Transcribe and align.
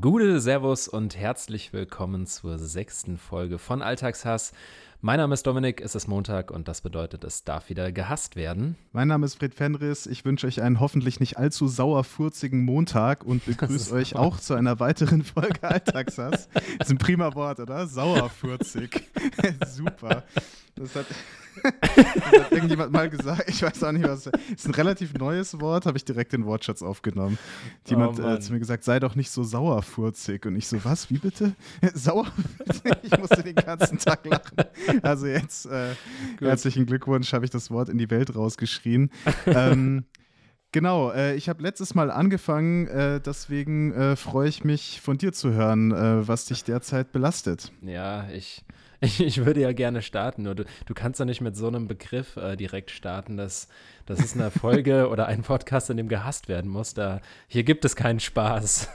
Gute 0.00 0.40
Servus 0.40 0.88
und 0.88 1.14
herzlich 1.14 1.74
willkommen 1.74 2.26
zur 2.26 2.58
sechsten 2.58 3.18
Folge 3.18 3.58
von 3.58 3.82
Alltagshass. 3.82 4.52
Mein 5.04 5.18
Name 5.18 5.34
ist 5.34 5.46
Dominik, 5.46 5.82
es 5.82 5.94
ist 5.94 6.08
Montag 6.08 6.50
und 6.50 6.66
das 6.66 6.80
bedeutet, 6.80 7.24
es 7.24 7.44
darf 7.44 7.68
wieder 7.68 7.92
gehasst 7.92 8.36
werden. 8.36 8.74
Mein 8.92 9.06
Name 9.06 9.26
ist 9.26 9.34
Fred 9.34 9.54
Fenris, 9.54 10.06
ich 10.06 10.24
wünsche 10.24 10.46
euch 10.46 10.62
einen 10.62 10.80
hoffentlich 10.80 11.20
nicht 11.20 11.36
allzu 11.36 11.68
sauerfurzigen 11.68 12.64
Montag 12.64 13.22
und 13.22 13.44
begrüße 13.46 13.94
euch 13.94 14.16
auch 14.16 14.40
zu 14.40 14.54
einer 14.54 14.80
weiteren 14.80 15.22
Folge 15.22 15.62
Alltagshass. 15.62 16.48
Das 16.78 16.88
ist 16.88 16.90
ein 16.90 16.96
prima 16.96 17.34
Wort, 17.34 17.60
oder? 17.60 17.86
Sauerfurzig. 17.86 19.02
Super. 19.66 20.24
Das 20.76 20.96
hat, 20.96 21.06
das 21.62 22.40
hat 22.40 22.52
irgendjemand 22.52 22.90
mal 22.90 23.08
gesagt. 23.08 23.44
Ich 23.48 23.62
weiß 23.62 23.84
auch 23.84 23.92
nicht, 23.92 24.04
was. 24.04 24.24
Das 24.24 24.32
ist 24.56 24.66
ein 24.66 24.74
relativ 24.74 25.14
neues 25.14 25.60
Wort, 25.60 25.86
habe 25.86 25.96
ich 25.96 26.04
direkt 26.04 26.32
den 26.32 26.46
Wortschatz 26.46 26.82
aufgenommen. 26.82 27.38
Jemand 27.86 28.18
oh, 28.18 28.28
äh, 28.28 28.40
zu 28.40 28.52
mir 28.52 28.58
gesagt, 28.58 28.82
sei 28.82 28.98
doch 28.98 29.14
nicht 29.14 29.30
so 29.30 29.44
sauerfurzig. 29.44 30.46
Und 30.46 30.56
ich 30.56 30.66
so, 30.66 30.84
was? 30.84 31.10
Wie 31.10 31.18
bitte? 31.18 31.54
Sauerfurzig? 31.94 32.92
Ich 33.02 33.18
musste 33.18 33.42
den 33.44 33.54
ganzen 33.54 33.98
Tag 33.98 34.26
lachen. 34.26 34.56
Also 35.02 35.26
jetzt 35.26 35.66
äh, 35.66 35.94
herzlichen 36.40 36.86
Glückwunsch, 36.86 37.32
habe 37.32 37.44
ich 37.44 37.50
das 37.50 37.70
Wort 37.70 37.88
in 37.88 37.98
die 37.98 38.10
Welt 38.10 38.34
rausgeschrien. 38.34 39.10
ähm, 39.46 40.04
Genau, 40.74 41.12
äh, 41.12 41.36
ich 41.36 41.48
habe 41.48 41.62
letztes 41.62 41.94
Mal 41.94 42.10
angefangen, 42.10 42.88
äh, 42.88 43.20
deswegen 43.20 43.92
äh, 43.92 44.16
freue 44.16 44.48
ich 44.48 44.64
mich 44.64 45.00
von 45.00 45.16
dir 45.16 45.32
zu 45.32 45.52
hören, 45.52 45.92
äh, 45.92 46.26
was 46.26 46.46
dich 46.46 46.64
derzeit 46.64 47.12
belastet. 47.12 47.70
Ja, 47.80 48.28
ich 48.30 48.64
ich, 49.04 49.20
ich 49.20 49.44
würde 49.44 49.60
ja 49.60 49.72
gerne 49.72 50.02
starten, 50.02 50.42
nur 50.42 50.54
du, 50.54 50.64
du 50.86 50.94
kannst 50.94 51.20
ja 51.20 51.26
nicht 51.26 51.40
mit 51.40 51.56
so 51.56 51.68
einem 51.68 51.86
Begriff 51.86 52.36
äh, 52.36 52.56
direkt 52.56 52.90
starten. 52.90 53.36
Das, 53.36 53.68
das 54.06 54.20
ist 54.20 54.34
eine 54.34 54.50
Folge 54.50 55.08
oder 55.10 55.26
ein 55.26 55.42
Podcast, 55.42 55.90
in 55.90 55.96
dem 55.96 56.08
gehasst 56.08 56.48
werden 56.48 56.70
muss. 56.70 56.94
Da, 56.94 57.20
hier 57.46 57.64
gibt 57.64 57.84
es 57.84 57.96
keinen 57.96 58.20
Spaß. 58.20 58.88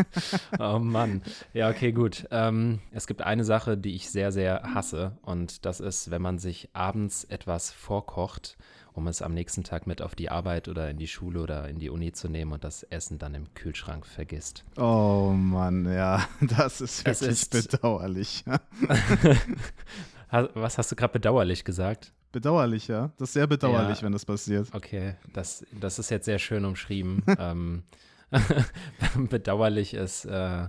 oh 0.58 0.78
Mann. 0.78 1.22
Ja, 1.52 1.70
okay, 1.70 1.92
gut. 1.92 2.26
Ähm, 2.30 2.80
es 2.90 3.06
gibt 3.06 3.22
eine 3.22 3.44
Sache, 3.44 3.76
die 3.76 3.94
ich 3.94 4.10
sehr, 4.10 4.32
sehr 4.32 4.62
hasse. 4.74 5.12
Und 5.22 5.64
das 5.64 5.80
ist, 5.80 6.10
wenn 6.10 6.22
man 6.22 6.38
sich 6.38 6.68
abends 6.72 7.24
etwas 7.24 7.70
vorkocht 7.70 8.56
um 8.94 9.08
es 9.08 9.20
am 9.22 9.34
nächsten 9.34 9.64
Tag 9.64 9.86
mit 9.86 10.00
auf 10.00 10.14
die 10.14 10.30
Arbeit 10.30 10.68
oder 10.68 10.88
in 10.88 10.96
die 10.96 11.08
Schule 11.08 11.40
oder 11.40 11.68
in 11.68 11.78
die 11.78 11.90
Uni 11.90 12.12
zu 12.12 12.28
nehmen 12.28 12.52
und 12.52 12.64
das 12.64 12.84
Essen 12.84 13.18
dann 13.18 13.34
im 13.34 13.52
Kühlschrank 13.54 14.06
vergisst. 14.06 14.64
Oh 14.76 15.32
Mann, 15.36 15.92
ja, 15.92 16.26
das 16.40 16.80
ist 16.80 17.04
wirklich 17.04 17.30
ist 17.30 17.50
bedauerlich. 17.50 18.44
Was 20.30 20.78
hast 20.78 20.90
du 20.90 20.96
gerade 20.96 21.12
bedauerlich 21.12 21.64
gesagt? 21.64 22.12
Bedauerlich, 22.32 22.88
ja. 22.88 23.12
Das 23.18 23.28
ist 23.28 23.34
sehr 23.34 23.46
bedauerlich, 23.46 23.98
ja. 23.98 24.02
wenn 24.04 24.12
das 24.12 24.24
passiert. 24.24 24.68
Okay, 24.72 25.14
das, 25.32 25.64
das 25.78 26.00
ist 26.00 26.10
jetzt 26.10 26.24
sehr 26.24 26.40
schön 26.40 26.64
umschrieben. 26.64 27.22
ähm, 27.38 27.84
bedauerlich 29.30 29.94
ist 29.94 30.24
äh, 30.24 30.68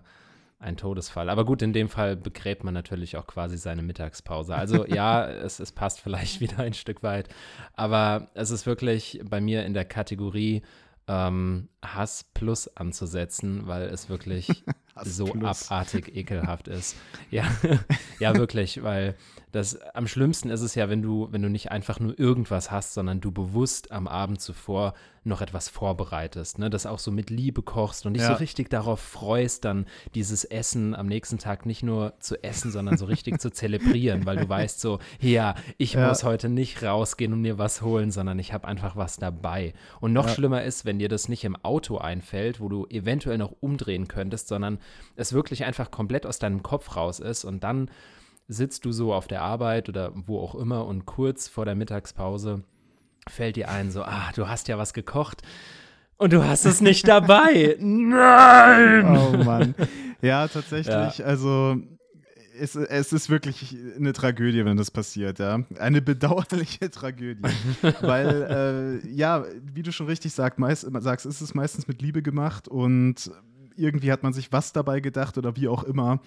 ein 0.66 0.78
Todesfall. 0.78 1.30
Aber 1.30 1.46
gut, 1.46 1.62
in 1.62 1.74
dem 1.74 1.88
Fall 1.88 2.16
begräbt 2.16 2.64
man 2.64 2.74
natürlich 2.74 3.16
auch 3.18 3.28
quasi 3.28 3.58
seine 3.58 3.84
Mittagspause. 3.84 4.56
Also 4.56 4.86
ja, 4.88 5.26
es, 5.30 5.60
es 5.60 5.72
passt 5.72 6.02
vielleicht 6.02 6.42
wieder 6.42 6.60
ein 6.60 6.74
Stück 6.74 7.04
weit. 7.04 7.30
Aber 7.74 8.30
es 8.34 8.52
ist 8.52 8.66
wirklich 8.66 9.22
bei 9.24 9.40
mir 9.40 9.66
in 9.66 9.74
der 9.74 9.86
Kategorie 9.86 10.64
ähm, 11.08 11.70
Hass 11.84 12.26
plus 12.34 12.68
anzusetzen, 12.76 13.68
weil 13.68 13.84
es 13.84 14.10
wirklich 14.10 14.64
so 15.04 15.34
abartig 15.36 16.16
ekelhaft 16.16 16.68
ist. 16.68 16.96
Ja, 17.30 17.46
ja, 18.20 18.36
wirklich, 18.36 18.82
weil 18.84 19.16
das 19.56 19.80
am 19.94 20.08
schlimmsten 20.08 20.50
ist 20.50 20.62
es 20.62 20.76
ja, 20.76 20.90
wenn 20.90 21.02
du, 21.02 21.30
wenn 21.32 21.42
du 21.42 21.50
nicht 21.50 21.72
einfach 21.72 22.00
nur 22.00 22.20
irgendwas 22.20 22.72
hast, 22.72 22.94
sondern 22.94 23.22
du 23.22 23.32
bewusst 23.32 23.92
am 23.92 24.08
Abend 24.08 24.42
zuvor 24.42 24.94
noch 25.24 25.42
etwas 25.42 25.70
vorbereitest, 25.70 26.60
ne? 26.60 26.70
das 26.70 26.86
auch 26.86 27.00
so 27.00 27.10
mit 27.10 27.30
Liebe 27.30 27.64
kochst 27.64 28.06
und 28.06 28.14
dich 28.14 28.22
ja. 28.22 28.30
so 28.30 28.34
richtig 28.36 28.70
darauf 28.70 29.00
freust, 29.00 29.66
dann 29.66 29.86
dieses 30.14 30.44
Essen 30.44 30.94
am 30.94 31.08
nächsten 31.08 31.40
Tag 31.40 31.66
nicht 31.66 31.84
nur 31.84 32.14
zu 32.20 32.44
essen, 32.44 32.70
sondern 32.70 32.98
so 32.98 33.06
richtig 33.06 33.40
zu 33.40 33.50
zelebrieren, 33.50 34.26
weil 34.26 34.38
du 34.38 34.48
weißt 34.48 34.80
so, 34.80 35.00
ja, 35.20 35.56
ich 35.78 35.94
ja. 35.94 36.08
muss 36.08 36.24
heute 36.24 36.50
nicht 36.50 36.84
rausgehen 36.84 37.34
und 37.34 37.42
mir 37.42 37.58
was 37.58 37.82
holen, 37.82 38.12
sondern 38.12 38.38
ich 38.38 38.54
habe 38.54 38.68
einfach 38.68 38.96
was 38.96 39.18
dabei. 39.18 39.74
Und 40.00 40.14
noch 40.14 40.28
ja. 40.28 40.34
schlimmer 40.34 40.64
ist, 40.64 40.86
wenn 40.86 41.00
dir 41.00 41.10
das 41.10 41.28
nicht 41.28 41.44
im 41.44 41.56
Auto 41.64 41.98
einfällt, 41.98 42.60
wo 42.60 42.70
du 42.70 42.86
eventuell 42.88 43.38
noch 43.38 43.56
umdrehen 43.62 44.08
könntest, 44.08 44.48
sondern 44.48 44.80
es 45.16 45.34
wirklich 45.34 45.64
einfach 45.64 45.90
komplett 45.90 46.26
aus 46.26 46.40
deinem 46.40 46.62
Kopf 46.62 46.96
raus 46.96 47.20
ist 47.20 47.46
und 47.46 47.64
dann 47.64 47.90
sitzt 48.48 48.86
du 48.86 48.92
so 48.92 49.14
auf 49.14 49.28
der 49.28 49.42
Arbeit 49.42 49.90
oder 49.90 50.12
wo 50.14 50.40
auch 50.40 50.56
immer 50.56 50.86
und 50.86 51.06
kurz 51.06 51.48
vor 51.48 51.66
der 51.66 51.76
Mittagspause 51.76 52.64
fällt 53.28 53.56
dir 53.56 53.70
ein, 53.70 53.92
so, 53.92 54.04
ah, 54.04 54.32
du 54.36 54.48
hast 54.48 54.68
ja 54.68 54.78
was 54.78 54.94
gekocht 54.94 55.42
und 56.18 56.32
du 56.32 56.44
hast 56.46 56.66
es 56.66 56.80
nicht 56.80 57.08
dabei. 57.08 57.76
Nein! 57.80 59.18
Oh 59.18 59.44
Mann. 59.44 59.76
Ja, 60.22 60.48
tatsächlich, 60.48 61.18
ja. 61.18 61.26
also 61.26 61.78
es, 62.58 62.76
es, 62.76 63.12
ist 63.12 63.30
wirklich 63.30 63.76
eine 63.98 64.14
Tragödie, 64.14 64.64
wenn 64.64 64.78
das 64.78 64.92
passiert, 64.92 65.40
ja. 65.40 65.60
Eine 65.78 66.02
bedauerliche 66.02 66.90
Tragödie. 66.92 67.42
Weil, 68.00 69.02
äh, 69.04 69.08
ja, 69.10 69.44
wie 69.62 69.84
du 69.84 69.92
schon 69.92 70.06
richtig 70.06 70.34
sagst, 70.34 70.58
meist, 70.58 70.88
sagst, 71.00 71.26
ist 71.26 71.42
es 71.42 71.54
meistens 71.54 71.88
mit 71.88 72.02
Liebe 72.02 72.22
gemacht 72.22 72.70
und 72.70 73.30
irgendwie 73.76 74.12
hat 74.12 74.24
man 74.24 74.32
sich 74.32 74.54
was 74.54 74.72
dabei 74.72 75.02
gedacht 75.02 75.38
oder 75.38 75.58
wie 75.58 75.68
auch 75.68 75.84
immer. 75.84 76.22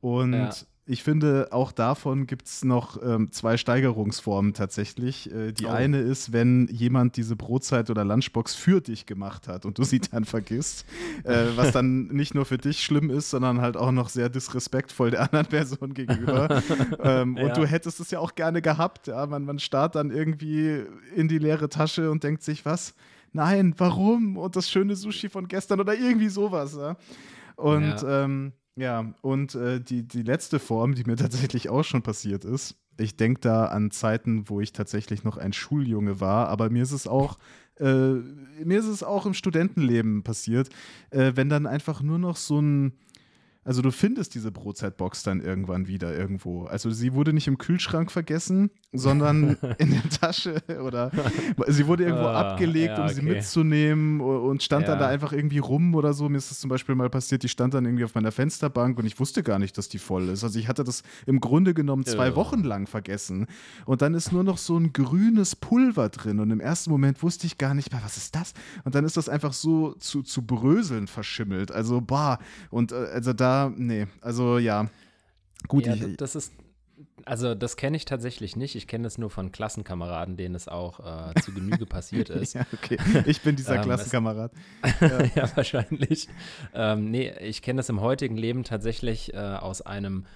Und 0.00 0.34
ja 0.34 0.50
ich 0.84 1.04
finde, 1.04 1.48
auch 1.52 1.70
davon 1.70 2.26
gibt 2.26 2.46
es 2.46 2.64
noch 2.64 3.00
ähm, 3.00 3.30
zwei 3.30 3.56
Steigerungsformen 3.56 4.52
tatsächlich. 4.52 5.32
Äh, 5.32 5.52
die 5.52 5.66
oh. 5.66 5.70
eine 5.70 5.98
ist, 5.98 6.32
wenn 6.32 6.66
jemand 6.72 7.16
diese 7.16 7.36
Brotzeit 7.36 7.88
oder 7.88 8.04
Lunchbox 8.04 8.56
für 8.56 8.80
dich 8.80 9.06
gemacht 9.06 9.46
hat 9.46 9.64
und 9.64 9.78
du 9.78 9.84
sie 9.84 10.00
dann 10.00 10.24
vergisst, 10.24 10.84
äh, 11.22 11.44
was 11.54 11.70
dann 11.70 12.06
nicht 12.12 12.34
nur 12.34 12.44
für 12.46 12.58
dich 12.58 12.82
schlimm 12.82 13.10
ist, 13.10 13.30
sondern 13.30 13.60
halt 13.60 13.76
auch 13.76 13.92
noch 13.92 14.08
sehr 14.08 14.28
disrespektvoll 14.28 15.12
der 15.12 15.22
anderen 15.22 15.46
Person 15.46 15.94
gegenüber. 15.94 16.60
ähm, 17.00 17.36
ja. 17.36 17.44
Und 17.44 17.56
du 17.56 17.64
hättest 17.64 18.00
es 18.00 18.10
ja 18.10 18.18
auch 18.18 18.34
gerne 18.34 18.60
gehabt. 18.60 19.06
Ja? 19.06 19.24
Man, 19.26 19.44
man 19.44 19.60
starrt 19.60 19.94
dann 19.94 20.10
irgendwie 20.10 20.82
in 21.14 21.28
die 21.28 21.38
leere 21.38 21.68
Tasche 21.68 22.10
und 22.10 22.24
denkt 22.24 22.42
sich, 22.42 22.66
was? 22.66 22.94
Nein, 23.32 23.74
warum? 23.78 24.36
Und 24.36 24.56
das 24.56 24.68
schöne 24.68 24.96
Sushi 24.96 25.28
von 25.28 25.46
gestern 25.46 25.78
oder 25.78 25.94
irgendwie 25.94 26.28
sowas. 26.28 26.76
Ja? 26.76 26.96
Und 27.54 28.02
ja. 28.02 28.24
Ähm, 28.24 28.52
ja, 28.76 29.14
und 29.20 29.54
äh, 29.54 29.80
die, 29.80 30.06
die 30.06 30.22
letzte 30.22 30.58
Form, 30.58 30.94
die 30.94 31.04
mir 31.04 31.16
tatsächlich 31.16 31.68
auch 31.68 31.84
schon 31.84 32.02
passiert 32.02 32.44
ist, 32.44 32.76
ich 32.98 33.16
denke 33.16 33.40
da 33.40 33.66
an 33.66 33.90
Zeiten, 33.90 34.48
wo 34.48 34.60
ich 34.60 34.72
tatsächlich 34.72 35.24
noch 35.24 35.36
ein 35.36 35.52
Schuljunge 35.52 36.20
war, 36.20 36.48
aber 36.48 36.70
mir 36.70 36.82
ist 36.82 36.92
es 36.92 37.06
auch, 37.06 37.38
äh, 37.78 38.14
mir 38.14 38.78
ist 38.78 38.86
es 38.86 39.02
auch 39.02 39.26
im 39.26 39.34
Studentenleben 39.34 40.22
passiert, 40.22 40.68
äh, 41.10 41.32
wenn 41.34 41.48
dann 41.48 41.66
einfach 41.66 42.02
nur 42.02 42.18
noch 42.18 42.36
so 42.36 42.60
ein 42.60 42.92
also 43.64 43.80
du 43.80 43.92
findest 43.92 44.34
diese 44.34 44.50
Brotzeitbox 44.50 45.22
dann 45.22 45.40
irgendwann 45.40 45.86
wieder 45.86 46.16
irgendwo. 46.16 46.64
Also 46.64 46.90
sie 46.90 47.12
wurde 47.14 47.32
nicht 47.32 47.46
im 47.46 47.58
Kühlschrank 47.58 48.10
vergessen, 48.10 48.70
sondern 48.92 49.56
in 49.78 49.92
der 49.92 50.08
Tasche 50.10 50.56
oder 50.84 51.12
sie 51.68 51.86
wurde 51.86 52.04
irgendwo 52.04 52.24
uh, 52.24 52.30
abgelegt, 52.30 52.98
ja, 52.98 53.02
um 53.02 53.08
sie 53.08 53.22
mitzunehmen 53.22 54.20
und 54.20 54.64
stand 54.64 54.82
ja. 54.82 54.90
dann 54.90 54.98
da 54.98 55.06
einfach 55.06 55.32
irgendwie 55.32 55.58
rum 55.58 55.94
oder 55.94 56.12
so. 56.12 56.28
Mir 56.28 56.38
ist 56.38 56.50
das 56.50 56.58
zum 56.58 56.70
Beispiel 56.70 56.96
mal 56.96 57.08
passiert, 57.08 57.44
die 57.44 57.48
stand 57.48 57.74
dann 57.74 57.84
irgendwie 57.84 58.04
auf 58.04 58.16
meiner 58.16 58.32
Fensterbank 58.32 58.98
und 58.98 59.06
ich 59.06 59.20
wusste 59.20 59.44
gar 59.44 59.60
nicht, 59.60 59.78
dass 59.78 59.88
die 59.88 59.98
voll 59.98 60.28
ist. 60.28 60.42
Also 60.42 60.58
ich 60.58 60.66
hatte 60.66 60.82
das 60.82 61.04
im 61.26 61.38
Grunde 61.38 61.72
genommen 61.72 62.04
zwei 62.04 62.32
uh. 62.32 62.36
Wochen 62.36 62.64
lang 62.64 62.88
vergessen. 62.88 63.46
Und 63.86 64.02
dann 64.02 64.14
ist 64.14 64.32
nur 64.32 64.42
noch 64.42 64.58
so 64.58 64.76
ein 64.76 64.92
grünes 64.92 65.54
Pulver 65.54 66.08
drin 66.08 66.40
und 66.40 66.50
im 66.50 66.60
ersten 66.60 66.90
Moment 66.90 67.22
wusste 67.22 67.46
ich 67.46 67.58
gar 67.58 67.74
nicht 67.74 67.92
mehr, 67.92 68.02
was 68.02 68.16
ist 68.16 68.34
das? 68.34 68.54
Und 68.82 68.96
dann 68.96 69.04
ist 69.04 69.16
das 69.16 69.28
einfach 69.28 69.52
so 69.52 69.92
zu, 70.00 70.22
zu 70.22 70.42
Bröseln 70.42 71.06
verschimmelt. 71.06 71.70
Also, 71.70 72.00
bah. 72.00 72.40
Und 72.70 72.90
äh, 72.90 72.96
also 73.12 73.32
da 73.32 73.51
nee, 73.76 74.06
also 74.20 74.58
ja. 74.58 74.88
Gut, 75.68 75.86
ja, 75.86 75.94
ich, 75.94 76.16
das 76.16 76.34
ist, 76.34 76.52
also 77.24 77.54
das 77.54 77.76
kenne 77.76 77.96
ich 77.96 78.04
tatsächlich 78.04 78.56
nicht. 78.56 78.74
Ich 78.74 78.86
kenne 78.86 79.06
es 79.06 79.18
nur 79.18 79.30
von 79.30 79.52
Klassenkameraden, 79.52 80.36
denen 80.36 80.54
es 80.54 80.68
auch 80.68 81.00
äh, 81.00 81.40
zu 81.40 81.52
Genüge 81.52 81.86
passiert 81.86 82.30
ist. 82.30 82.54
ja, 82.54 82.66
okay. 82.72 82.98
Ich 83.26 83.42
bin 83.42 83.56
dieser 83.56 83.76
ähm, 83.76 83.82
Klassenkamerad. 83.82 84.52
ja. 85.00 85.24
ja. 85.34 85.56
wahrscheinlich. 85.56 86.28
Ähm, 86.74 87.10
nee, 87.10 87.32
ich 87.40 87.62
kenne 87.62 87.78
das 87.78 87.88
im 87.88 88.00
heutigen 88.00 88.36
Leben 88.36 88.64
tatsächlich 88.64 89.34
äh, 89.34 89.38
aus 89.38 89.82
einem 89.82 90.26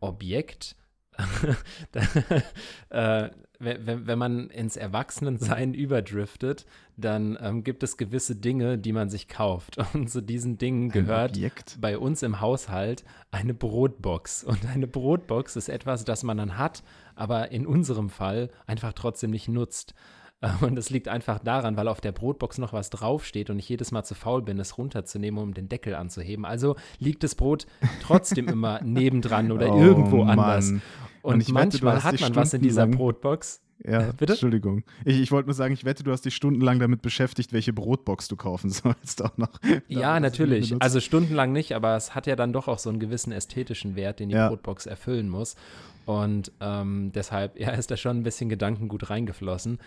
Objekt. 0.00 0.76
äh, 2.90 3.30
wenn, 3.60 4.06
wenn 4.06 4.18
man 4.18 4.48
ins 4.48 4.76
Erwachsenensein 4.76 5.74
überdriftet, 5.74 6.64
dann 6.96 7.38
ähm, 7.40 7.62
gibt 7.62 7.82
es 7.82 7.98
gewisse 7.98 8.34
Dinge, 8.34 8.78
die 8.78 8.92
man 8.92 9.10
sich 9.10 9.28
kauft. 9.28 9.76
Und 9.94 10.10
zu 10.10 10.22
diesen 10.22 10.56
Dingen 10.56 10.88
gehört 10.88 11.36
bei 11.80 11.98
uns 11.98 12.22
im 12.22 12.40
Haushalt 12.40 13.04
eine 13.30 13.54
Brotbox. 13.54 14.44
Und 14.44 14.66
eine 14.66 14.86
Brotbox 14.86 15.56
ist 15.56 15.68
etwas, 15.68 16.04
das 16.04 16.22
man 16.22 16.38
dann 16.38 16.56
hat, 16.56 16.82
aber 17.14 17.52
in 17.52 17.66
unserem 17.66 18.08
Fall 18.08 18.50
einfach 18.66 18.94
trotzdem 18.94 19.30
nicht 19.30 19.48
nutzt. 19.48 19.94
Und 20.62 20.78
es 20.78 20.88
liegt 20.88 21.08
einfach 21.08 21.38
daran, 21.38 21.76
weil 21.76 21.86
auf 21.88 22.00
der 22.00 22.12
Brotbox 22.12 22.58
noch 22.58 22.72
was 22.72 22.88
draufsteht 22.88 23.50
und 23.50 23.58
ich 23.58 23.68
jedes 23.68 23.92
Mal 23.92 24.04
zu 24.04 24.14
faul 24.14 24.40
bin, 24.40 24.58
es 24.58 24.78
runterzunehmen, 24.78 25.42
um 25.42 25.52
den 25.52 25.68
Deckel 25.68 25.94
anzuheben. 25.94 26.46
Also 26.46 26.76
liegt 26.98 27.22
das 27.22 27.34
Brot 27.34 27.66
trotzdem 28.02 28.48
immer 28.48 28.80
nebendran 28.82 29.52
oder 29.52 29.74
oh, 29.74 29.78
irgendwo 29.78 30.24
Mann. 30.24 30.38
anders. 30.38 30.70
Und, 30.70 31.34
und 31.34 31.48
manchmal 31.50 31.96
wette, 31.96 32.04
hat 32.04 32.20
man 32.20 32.36
was 32.36 32.54
in 32.54 32.62
dieser 32.62 32.86
Brotbox. 32.86 33.60
Ja, 33.84 34.12
bitte? 34.16 34.32
Entschuldigung. 34.32 34.82
Ich, 35.04 35.20
ich 35.20 35.30
wollte 35.30 35.48
nur 35.48 35.54
sagen, 35.54 35.74
ich 35.74 35.84
wette, 35.84 36.02
du 36.02 36.10
hast 36.10 36.24
dich 36.24 36.34
stundenlang 36.34 36.78
damit 36.78 37.02
beschäftigt, 37.02 37.52
welche 37.52 37.74
Brotbox 37.74 38.28
du 38.28 38.36
kaufen 38.36 38.70
sollst 38.70 39.22
auch 39.22 39.36
noch. 39.36 39.50
Ja, 39.88 40.20
natürlich. 40.20 40.74
Also 40.80 41.00
stundenlang 41.00 41.52
nicht, 41.52 41.74
aber 41.74 41.96
es 41.96 42.14
hat 42.14 42.26
ja 42.26 42.36
dann 42.36 42.52
doch 42.52 42.68
auch 42.68 42.78
so 42.78 42.88
einen 42.90 42.98
gewissen 42.98 43.32
ästhetischen 43.32 43.96
Wert, 43.96 44.20
den 44.20 44.30
die 44.30 44.36
ja. 44.36 44.48
Brotbox 44.48 44.86
erfüllen 44.86 45.28
muss. 45.28 45.56
Und 46.06 46.50
ähm, 46.60 47.12
deshalb 47.14 47.58
ja, 47.60 47.70
ist 47.70 47.90
da 47.90 47.96
schon 47.96 48.18
ein 48.18 48.22
bisschen 48.22 48.48
Gedankengut 48.48 49.10
reingeflossen. 49.10 49.78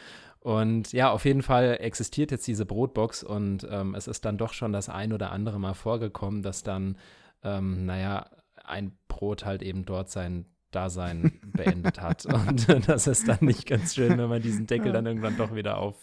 Und 0.44 0.92
ja, 0.92 1.10
auf 1.10 1.24
jeden 1.24 1.42
Fall 1.42 1.78
existiert 1.80 2.32
jetzt 2.32 2.46
diese 2.48 2.66
Brotbox 2.66 3.24
und 3.24 3.66
ähm, 3.72 3.96
es 3.96 4.08
ist 4.08 4.26
dann 4.26 4.38
doch 4.38 4.52
schon 4.52 4.74
das 4.74 4.90
ein 4.90 5.14
oder 5.14 5.32
andere 5.32 5.58
Mal 5.58 5.74
vorgekommen, 5.74 6.44
dass 6.44 6.64
dann, 6.64 6.98
ähm, 7.44 7.86
naja, 7.86 8.26
ein 8.66 8.92
Brot 9.08 9.46
halt 9.46 9.62
eben 9.62 9.86
dort 9.86 10.10
sein 10.10 10.46
Dasein 10.72 11.40
beendet 11.54 12.02
hat. 12.02 12.26
Und 12.26 12.68
das 12.90 13.08
ist 13.08 13.30
dann 13.30 13.38
nicht 13.40 13.68
ganz 13.68 13.96
schön, 13.96 14.18
wenn 14.18 14.28
man 14.28 14.42
diesen 14.42 14.68
Deckel 14.68 14.92
dann 14.92 15.06
irgendwann 15.06 15.38
doch 15.38 15.56
wieder 15.56 15.78
auf, 15.78 15.96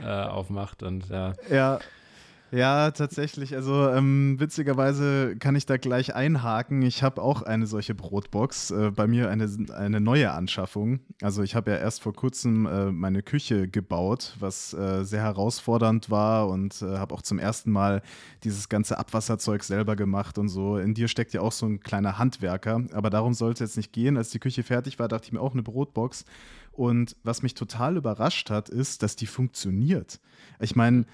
äh, 0.00 0.06
aufmacht. 0.06 0.84
Und 0.84 1.08
ja. 1.08 1.32
Ja, 1.50 1.80
ja, 2.52 2.90
tatsächlich. 2.90 3.54
Also 3.54 3.88
ähm, 3.88 4.40
witzigerweise 4.40 5.36
kann 5.36 5.54
ich 5.54 5.66
da 5.66 5.76
gleich 5.76 6.14
einhaken. 6.14 6.82
Ich 6.82 7.02
habe 7.02 7.22
auch 7.22 7.42
eine 7.42 7.66
solche 7.66 7.94
Brotbox. 7.94 8.70
Äh, 8.70 8.90
bei 8.90 9.06
mir 9.06 9.30
eine, 9.30 9.48
eine 9.76 10.00
neue 10.00 10.32
Anschaffung. 10.32 11.00
Also 11.22 11.42
ich 11.42 11.54
habe 11.54 11.70
ja 11.70 11.76
erst 11.76 12.02
vor 12.02 12.12
kurzem 12.12 12.66
äh, 12.66 12.90
meine 12.90 13.22
Küche 13.22 13.68
gebaut, 13.68 14.36
was 14.40 14.74
äh, 14.74 15.04
sehr 15.04 15.22
herausfordernd 15.22 16.10
war 16.10 16.48
und 16.48 16.82
äh, 16.82 16.98
habe 16.98 17.14
auch 17.14 17.22
zum 17.22 17.38
ersten 17.38 17.70
Mal 17.70 18.02
dieses 18.42 18.68
ganze 18.68 18.98
Abwasserzeug 18.98 19.62
selber 19.62 19.94
gemacht 19.94 20.36
und 20.36 20.48
so. 20.48 20.76
In 20.76 20.94
dir 20.94 21.08
steckt 21.08 21.32
ja 21.32 21.42
auch 21.42 21.52
so 21.52 21.66
ein 21.66 21.80
kleiner 21.80 22.18
Handwerker. 22.18 22.84
Aber 22.92 23.10
darum 23.10 23.34
sollte 23.34 23.62
es 23.62 23.70
jetzt 23.70 23.76
nicht 23.76 23.92
gehen. 23.92 24.16
Als 24.16 24.30
die 24.30 24.40
Küche 24.40 24.62
fertig 24.62 24.98
war, 24.98 25.08
dachte 25.08 25.26
ich 25.26 25.32
mir 25.32 25.40
auch 25.40 25.52
eine 25.52 25.62
Brotbox. 25.62 26.24
Und 26.72 27.16
was 27.24 27.42
mich 27.42 27.54
total 27.54 27.96
überrascht 27.96 28.48
hat, 28.48 28.68
ist, 28.68 29.02
dass 29.02 29.16
die 29.16 29.26
funktioniert. 29.26 30.20
Ich 30.60 30.76
meine, 30.76 31.04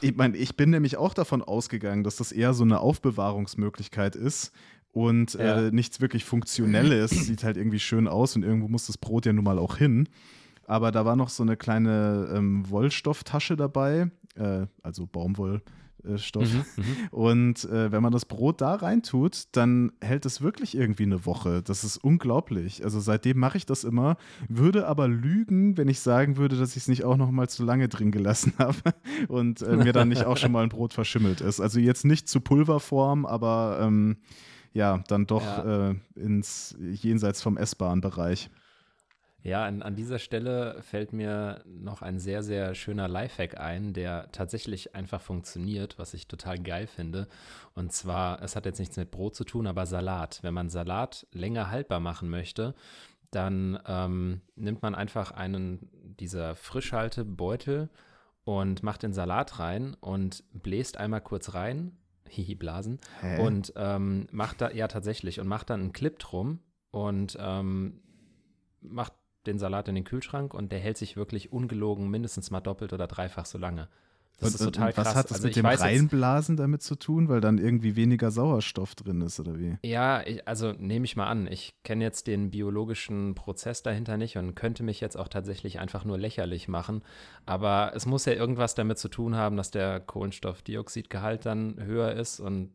ich, 0.00 0.14
mein, 0.16 0.34
ich 0.34 0.56
bin 0.56 0.70
nämlich 0.70 0.96
auch 0.96 1.14
davon 1.14 1.42
ausgegangen, 1.42 2.04
dass 2.04 2.16
das 2.16 2.30
eher 2.30 2.54
so 2.54 2.64
eine 2.64 2.80
Aufbewahrungsmöglichkeit 2.80 4.16
ist 4.16 4.52
und 4.92 5.34
ja. 5.34 5.66
äh, 5.66 5.70
nichts 5.70 6.00
wirklich 6.00 6.24
Funktionelles. 6.24 7.10
Sieht 7.26 7.42
halt 7.42 7.56
irgendwie 7.56 7.80
schön 7.80 8.06
aus 8.06 8.36
und 8.36 8.42
irgendwo 8.42 8.68
muss 8.68 8.86
das 8.86 8.98
Brot 8.98 9.26
ja 9.26 9.32
nun 9.32 9.44
mal 9.44 9.58
auch 9.58 9.76
hin. 9.76 10.08
Aber 10.66 10.92
da 10.92 11.04
war 11.04 11.16
noch 11.16 11.30
so 11.30 11.42
eine 11.42 11.56
kleine 11.56 12.30
ähm, 12.34 12.68
Wollstofftasche 12.68 13.56
dabei, 13.56 14.10
äh, 14.36 14.66
also 14.82 15.06
Baumwoll. 15.06 15.62
Stoff. 16.16 16.52
Mhm, 16.52 16.64
mhm, 16.76 17.08
und 17.10 17.64
äh, 17.64 17.90
wenn 17.92 18.02
man 18.02 18.12
das 18.12 18.24
Brot 18.24 18.60
da 18.60 18.74
reintut, 18.74 19.44
dann 19.52 19.92
hält 20.00 20.26
es 20.26 20.40
wirklich 20.40 20.76
irgendwie 20.76 21.02
eine 21.02 21.26
Woche. 21.26 21.62
Das 21.62 21.84
ist 21.84 21.98
unglaublich. 21.98 22.84
Also 22.84 23.00
seitdem 23.00 23.38
mache 23.38 23.58
ich 23.58 23.66
das 23.66 23.84
immer, 23.84 24.16
würde 24.48 24.86
aber 24.86 25.08
lügen, 25.08 25.76
wenn 25.76 25.88
ich 25.88 26.00
sagen 26.00 26.36
würde, 26.36 26.56
dass 26.56 26.70
ich 26.70 26.82
es 26.82 26.88
nicht 26.88 27.04
auch 27.04 27.16
noch 27.16 27.30
mal 27.30 27.48
zu 27.48 27.64
lange 27.64 27.88
drin 27.88 28.10
gelassen 28.10 28.54
habe 28.58 28.76
und 29.28 29.62
äh, 29.62 29.76
mir 29.76 29.92
dann 29.92 30.08
nicht 30.08 30.24
auch 30.24 30.36
schon 30.36 30.52
mal 30.52 30.62
ein 30.62 30.68
Brot 30.68 30.94
verschimmelt 30.94 31.40
ist. 31.40 31.60
Also 31.60 31.80
jetzt 31.80 32.04
nicht 32.04 32.28
zu 32.28 32.40
Pulverform, 32.40 33.26
aber 33.26 33.78
ähm, 33.82 34.18
ja, 34.72 35.02
dann 35.08 35.26
doch 35.26 35.42
ja. 35.42 35.90
Äh, 35.90 35.94
ins 36.14 36.76
jenseits 36.78 37.42
vom 37.42 37.56
essbaren 37.56 38.00
Bereich. 38.00 38.50
Ja, 39.42 39.64
an, 39.64 39.82
an, 39.82 39.94
dieser 39.94 40.18
Stelle 40.18 40.82
fällt 40.82 41.12
mir 41.12 41.62
noch 41.64 42.02
ein 42.02 42.18
sehr, 42.18 42.42
sehr 42.42 42.74
schöner 42.74 43.06
Lifehack 43.06 43.58
ein, 43.58 43.92
der 43.92 44.30
tatsächlich 44.32 44.96
einfach 44.96 45.20
funktioniert, 45.20 45.98
was 45.98 46.12
ich 46.12 46.26
total 46.26 46.58
geil 46.58 46.88
finde. 46.88 47.28
Und 47.74 47.92
zwar, 47.92 48.42
es 48.42 48.56
hat 48.56 48.66
jetzt 48.66 48.80
nichts 48.80 48.96
mit 48.96 49.12
Brot 49.12 49.36
zu 49.36 49.44
tun, 49.44 49.68
aber 49.68 49.86
Salat. 49.86 50.40
Wenn 50.42 50.54
man 50.54 50.68
Salat 50.68 51.26
länger 51.32 51.70
haltbar 51.70 52.00
machen 52.00 52.28
möchte, 52.28 52.74
dann 53.30 53.78
ähm, 53.86 54.40
nimmt 54.56 54.82
man 54.82 54.94
einfach 54.94 55.30
einen 55.30 55.88
dieser 56.18 56.56
Frischhaltebeutel 56.56 57.90
und 58.44 58.82
macht 58.82 59.02
den 59.02 59.12
Salat 59.12 59.58
rein 59.58 59.94
und 60.00 60.42
bläst 60.52 60.96
einmal 60.96 61.20
kurz 61.20 61.54
rein, 61.54 61.96
hihi, 62.28 62.54
blasen, 62.54 62.98
Hä? 63.20 63.40
und 63.46 63.72
ähm, 63.76 64.26
macht 64.32 64.60
da, 64.60 64.70
ja 64.70 64.88
tatsächlich, 64.88 65.38
und 65.38 65.46
macht 65.46 65.70
dann 65.70 65.80
einen 65.80 65.92
Clip 65.92 66.18
drum 66.18 66.60
und 66.90 67.36
ähm, 67.40 68.00
macht 68.80 69.12
den 69.46 69.58
Salat 69.58 69.88
in 69.88 69.94
den 69.94 70.04
Kühlschrank 70.04 70.54
und 70.54 70.72
der 70.72 70.78
hält 70.78 70.98
sich 70.98 71.16
wirklich 71.16 71.52
ungelogen 71.52 72.10
mindestens 72.10 72.50
mal 72.50 72.60
doppelt 72.60 72.92
oder 72.92 73.06
dreifach 73.06 73.46
so 73.46 73.58
lange. 73.58 73.88
Das 74.40 74.50
und, 74.50 74.54
ist 74.60 74.64
total 74.66 74.90
und 74.90 74.96
was 74.96 75.04
krass. 75.04 75.16
hat 75.16 75.24
das 75.30 75.32
also 75.38 75.48
mit 75.48 75.56
dem 75.56 75.66
Reinblasen 75.66 76.56
damit 76.56 76.82
zu 76.82 76.94
tun, 76.94 77.28
weil 77.28 77.40
dann 77.40 77.58
irgendwie 77.58 77.96
weniger 77.96 78.30
Sauerstoff 78.30 78.94
drin 78.94 79.20
ist 79.20 79.40
oder 79.40 79.58
wie? 79.58 79.78
Ja, 79.82 80.24
ich, 80.24 80.46
also 80.46 80.72
nehme 80.72 81.06
ich 81.06 81.16
mal 81.16 81.26
an. 81.26 81.48
Ich 81.48 81.74
kenne 81.82 82.04
jetzt 82.04 82.28
den 82.28 82.50
biologischen 82.50 83.34
Prozess 83.34 83.82
dahinter 83.82 84.16
nicht 84.16 84.36
und 84.36 84.54
könnte 84.54 84.84
mich 84.84 85.00
jetzt 85.00 85.16
auch 85.16 85.26
tatsächlich 85.26 85.80
einfach 85.80 86.04
nur 86.04 86.18
lächerlich 86.18 86.68
machen. 86.68 87.02
Aber 87.46 87.92
es 87.96 88.06
muss 88.06 88.26
ja 88.26 88.34
irgendwas 88.34 88.76
damit 88.76 88.98
zu 88.98 89.08
tun 89.08 89.34
haben, 89.34 89.56
dass 89.56 89.72
der 89.72 89.98
Kohlenstoffdioxidgehalt 89.98 91.44
dann 91.44 91.82
höher 91.82 92.12
ist 92.12 92.38
und 92.38 92.70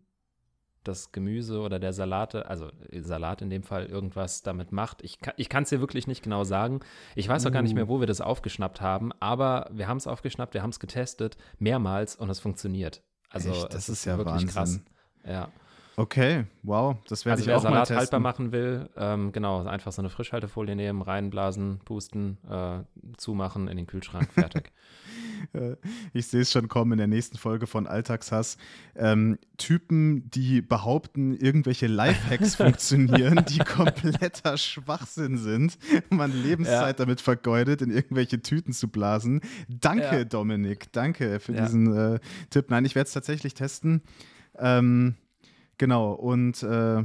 das 0.84 1.12
Gemüse 1.12 1.60
oder 1.60 1.80
der 1.80 1.94
Salate, 1.94 2.48
also 2.48 2.70
äh, 2.90 3.02
Salat 3.02 3.42
in 3.42 3.50
dem 3.50 3.64
Fall, 3.64 3.86
irgendwas 3.86 4.44
damit 4.44 4.72
macht. 4.72 5.02
Ich, 5.04 5.20
ich 5.38 5.50
kann 5.50 5.64
es 5.64 5.70
dir 5.70 5.80
wirklich 5.80 6.08
nicht 6.08 6.24
genau 6.24 6.44
sagen. 6.44 6.82
Ich 7.16 7.28
weiß 7.28 7.46
auch 7.46 7.52
gar 7.52 7.62
nicht 7.62 7.76
mehr, 7.76 7.86
uh. 7.86 7.90
wo 7.90 8.00
wir 8.00 8.08
das 8.08 8.22
aufgeschnappt 8.22 8.82
haben, 8.82 9.12
aber 9.20 9.70
wir 9.72 9.88
haben 9.88 9.98
es 9.98 10.08
aufgeschnappt, 10.08 10.54
wir 10.54 10.64
haben 10.64 10.72
es 10.72 10.80
getestet, 10.80 11.38
mehrmals 11.60 12.16
und 12.16 12.30
es 12.30 12.40
funktioniert. 12.40 13.02
Also 13.30 13.50
Echt? 13.50 13.74
das 13.74 13.90
ist, 13.90 14.00
ist 14.00 14.06
ja 14.06 14.18
wirklich 14.18 14.36
Wahnsinn. 14.36 14.50
krass. 14.50 14.80
Ja. 15.26 15.50
Okay, 15.96 16.46
wow, 16.64 16.98
das 17.08 17.26
werde 17.26 17.40
also 17.40 17.50
ich 17.50 17.56
auch 17.56 17.62
Salat 17.62 17.76
mal 17.76 17.82
testen. 17.82 17.98
haltbar 17.98 18.20
machen 18.20 18.52
will, 18.52 18.90
ähm, 18.98 19.32
genau, 19.32 19.64
einfach 19.66 19.92
so 19.92 20.02
eine 20.02 20.10
Frischhaltefolie 20.10 20.76
nehmen, 20.76 21.02
reinblasen, 21.02 21.82
pusten, 21.86 22.38
äh, 22.50 22.80
zumachen, 23.18 23.68
in 23.68 23.78
den 23.78 23.88
Kühlschrank, 23.88 24.32
fertig. 24.34 24.72
Ich 26.14 26.28
sehe 26.28 26.42
es 26.42 26.52
schon 26.52 26.68
kommen 26.68 26.94
in 26.94 26.98
der 26.98 27.08
nächsten 27.08 27.38
Folge 27.38 27.68
von 27.68 27.88
Alltagshass. 27.88 28.58
Ähm, 28.96 29.38
Typen, 29.58 30.30
die 30.30 30.62
behaupten, 30.62 31.36
irgendwelche 31.36 31.88
Lifehacks 31.88 32.56
funktionieren, 32.56 33.44
die 33.48 33.60
kompletter 33.60 34.58
Schwachsinn 34.58 35.38
sind. 35.38 35.78
Man 36.10 36.32
Lebenszeit 36.32 37.00
ja. 37.00 37.06
damit 37.06 37.22
vergeudet, 37.22 37.82
in 37.82 37.92
irgendwelche 37.92 38.42
Tüten 38.42 38.74
zu 38.74 38.88
blasen. 38.88 39.42
Danke, 39.68 40.20
ja. 40.20 40.24
Dominik, 40.24 40.92
danke 40.92 41.40
für 41.40 41.54
ja. 41.54 41.64
diesen 41.64 41.96
äh, 41.96 42.20
Tipp. 42.50 42.70
Nein, 42.70 42.86
ich 42.86 42.96
werde 42.96 43.08
es 43.08 43.14
tatsächlich 43.14 43.54
testen. 43.54 44.02
Ähm, 44.58 45.16
Genau, 45.78 46.14
und 46.14 46.64
äh, 46.64 47.04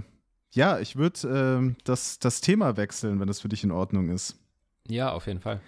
ja, 0.52 0.78
ich 0.78 0.96
würde 0.96 1.70
äh, 1.70 1.74
das, 1.84 2.18
das 2.18 2.40
Thema 2.40 2.76
wechseln, 2.76 3.20
wenn 3.20 3.28
das 3.28 3.40
für 3.40 3.48
dich 3.48 3.64
in 3.64 3.70
Ordnung 3.70 4.08
ist. 4.10 4.36
Ja, 4.88 5.12
auf 5.12 5.26
jeden 5.26 5.40
Fall. 5.40 5.60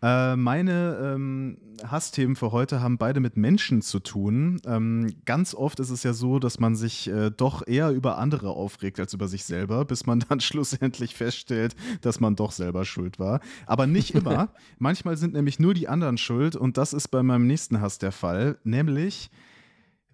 Äh, 0.00 0.36
meine 0.36 1.14
ähm, 1.14 1.58
Hassthemen 1.84 2.36
für 2.36 2.52
heute 2.52 2.80
haben 2.80 2.98
beide 2.98 3.18
mit 3.18 3.36
Menschen 3.36 3.82
zu 3.82 3.98
tun. 3.98 4.60
Ähm, 4.64 5.12
ganz 5.24 5.54
oft 5.54 5.80
ist 5.80 5.90
es 5.90 6.04
ja 6.04 6.12
so, 6.12 6.38
dass 6.38 6.60
man 6.60 6.76
sich 6.76 7.08
äh, 7.08 7.30
doch 7.30 7.66
eher 7.66 7.90
über 7.90 8.16
andere 8.18 8.50
aufregt 8.50 9.00
als 9.00 9.12
über 9.12 9.26
sich 9.26 9.44
selber, 9.44 9.84
bis 9.84 10.06
man 10.06 10.20
dann 10.28 10.38
schlussendlich 10.38 11.16
feststellt, 11.16 11.74
dass 12.00 12.20
man 12.20 12.36
doch 12.36 12.52
selber 12.52 12.84
schuld 12.84 13.18
war. 13.18 13.40
Aber 13.66 13.88
nicht 13.88 14.14
immer. 14.14 14.50
Manchmal 14.78 15.16
sind 15.16 15.34
nämlich 15.34 15.58
nur 15.58 15.74
die 15.74 15.88
anderen 15.88 16.16
schuld 16.16 16.54
und 16.54 16.76
das 16.76 16.92
ist 16.92 17.08
bei 17.08 17.24
meinem 17.24 17.48
nächsten 17.48 17.80
Hass 17.80 17.98
der 17.98 18.12
Fall, 18.12 18.56
nämlich 18.62 19.30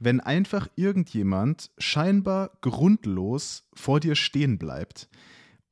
wenn 0.05 0.21
einfach 0.21 0.69
irgendjemand 0.77 1.71
scheinbar 1.79 2.51
grundlos 2.61 3.65
vor 3.75 4.01
dir 4.01 4.15
stehen 4.15 4.59
bleibt. 4.59 5.09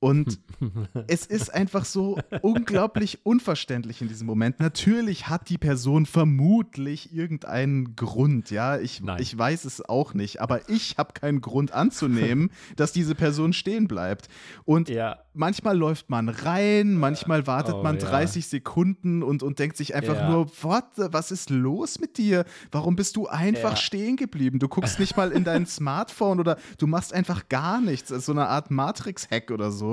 Und 0.03 0.41
es 1.07 1.27
ist 1.27 1.55
einfach 1.55 1.85
so 1.85 2.19
unglaublich 2.41 3.25
unverständlich 3.25 4.03
in 4.03 4.09
diesem 4.09 4.27
Moment. 4.27 4.59
Natürlich 4.59 5.29
hat 5.29 5.49
die 5.49 5.59
Person 5.59 6.07
vermutlich 6.07 7.15
irgendeinen 7.15 7.95
Grund, 7.95 8.51
ja. 8.51 8.81
Ich, 8.81 9.01
ich 9.19 9.39
weiß 9.39 9.65
es 9.65 9.89
auch 9.89 10.13
nicht, 10.13 10.41
aber 10.41 10.69
ich 10.69 10.99
habe 10.99 11.13
keinen 11.13 11.41
Grund 11.41 11.71
anzunehmen, 11.71 12.51
dass 12.77 12.91
diese 12.91 13.15
Person 13.15 13.53
stehen 13.53 13.87
bleibt. 13.87 14.27
Und 14.65 14.89
ja. 14.89 15.21
manchmal 15.35 15.79
läuft 15.79 16.11
man 16.11 16.29
rein, 16.29 16.95
manchmal 16.95 17.47
wartet 17.47 17.75
oh, 17.75 17.83
man 17.85 17.97
30 18.01 18.45
ja. 18.45 18.51
Sekunden 18.51 19.23
und, 19.23 19.45
und 19.45 19.61
denkt 19.61 19.77
sich 19.77 19.95
einfach 19.95 20.17
ja. 20.17 20.29
nur, 20.29 20.51
What, 20.63 20.85
was 20.97 21.31
ist 21.31 21.49
los 21.49 22.01
mit 22.01 22.19
dir? 22.19 22.45
Warum 22.73 22.97
bist 22.97 23.15
du 23.15 23.29
einfach 23.29 23.77
stehen 23.77 24.17
geblieben? 24.17 24.59
Du 24.59 24.67
guckst 24.67 24.99
nicht 24.99 25.17
mal 25.17 25.31
in 25.31 25.45
dein 25.45 25.65
Smartphone 25.69 26.41
oder 26.41 26.59
du 26.79 26.89
machst 26.89 27.13
einfach 27.13 27.49
gar 27.49 27.81
nichts. 27.81 28.09
Das 28.09 28.19
ist 28.19 28.27
so 28.27 28.33
eine 28.33 28.49
Art 28.49 28.73
Matrix-Hack 28.73 29.53
oder 29.53 29.71
so. 29.71 29.92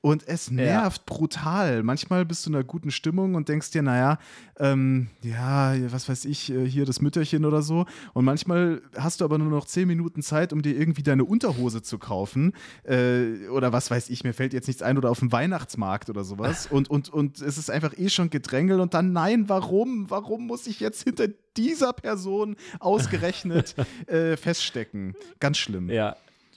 Und 0.00 0.26
es 0.26 0.50
nervt 0.50 1.02
ja. 1.06 1.14
brutal. 1.14 1.82
Manchmal 1.82 2.24
bist 2.24 2.44
du 2.46 2.50
in 2.50 2.56
einer 2.56 2.64
guten 2.64 2.90
Stimmung 2.90 3.34
und 3.34 3.48
denkst 3.48 3.70
dir, 3.70 3.82
naja, 3.82 4.18
ähm, 4.58 5.08
ja, 5.22 5.74
was 5.92 6.08
weiß 6.08 6.24
ich, 6.24 6.50
äh, 6.50 6.66
hier 6.66 6.84
das 6.84 7.00
Mütterchen 7.00 7.44
oder 7.44 7.62
so. 7.62 7.86
Und 8.14 8.24
manchmal 8.24 8.82
hast 8.96 9.20
du 9.20 9.24
aber 9.24 9.38
nur 9.38 9.50
noch 9.50 9.66
zehn 9.66 9.86
Minuten 9.86 10.22
Zeit, 10.22 10.52
um 10.52 10.62
dir 10.62 10.76
irgendwie 10.76 11.02
deine 11.02 11.24
Unterhose 11.24 11.82
zu 11.82 11.98
kaufen. 11.98 12.52
Äh, 12.84 13.48
oder 13.48 13.72
was 13.72 13.90
weiß 13.90 14.10
ich, 14.10 14.24
mir 14.24 14.32
fällt 14.32 14.52
jetzt 14.52 14.66
nichts 14.66 14.82
ein 14.82 14.98
oder 14.98 15.10
auf 15.10 15.20
dem 15.20 15.32
Weihnachtsmarkt 15.32 16.10
oder 16.10 16.24
sowas. 16.24 16.66
Und, 16.76 16.90
und, 16.90 17.08
und 17.08 17.40
es 17.40 17.58
ist 17.58 17.70
einfach 17.70 17.96
eh 17.96 18.08
schon 18.08 18.28
Gedrängel 18.28 18.80
und 18.80 18.92
dann, 18.92 19.12
nein, 19.12 19.48
warum? 19.48 20.10
Warum 20.10 20.46
muss 20.46 20.66
ich 20.66 20.80
jetzt 20.80 21.04
hinter 21.04 21.28
dieser 21.56 21.92
Person 21.92 22.56
ausgerechnet 22.80 23.74
äh, 24.06 24.36
feststecken? 24.36 25.14
Ganz 25.40 25.58
schlimm. 25.58 25.88
Ja, 25.88 26.16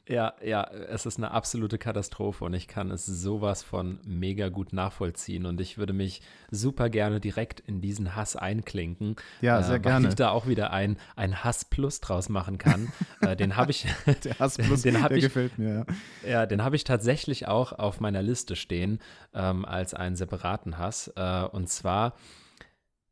Ja, 0.10 0.34
ja, 0.44 0.64
es 0.64 1.06
ist 1.06 1.18
eine 1.18 1.30
absolute 1.30 1.78
Katastrophe 1.78 2.44
und 2.44 2.56
ich 2.56 2.68
kann 2.68 2.90
es 2.90 3.06
sowas 3.06 3.62
von 3.62 4.00
mega 4.04 4.50
gut 4.50 4.74
nachvollziehen 4.74 5.46
und 5.46 5.62
ich 5.62 5.78
würde 5.78 5.94
mich 5.94 6.24
super 6.50 6.90
gerne 6.90 7.20
direkt 7.20 7.60
in 7.60 7.80
diesen 7.80 8.16
Hass 8.16 8.36
einklinken. 8.36 9.18
Ja, 9.42 9.62
sehr 9.62 9.76
äh, 9.76 9.80
gerne. 9.80 10.06
Weil 10.06 10.10
ich 10.10 10.16
da 10.16 10.32
auch 10.32 10.48
wieder 10.48 10.74
ein, 10.74 10.98
ein 11.16 11.44
Hass 11.44 11.64
Plus 11.64 12.02
draus 12.02 12.28
machen 12.28 12.58
kann. 12.58 12.92
äh, 13.22 13.36
den 13.36 13.56
habe 13.56 13.70
ich. 13.70 13.86
der 14.24 14.40
Hass 14.40 14.58
Plus, 14.58 14.82
den 14.82 14.96
der 14.96 15.12
ich, 15.12 15.22
gefällt 15.22 15.60
mir, 15.60 15.86
ja. 16.24 16.30
Ja, 16.30 16.46
den 16.48 16.64
habe 16.64 16.76
ich 16.76 16.86
tatsächlich 16.86 17.48
auch 17.48 17.72
auf 17.72 18.00
meiner 18.00 18.24
Liste 18.24 18.56
stehen 18.56 18.98
ähm, 19.36 19.64
als 19.64 19.94
einen 19.94 20.16
separaten 20.16 20.80
Hass. 20.80 21.14
Äh, 21.16 21.44
und 21.44 21.70
zwar 21.70 22.16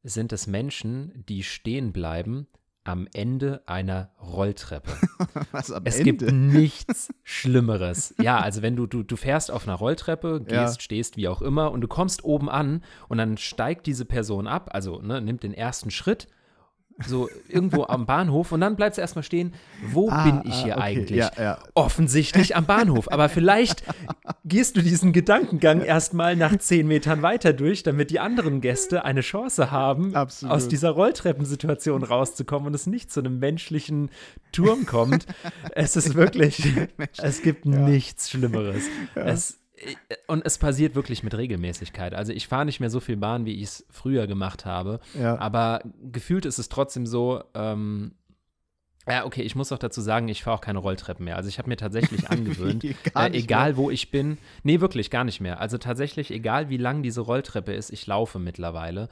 sind 0.01 0.33
es 0.33 0.47
Menschen, 0.47 1.23
die 1.29 1.43
stehen 1.43 1.93
bleiben 1.93 2.47
am 2.87 3.07
Ende 3.13 3.61
einer 3.65 4.11
Rolltreppe. 4.21 4.91
Was 5.51 5.71
am 5.71 5.83
es 5.85 5.99
Ende? 5.99 6.13
gibt 6.13 6.31
nichts 6.31 7.09
Schlimmeres. 7.23 8.15
Ja, 8.21 8.39
also 8.39 8.61
wenn 8.61 8.75
du, 8.75 8.87
du, 8.87 9.03
du 9.03 9.15
fährst 9.17 9.51
auf 9.51 9.67
einer 9.67 9.75
Rolltreppe, 9.75 10.39
gehst, 10.39 10.51
ja. 10.51 10.79
stehst, 10.79 11.17
wie 11.17 11.27
auch 11.27 11.41
immer, 11.41 11.71
und 11.71 11.81
du 11.81 11.87
kommst 11.87 12.23
oben 12.23 12.49
an 12.49 12.83
und 13.09 13.17
dann 13.17 13.37
steigt 13.37 13.85
diese 13.87 14.05
Person 14.05 14.47
ab, 14.47 14.69
also 14.71 15.01
ne, 15.01 15.21
nimmt 15.21 15.43
den 15.43 15.53
ersten 15.53 15.91
Schritt 15.91 16.27
so 17.05 17.29
irgendwo 17.47 17.83
am 17.83 18.05
Bahnhof 18.05 18.51
und 18.51 18.61
dann 18.61 18.75
bleibst 18.75 18.97
du 18.97 19.01
erstmal 19.01 19.23
stehen, 19.23 19.53
wo 19.91 20.09
ah, 20.09 20.23
bin 20.23 20.41
ich 20.45 20.55
ah, 20.55 20.63
hier 20.63 20.73
okay. 20.73 20.83
eigentlich? 20.83 21.17
Ja, 21.17 21.31
ja. 21.37 21.59
Offensichtlich 21.75 22.55
am 22.55 22.65
Bahnhof. 22.65 23.11
Aber 23.11 23.29
vielleicht 23.37 23.83
gehst 24.45 24.77
du 24.77 24.81
diesen 24.81 25.13
Gedankengang 25.13 25.81
erstmal 25.81 26.35
nach 26.35 26.57
zehn 26.57 26.87
Metern 26.87 27.21
weiter 27.21 27.53
durch, 27.53 27.83
damit 27.83 28.09
die 28.09 28.19
anderen 28.19 28.61
Gäste 28.61 29.05
eine 29.05 29.21
Chance 29.21 29.69
haben, 29.71 30.15
Absolut. 30.15 30.55
aus 30.55 30.67
dieser 30.67 30.91
Rolltreppensituation 30.91 32.03
rauszukommen 32.03 32.67
und 32.67 32.73
es 32.73 32.87
nicht 32.87 33.11
zu 33.11 33.19
einem 33.19 33.39
menschlichen 33.39 34.09
Turm 34.51 34.85
kommt. 34.85 35.27
es 35.71 35.95
ist 35.95 36.15
wirklich, 36.15 36.63
es 37.17 37.41
gibt 37.41 37.65
ja. 37.65 37.77
nichts 37.77 38.29
Schlimmeres. 38.31 38.85
Es 39.13 39.59
und 40.27 40.45
es 40.45 40.57
passiert 40.57 40.95
wirklich 40.95 41.23
mit 41.23 41.35
Regelmäßigkeit. 41.35 42.13
Also 42.13 42.33
ich 42.33 42.47
fahre 42.47 42.65
nicht 42.65 42.79
mehr 42.79 42.89
so 42.89 42.99
viel 42.99 43.17
Bahn, 43.17 43.45
wie 43.45 43.55
ich 43.55 43.63
es 43.63 43.85
früher 43.89 44.27
gemacht 44.27 44.65
habe. 44.65 44.99
Ja. 45.13 45.37
Aber 45.39 45.81
gefühlt 46.11 46.45
ist 46.45 46.57
es 46.57 46.69
trotzdem 46.69 47.05
so, 47.05 47.43
ähm, 47.53 48.13
ja, 49.07 49.25
okay, 49.25 49.41
ich 49.41 49.55
muss 49.55 49.71
auch 49.71 49.77
dazu 49.77 50.01
sagen, 50.01 50.27
ich 50.27 50.43
fahre 50.43 50.57
auch 50.57 50.61
keine 50.61 50.79
Rolltreppen 50.79 51.23
mehr. 51.23 51.37
Also 51.37 51.47
ich 51.47 51.59
habe 51.59 51.69
mir 51.69 51.77
tatsächlich 51.77 52.27
angewöhnt, 52.29 52.83
äh, 52.83 52.93
egal 53.31 53.69
mehr. 53.69 53.77
wo 53.77 53.89
ich 53.89 54.11
bin, 54.11 54.37
nee, 54.63 54.81
wirklich 54.81 55.09
gar 55.09 55.23
nicht 55.23 55.39
mehr. 55.39 55.61
Also 55.61 55.77
tatsächlich, 55.77 56.31
egal 56.31 56.69
wie 56.69 56.77
lang 56.77 57.03
diese 57.03 57.21
Rolltreppe 57.21 57.73
ist, 57.73 57.91
ich 57.91 58.05
laufe 58.05 58.39
mittlerweile. 58.39 59.07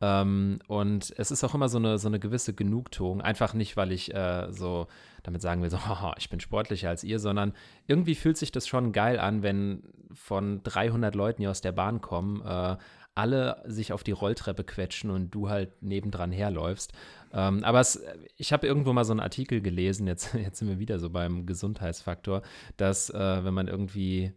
Ähm, 0.00 0.58
und 0.68 1.12
es 1.16 1.30
ist 1.30 1.44
auch 1.44 1.54
immer 1.54 1.68
so 1.68 1.78
eine, 1.78 1.98
so 1.98 2.08
eine 2.08 2.20
gewisse 2.20 2.54
Genugtuung. 2.54 3.20
Einfach 3.20 3.54
nicht, 3.54 3.76
weil 3.76 3.92
ich 3.92 4.14
äh, 4.14 4.52
so 4.52 4.86
damit 5.22 5.42
sagen 5.42 5.62
will, 5.62 5.70
so, 5.70 5.78
haha, 5.86 6.14
ich 6.18 6.30
bin 6.30 6.40
sportlicher 6.40 6.88
als 6.88 7.04
ihr, 7.04 7.18
sondern 7.18 7.52
irgendwie 7.86 8.14
fühlt 8.14 8.36
sich 8.36 8.52
das 8.52 8.68
schon 8.68 8.92
geil 8.92 9.18
an, 9.18 9.42
wenn 9.42 9.82
von 10.12 10.62
300 10.62 11.14
Leuten, 11.14 11.42
die 11.42 11.48
aus 11.48 11.60
der 11.60 11.72
Bahn 11.72 12.00
kommen, 12.00 12.42
äh, 12.42 12.76
alle 13.14 13.62
sich 13.66 13.92
auf 13.92 14.04
die 14.04 14.12
Rolltreppe 14.12 14.62
quetschen 14.62 15.10
und 15.10 15.30
du 15.34 15.48
halt 15.48 15.82
nebendran 15.82 16.30
herläufst. 16.30 16.92
Ähm, 17.32 17.64
aber 17.64 17.80
es, 17.80 18.00
ich 18.36 18.52
habe 18.52 18.66
irgendwo 18.66 18.92
mal 18.92 19.04
so 19.04 19.12
einen 19.12 19.20
Artikel 19.20 19.60
gelesen, 19.60 20.06
jetzt, 20.06 20.34
jetzt 20.34 20.58
sind 20.60 20.68
wir 20.68 20.78
wieder 20.78 21.00
so 21.00 21.10
beim 21.10 21.44
Gesundheitsfaktor, 21.44 22.42
dass 22.76 23.10
äh, 23.10 23.44
wenn 23.44 23.54
man 23.54 23.66
irgendwie, 23.66 24.32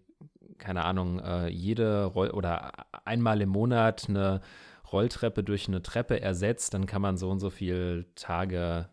keine 0.58 0.84
Ahnung, 0.84 1.20
äh, 1.20 1.48
jede 1.50 2.06
Roll 2.06 2.32
oder 2.32 2.72
einmal 3.06 3.42
im 3.42 3.50
Monat 3.50 4.10
eine 4.10 4.42
Rolltreppe 4.92 5.44
durch 5.44 5.68
eine 5.68 5.82
Treppe 5.82 6.22
ersetzt, 6.22 6.74
dann 6.74 6.86
kann 6.86 7.02
man 7.02 7.18
so 7.18 7.30
und 7.30 7.40
so 7.40 7.50
viele 7.50 8.06
Tage 8.16 8.90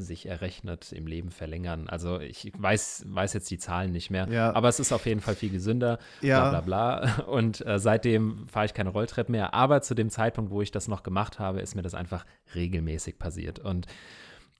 sich 0.00 0.26
errechnet 0.26 0.92
im 0.92 1.06
Leben 1.06 1.30
verlängern. 1.30 1.88
Also 1.88 2.20
ich 2.20 2.52
weiß, 2.56 3.04
weiß 3.08 3.32
jetzt 3.32 3.50
die 3.50 3.58
Zahlen 3.58 3.90
nicht 3.90 4.10
mehr, 4.10 4.28
ja. 4.28 4.54
aber 4.54 4.68
es 4.68 4.80
ist 4.80 4.92
auf 4.92 5.06
jeden 5.06 5.20
Fall 5.20 5.34
viel 5.34 5.50
gesünder, 5.50 5.98
ja. 6.20 6.50
bla 6.50 6.60
bla 6.60 7.00
bla. 7.00 7.24
Und 7.26 7.64
äh, 7.66 7.78
seitdem 7.78 8.46
fahre 8.48 8.66
ich 8.66 8.74
keine 8.74 8.90
Rolltreppe 8.90 9.32
mehr. 9.32 9.54
Aber 9.54 9.82
zu 9.82 9.94
dem 9.94 10.10
Zeitpunkt, 10.10 10.50
wo 10.50 10.62
ich 10.62 10.70
das 10.70 10.88
noch 10.88 11.02
gemacht 11.02 11.38
habe, 11.38 11.60
ist 11.60 11.74
mir 11.74 11.82
das 11.82 11.94
einfach 11.94 12.24
regelmäßig 12.54 13.18
passiert. 13.18 13.58
Und 13.58 13.86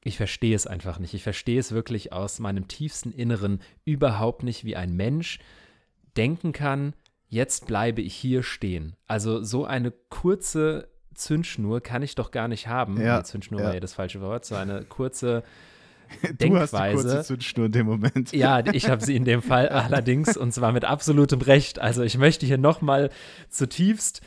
ich 0.03 0.17
verstehe 0.17 0.55
es 0.55 0.67
einfach 0.67 0.99
nicht. 0.99 1.15
Ich 1.15 1.23
verstehe 1.23 1.61
es 1.61 1.73
wirklich 1.73 2.13
aus 2.13 2.39
meinem 2.39 2.69
tiefsten 2.69 3.11
Inneren 3.11 3.61
überhaupt 3.85 4.43
nicht, 4.43 4.65
wie 4.65 4.77
ein 4.77 4.95
Mensch 4.95 5.39
denken 6.17 6.53
kann, 6.53 6.95
jetzt 7.29 7.67
bleibe 7.67 8.01
ich 8.01 8.15
hier 8.15 8.43
stehen. 8.43 8.97
Also 9.07 9.43
so 9.43 9.65
eine 9.65 9.93
kurze 10.09 10.89
Zündschnur 11.15 11.81
kann 11.81 12.03
ich 12.03 12.15
doch 12.15 12.31
gar 12.31 12.49
nicht 12.49 12.69
haben. 12.69 13.01
Ja, 13.01 13.23
Zündschnur 13.23 13.61
ja. 13.61 13.67
war 13.67 13.75
ja 13.75 13.81
das 13.81 13.95
falsche 13.95 14.21
Wort. 14.21 14.45
So 14.45 14.55
eine 14.55 14.85
kurze 14.85 15.43
Denkweise. 16.23 16.39
Du 16.41 16.61
hast 16.61 16.73
die 16.73 16.95
kurze 16.95 17.23
Zündschnur 17.25 17.67
in 17.67 17.73
dem 17.73 17.87
Moment. 17.87 18.33
Ja, 18.33 18.65
ich 18.73 18.89
habe 18.89 19.05
sie 19.05 19.17
in 19.17 19.25
dem 19.25 19.43
Fall 19.43 19.69
allerdings 19.69 20.37
und 20.37 20.53
zwar 20.53 20.73
mit 20.73 20.85
absolutem 20.85 21.41
Recht. 21.41 21.79
Also 21.79 22.03
ich 22.03 22.17
möchte 22.17 22.47
hier 22.47 22.59
nochmal 22.59 23.11
zutiefst 23.51 24.23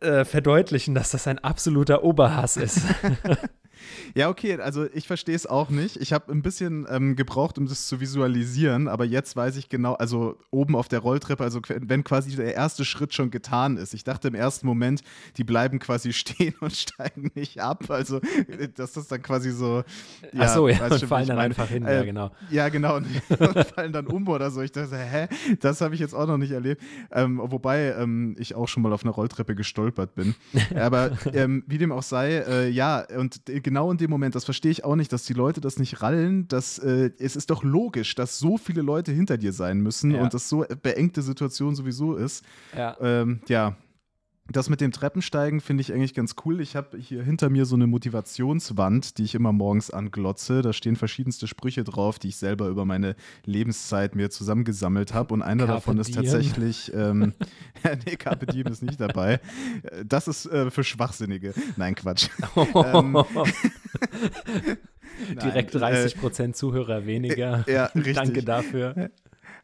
äh, 0.00 0.24
verdeutlichen, 0.24 0.94
dass 0.94 1.10
das 1.10 1.26
ein 1.26 1.38
absoluter 1.38 2.04
Oberhass 2.04 2.56
ist. 2.56 2.82
Ja, 4.14 4.28
okay, 4.28 4.58
also 4.60 4.86
ich 4.92 5.06
verstehe 5.06 5.34
es 5.34 5.46
auch 5.46 5.70
nicht. 5.70 5.96
Ich 5.96 6.12
habe 6.12 6.32
ein 6.32 6.42
bisschen 6.42 6.86
ähm, 6.90 7.16
gebraucht, 7.16 7.58
um 7.58 7.66
das 7.66 7.86
zu 7.86 8.00
visualisieren, 8.00 8.88
aber 8.88 9.04
jetzt 9.04 9.36
weiß 9.36 9.56
ich 9.56 9.68
genau, 9.68 9.94
also 9.94 10.38
oben 10.50 10.76
auf 10.76 10.88
der 10.88 11.00
Rolltreppe, 11.00 11.44
also 11.44 11.60
wenn 11.68 12.04
quasi 12.04 12.34
der 12.36 12.54
erste 12.54 12.84
Schritt 12.84 13.14
schon 13.14 13.30
getan 13.30 13.76
ist. 13.76 13.94
Ich 13.94 14.04
dachte 14.04 14.28
im 14.28 14.34
ersten 14.34 14.66
Moment, 14.66 15.02
die 15.36 15.44
bleiben 15.44 15.78
quasi 15.78 16.12
stehen 16.18 16.54
und 16.60 16.74
steigen 16.74 17.30
nicht 17.34 17.60
ab. 17.60 17.90
Also, 17.90 18.20
dass 18.76 18.92
das 18.92 19.08
dann 19.08 19.22
quasi 19.22 19.50
so. 19.50 19.82
Ja, 20.32 20.40
Ach 20.40 20.54
so, 20.54 20.68
ja, 20.68 20.86
und 20.86 21.04
fallen 21.04 21.28
dann 21.28 21.38
einfach 21.38 21.68
hin, 21.68 21.84
äh, 21.84 21.96
ja, 21.96 22.04
genau. 22.04 22.30
Ja, 22.50 22.68
genau, 22.68 22.96
und, 22.96 23.06
und, 23.38 23.66
fallen 23.66 23.92
dann 23.92 24.06
um 24.06 24.26
oder 24.28 24.50
so. 24.50 24.60
Ich 24.62 24.72
dachte, 24.72 24.96
hä, 24.96 25.28
das 25.60 25.80
habe 25.80 25.94
ich 25.94 26.00
jetzt 26.00 26.14
auch 26.14 26.26
noch 26.26 26.38
nicht 26.38 26.52
erlebt. 26.52 26.82
Ähm, 27.12 27.40
wobei 27.42 27.94
ähm, 27.98 28.36
ich 28.38 28.54
auch 28.54 28.68
schon 28.68 28.82
mal 28.82 28.92
auf 28.92 29.04
einer 29.04 29.12
Rolltreppe 29.12 29.54
gestolpert 29.54 30.14
bin. 30.14 30.34
Aber 30.74 31.12
ähm, 31.32 31.64
wie 31.66 31.78
dem 31.78 31.92
auch 31.92 32.02
sei, 32.02 32.38
äh, 32.38 32.68
ja, 32.68 33.04
und 33.16 33.40
genau 33.46 33.67
in 33.68 33.98
dem 33.98 34.10
Moment, 34.10 34.34
das 34.34 34.44
verstehe 34.44 34.70
ich 34.70 34.84
auch 34.84 34.96
nicht, 34.96 35.12
dass 35.12 35.24
die 35.24 35.32
Leute 35.32 35.60
das 35.60 35.78
nicht 35.78 36.02
rallen. 36.02 36.48
Dass, 36.48 36.78
äh, 36.78 37.10
es 37.18 37.36
ist 37.36 37.50
doch 37.50 37.62
logisch, 37.62 38.14
dass 38.14 38.38
so 38.38 38.56
viele 38.56 38.82
Leute 38.82 39.12
hinter 39.12 39.36
dir 39.38 39.52
sein 39.52 39.80
müssen 39.80 40.12
ja. 40.12 40.22
und 40.22 40.34
das 40.34 40.48
so 40.48 40.64
beengte 40.82 41.22
Situation 41.22 41.74
sowieso 41.74 42.14
ist. 42.16 42.44
Ja. 42.76 42.96
Ähm, 43.00 43.40
ja. 43.48 43.76
Das 44.50 44.70
mit 44.70 44.80
dem 44.80 44.92
Treppensteigen 44.92 45.60
finde 45.60 45.82
ich 45.82 45.92
eigentlich 45.92 46.14
ganz 46.14 46.34
cool. 46.44 46.62
Ich 46.62 46.74
habe 46.74 46.96
hier 46.96 47.22
hinter 47.22 47.50
mir 47.50 47.66
so 47.66 47.76
eine 47.76 47.86
Motivationswand, 47.86 49.18
die 49.18 49.24
ich 49.24 49.34
immer 49.34 49.52
morgens 49.52 49.90
anglotze. 49.90 50.62
Da 50.62 50.72
stehen 50.72 50.96
verschiedenste 50.96 51.46
Sprüche 51.46 51.84
drauf, 51.84 52.18
die 52.18 52.28
ich 52.28 52.36
selber 52.36 52.68
über 52.68 52.86
meine 52.86 53.14
Lebenszeit 53.44 54.16
mir 54.16 54.30
zusammengesammelt 54.30 55.12
habe. 55.12 55.34
Und 55.34 55.42
einer 55.42 55.66
Carpe 55.66 55.74
davon 55.74 55.98
ist 55.98 56.14
tatsächlich, 56.14 56.90
ähm, 56.94 57.34
nee, 58.06 58.16
Carpe 58.16 58.46
Diem 58.46 58.68
ist 58.68 58.82
nicht 58.82 58.98
dabei. 58.98 59.40
Das 60.06 60.28
ist 60.28 60.46
äh, 60.46 60.70
für 60.70 60.82
Schwachsinnige. 60.82 61.52
Nein, 61.76 61.94
Quatsch. 61.94 62.30
ähm, 62.74 63.18
Direkt 65.42 65.74
30 65.74 66.14
äh, 66.14 66.18
Prozent 66.18 66.54
äh, 66.54 66.58
Zuhörer 66.58 67.04
weniger. 67.04 67.64
Ja, 67.68 67.86
richtig. 67.86 68.14
Danke 68.14 68.42
dafür. 68.42 69.10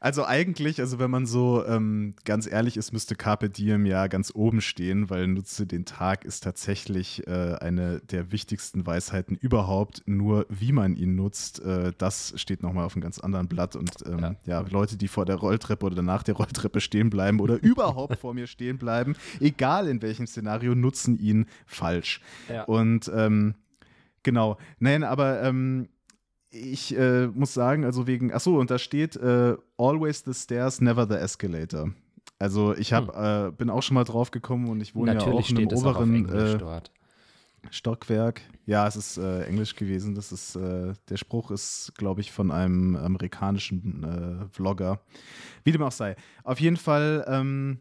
Also 0.04 0.26
eigentlich, 0.26 0.82
also 0.82 0.98
wenn 0.98 1.10
man 1.10 1.24
so 1.24 1.64
ähm, 1.64 2.12
ganz 2.26 2.46
ehrlich 2.46 2.76
ist, 2.76 2.92
müsste 2.92 3.14
Carpe 3.14 3.48
Diem 3.48 3.86
ja 3.86 4.06
ganz 4.06 4.32
oben 4.34 4.60
stehen, 4.60 5.08
weil 5.08 5.26
nutze 5.26 5.66
den 5.66 5.86
Tag 5.86 6.26
ist 6.26 6.44
tatsächlich 6.44 7.26
äh, 7.26 7.54
eine 7.54 8.00
der 8.00 8.30
wichtigsten 8.30 8.86
Weisheiten 8.86 9.34
überhaupt. 9.34 10.02
Nur 10.04 10.44
wie 10.50 10.72
man 10.72 10.94
ihn 10.94 11.14
nutzt, 11.14 11.64
äh, 11.64 11.92
das 11.96 12.34
steht 12.36 12.62
nochmal 12.62 12.84
auf 12.84 12.94
einem 12.94 13.02
ganz 13.02 13.18
anderen 13.18 13.48
Blatt. 13.48 13.76
Und 13.76 13.94
ähm, 14.04 14.18
ja. 14.18 14.34
ja. 14.44 14.60
Leute, 14.68 14.98
die 14.98 15.08
vor 15.08 15.24
der 15.24 15.36
Rolltreppe 15.36 15.86
oder 15.86 16.02
nach 16.02 16.22
der 16.22 16.34
Rolltreppe 16.34 16.82
stehen 16.82 17.08
bleiben 17.08 17.40
oder 17.40 17.54
überhaupt 17.62 18.18
vor 18.18 18.34
mir 18.34 18.46
stehen 18.46 18.76
bleiben, 18.76 19.16
egal 19.40 19.88
in 19.88 20.02
welchem 20.02 20.26
Szenario, 20.26 20.74
nutzen 20.74 21.18
ihn 21.18 21.46
falsch. 21.64 22.20
Ja. 22.50 22.64
Und 22.64 23.10
ähm, 23.16 23.54
genau, 24.22 24.58
nein, 24.80 25.02
aber 25.02 25.42
ähm, 25.42 25.88
ich 26.54 26.96
äh, 26.96 27.26
muss 27.26 27.52
sagen, 27.52 27.84
also 27.84 28.06
wegen, 28.06 28.32
achso, 28.32 28.58
und 28.58 28.70
da 28.70 28.78
steht 28.78 29.16
äh, 29.16 29.56
Always 29.76 30.22
the 30.24 30.32
stairs, 30.32 30.80
never 30.80 31.06
the 31.06 31.14
escalator. 31.14 31.90
Also 32.38 32.74
ich 32.76 32.92
hab, 32.92 33.14
hm. 33.14 33.48
äh, 33.48 33.50
bin 33.52 33.70
auch 33.70 33.82
schon 33.82 33.94
mal 33.94 34.04
drauf 34.04 34.30
gekommen 34.30 34.68
und 34.68 34.80
ich 34.80 34.94
wohne 34.94 35.14
Natürlich 35.14 35.50
ja 35.50 35.56
auch 35.56 35.60
in 35.60 35.68
einem 35.68 35.78
oberen 35.78 36.28
äh, 36.28 36.80
Stockwerk. 37.70 38.42
Ja, 38.66 38.86
es 38.86 38.96
ist 38.96 39.18
äh, 39.18 39.44
Englisch 39.44 39.74
gewesen. 39.74 40.14
Das 40.14 40.32
ist, 40.32 40.54
äh, 40.56 40.92
der 41.08 41.16
Spruch 41.16 41.50
ist, 41.50 41.92
glaube 41.96 42.20
ich, 42.20 42.32
von 42.32 42.50
einem 42.50 42.96
amerikanischen 42.96 44.48
Vlogger. 44.52 45.00
Wie 45.64 45.72
dem 45.72 45.82
auch 45.82 45.92
sei. 45.92 46.16
Auf 46.44 46.60
jeden 46.60 46.76
Fall 46.76 47.24
ähm, 47.28 47.78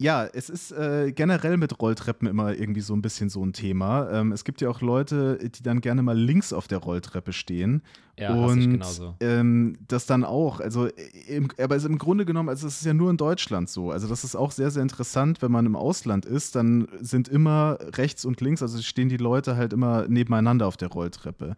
ja, 0.00 0.26
es 0.26 0.48
ist 0.48 0.70
äh, 0.70 1.10
generell 1.10 1.56
mit 1.56 1.80
Rolltreppen 1.80 2.28
immer 2.28 2.54
irgendwie 2.54 2.82
so 2.82 2.94
ein 2.94 3.02
bisschen 3.02 3.30
so 3.30 3.44
ein 3.44 3.52
Thema. 3.52 4.08
Ähm, 4.12 4.30
es 4.30 4.44
gibt 4.44 4.60
ja 4.60 4.68
auch 4.68 4.80
Leute, 4.80 5.38
die 5.38 5.62
dann 5.64 5.80
gerne 5.80 6.02
mal 6.02 6.16
links 6.16 6.52
auf 6.52 6.68
der 6.68 6.78
Rolltreppe 6.78 7.32
stehen. 7.32 7.82
Ja, 8.16 8.32
und 8.32 8.80
ähm, 9.20 9.76
das 9.88 10.06
dann 10.06 10.24
auch. 10.24 10.60
Also, 10.60 10.88
im, 11.26 11.48
aber 11.58 11.74
ist 11.74 11.84
im 11.84 11.98
Grunde 11.98 12.24
genommen, 12.24 12.48
also 12.48 12.68
es 12.68 12.78
ist 12.78 12.86
ja 12.86 12.94
nur 12.94 13.10
in 13.10 13.16
Deutschland 13.16 13.68
so. 13.68 13.90
Also, 13.90 14.06
das 14.06 14.22
ist 14.22 14.36
auch 14.36 14.52
sehr, 14.52 14.70
sehr 14.70 14.82
interessant, 14.82 15.42
wenn 15.42 15.52
man 15.52 15.66
im 15.66 15.74
Ausland 15.74 16.26
ist, 16.26 16.54
dann 16.54 16.88
sind 17.00 17.28
immer 17.28 17.78
rechts 17.96 18.24
und 18.24 18.40
links, 18.40 18.62
also 18.62 18.80
stehen 18.82 19.08
die 19.08 19.16
Leute 19.16 19.56
halt 19.56 19.72
immer 19.72 20.06
nebeneinander 20.08 20.66
auf 20.66 20.76
der 20.76 20.88
Rolltreppe. 20.88 21.56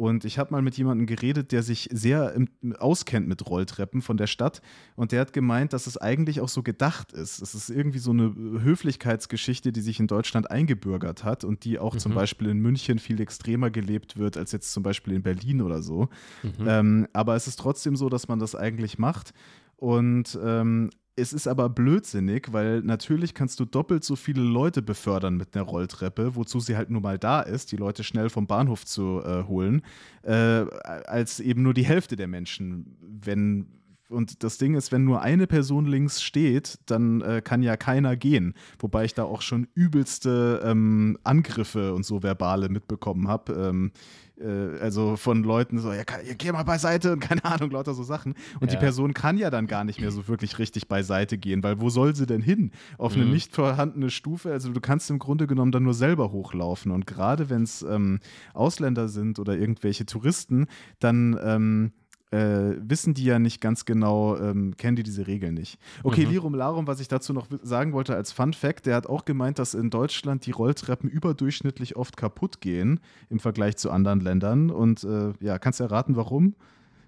Und 0.00 0.24
ich 0.24 0.38
habe 0.38 0.50
mal 0.52 0.62
mit 0.62 0.78
jemandem 0.78 1.06
geredet, 1.06 1.52
der 1.52 1.62
sich 1.62 1.90
sehr 1.92 2.32
im, 2.32 2.48
auskennt 2.78 3.28
mit 3.28 3.46
Rolltreppen 3.46 4.00
von 4.00 4.16
der 4.16 4.28
Stadt. 4.28 4.62
Und 4.96 5.12
der 5.12 5.20
hat 5.20 5.34
gemeint, 5.34 5.74
dass 5.74 5.86
es 5.86 5.98
eigentlich 5.98 6.40
auch 6.40 6.48
so 6.48 6.62
gedacht 6.62 7.12
ist. 7.12 7.42
Es 7.42 7.54
ist 7.54 7.68
irgendwie 7.68 7.98
so 7.98 8.12
eine 8.12 8.32
Höflichkeitsgeschichte, 8.34 9.72
die 9.72 9.82
sich 9.82 10.00
in 10.00 10.06
Deutschland 10.06 10.50
eingebürgert 10.50 11.22
hat 11.22 11.44
und 11.44 11.64
die 11.64 11.78
auch 11.78 11.92
mhm. 11.92 11.98
zum 11.98 12.14
Beispiel 12.14 12.48
in 12.48 12.60
München 12.60 12.98
viel 12.98 13.20
extremer 13.20 13.68
gelebt 13.68 14.16
wird 14.16 14.38
als 14.38 14.52
jetzt 14.52 14.72
zum 14.72 14.82
Beispiel 14.82 15.12
in 15.12 15.22
Berlin 15.22 15.60
oder 15.60 15.82
so. 15.82 16.08
Mhm. 16.42 16.66
Ähm, 16.66 17.06
aber 17.12 17.36
es 17.36 17.46
ist 17.46 17.58
trotzdem 17.58 17.94
so, 17.94 18.08
dass 18.08 18.26
man 18.26 18.38
das 18.38 18.54
eigentlich 18.54 18.98
macht. 18.98 19.34
Und 19.76 20.38
ähm, 20.42 20.88
es 21.16 21.32
ist 21.32 21.46
aber 21.46 21.68
blödsinnig, 21.68 22.52
weil 22.52 22.80
natürlich 22.82 23.34
kannst 23.34 23.60
du 23.60 23.64
doppelt 23.64 24.04
so 24.04 24.16
viele 24.16 24.42
Leute 24.42 24.82
befördern 24.82 25.36
mit 25.36 25.54
einer 25.54 25.64
Rolltreppe, 25.64 26.34
wozu 26.36 26.60
sie 26.60 26.76
halt 26.76 26.90
nur 26.90 27.00
mal 27.00 27.18
da 27.18 27.40
ist, 27.40 27.72
die 27.72 27.76
Leute 27.76 28.04
schnell 28.04 28.30
vom 28.30 28.46
Bahnhof 28.46 28.86
zu 28.86 29.22
äh, 29.24 29.44
holen, 29.44 29.82
äh, 30.22 30.32
als 30.32 31.40
eben 31.40 31.62
nur 31.62 31.74
die 31.74 31.84
Hälfte 31.84 32.16
der 32.16 32.28
Menschen. 32.28 32.96
Wenn, 33.00 33.66
und 34.08 34.42
das 34.42 34.58
Ding 34.58 34.74
ist, 34.74 34.92
wenn 34.92 35.04
nur 35.04 35.22
eine 35.22 35.46
Person 35.46 35.86
links 35.86 36.22
steht, 36.22 36.78
dann 36.86 37.20
äh, 37.20 37.42
kann 37.44 37.62
ja 37.62 37.76
keiner 37.76 38.16
gehen. 38.16 38.54
Wobei 38.78 39.04
ich 39.04 39.14
da 39.14 39.24
auch 39.24 39.42
schon 39.42 39.68
übelste 39.74 40.62
ähm, 40.64 41.18
Angriffe 41.24 41.92
und 41.94 42.04
so 42.04 42.22
verbale 42.22 42.68
mitbekommen 42.68 43.28
habe. 43.28 43.52
Ähm, 43.52 43.92
äh, 43.92 44.29
also 44.44 45.16
von 45.16 45.42
Leuten 45.42 45.78
so, 45.78 45.92
ja, 45.92 46.02
geh 46.38 46.52
mal 46.52 46.62
beiseite 46.62 47.12
und 47.12 47.20
keine 47.20 47.44
Ahnung, 47.44 47.70
lauter 47.70 47.94
so 47.94 48.02
Sachen. 48.02 48.34
Und 48.60 48.70
ja. 48.70 48.76
die 48.76 48.80
Person 48.80 49.14
kann 49.14 49.38
ja 49.38 49.50
dann 49.50 49.66
gar 49.66 49.84
nicht 49.84 50.00
mehr 50.00 50.10
so 50.10 50.28
wirklich 50.28 50.58
richtig 50.58 50.88
beiseite 50.88 51.38
gehen, 51.38 51.62
weil 51.62 51.80
wo 51.80 51.90
soll 51.90 52.14
sie 52.14 52.26
denn 52.26 52.42
hin? 52.42 52.70
Auf 52.98 53.16
mhm. 53.16 53.22
eine 53.22 53.30
nicht 53.32 53.54
vorhandene 53.54 54.10
Stufe? 54.10 54.52
Also 54.52 54.72
du 54.72 54.80
kannst 54.80 55.10
im 55.10 55.18
Grunde 55.18 55.46
genommen 55.46 55.72
dann 55.72 55.82
nur 55.82 55.94
selber 55.94 56.32
hochlaufen. 56.32 56.90
Und 56.92 57.06
gerade 57.06 57.50
wenn 57.50 57.62
es 57.62 57.82
ähm, 57.82 58.20
Ausländer 58.54 59.08
sind 59.08 59.38
oder 59.38 59.56
irgendwelche 59.56 60.06
Touristen, 60.06 60.66
dann 60.98 61.38
ähm, 61.42 61.92
äh, 62.30 62.76
wissen 62.80 63.14
die 63.14 63.24
ja 63.24 63.38
nicht 63.38 63.60
ganz 63.60 63.84
genau, 63.84 64.36
ähm, 64.36 64.76
kennen 64.76 64.96
die 64.96 65.02
diese 65.02 65.26
Regeln 65.26 65.54
nicht. 65.54 65.78
Okay, 66.02 66.24
mhm. 66.24 66.30
Lirum 66.30 66.54
Larum, 66.54 66.86
was 66.86 67.00
ich 67.00 67.08
dazu 67.08 67.32
noch 67.32 67.48
sagen 67.62 67.92
wollte 67.92 68.14
als 68.14 68.32
Fun 68.32 68.52
Fact, 68.52 68.86
der 68.86 68.94
hat 68.96 69.06
auch 69.06 69.24
gemeint, 69.24 69.58
dass 69.58 69.74
in 69.74 69.90
Deutschland 69.90 70.46
die 70.46 70.52
Rolltreppen 70.52 71.10
überdurchschnittlich 71.10 71.96
oft 71.96 72.16
kaputt 72.16 72.60
gehen 72.60 73.00
im 73.28 73.40
Vergleich 73.40 73.76
zu 73.76 73.90
anderen 73.90 74.20
Ländern. 74.20 74.70
Und 74.70 75.04
äh, 75.04 75.32
ja, 75.40 75.58
kannst 75.58 75.80
du 75.80 75.84
erraten, 75.84 76.16
warum? 76.16 76.54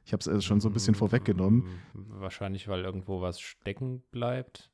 Ich 0.05 0.12
habe 0.12 0.21
es 0.21 0.29
also 0.29 0.41
schon 0.41 0.61
so 0.61 0.69
ein 0.69 0.73
bisschen 0.73 0.97
vorweggenommen. 0.97 1.67
Wahrscheinlich, 1.95 2.67
weil 2.67 2.83
irgendwo 2.83 3.21
was 3.21 3.41
stecken 3.41 4.02
bleibt. 4.11 4.71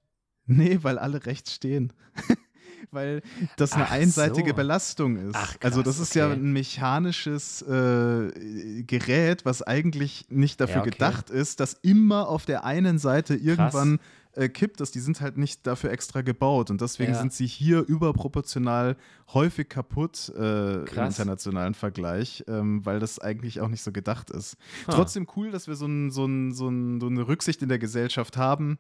Nee, 0.47 0.79
weil 0.81 0.99
alle 0.99 1.27
rechts 1.27 1.55
stehen. 1.55 1.93
weil 2.91 3.23
das 3.57 3.73
eine 3.73 3.87
Ach 3.87 3.93
einseitige 3.93 4.51
so. 4.51 4.57
Belastung 4.57 5.17
ist. 5.17 5.35
Ach, 5.35 5.59
krass, 5.59 5.73
also 5.73 5.83
das 5.83 5.99
ist 5.99 6.11
okay. 6.11 6.19
ja 6.21 6.31
ein 6.31 6.53
mechanisches 6.53 7.63
äh, 7.63 8.83
Gerät, 8.83 9.45
was 9.45 9.63
eigentlich 9.63 10.27
nicht 10.31 10.61
dafür 10.61 10.77
ja, 10.77 10.83
okay. 10.83 10.91
gedacht 10.91 11.31
ist, 11.31 11.61
dass 11.61 11.75
immer 11.75 12.29
auf 12.29 12.47
der 12.47 12.65
einen 12.65 12.99
Seite 12.99 13.35
irgendwann 13.35 13.99
äh, 14.39 14.49
kippt 14.49 14.81
ist. 14.81 14.95
Die 14.95 15.01
sind 15.01 15.21
halt 15.21 15.37
nicht 15.37 15.67
dafür 15.67 15.91
extra 15.91 16.23
gebaut 16.23 16.71
und 16.71 16.81
deswegen 16.81 17.13
ja. 17.13 17.19
sind 17.19 17.33
sie 17.33 17.47
hier 17.47 17.81
überproportional 17.81 18.97
häufig 19.35 19.69
kaputt 19.69 20.33
äh, 20.37 20.85
im 20.85 20.87
internationalen 20.87 21.75
Vergleich, 21.75 22.45
ähm, 22.47 22.85
weil 22.87 23.01
das 23.01 23.19
eigentlich 23.19 23.61
auch 23.61 23.69
nicht 23.69 23.83
so 23.83 23.93
gedacht 23.93 24.31
ist. 24.31 24.57
Huh. 24.87 24.93
Trotzdem 24.93 25.27
cool, 25.37 25.51
dass 25.51 25.67
wir 25.67 25.75
so, 25.75 25.87
ein, 25.87 26.11
so, 26.11 26.25
ein, 26.25 26.53
so, 26.53 26.69
ein, 26.69 27.01
so 27.01 27.07
eine 27.09 27.27
Rücksicht 27.27 27.63
in 27.63 27.69
der 27.69 27.79
Gesellschaft 27.79 28.37
haben. 28.37 28.79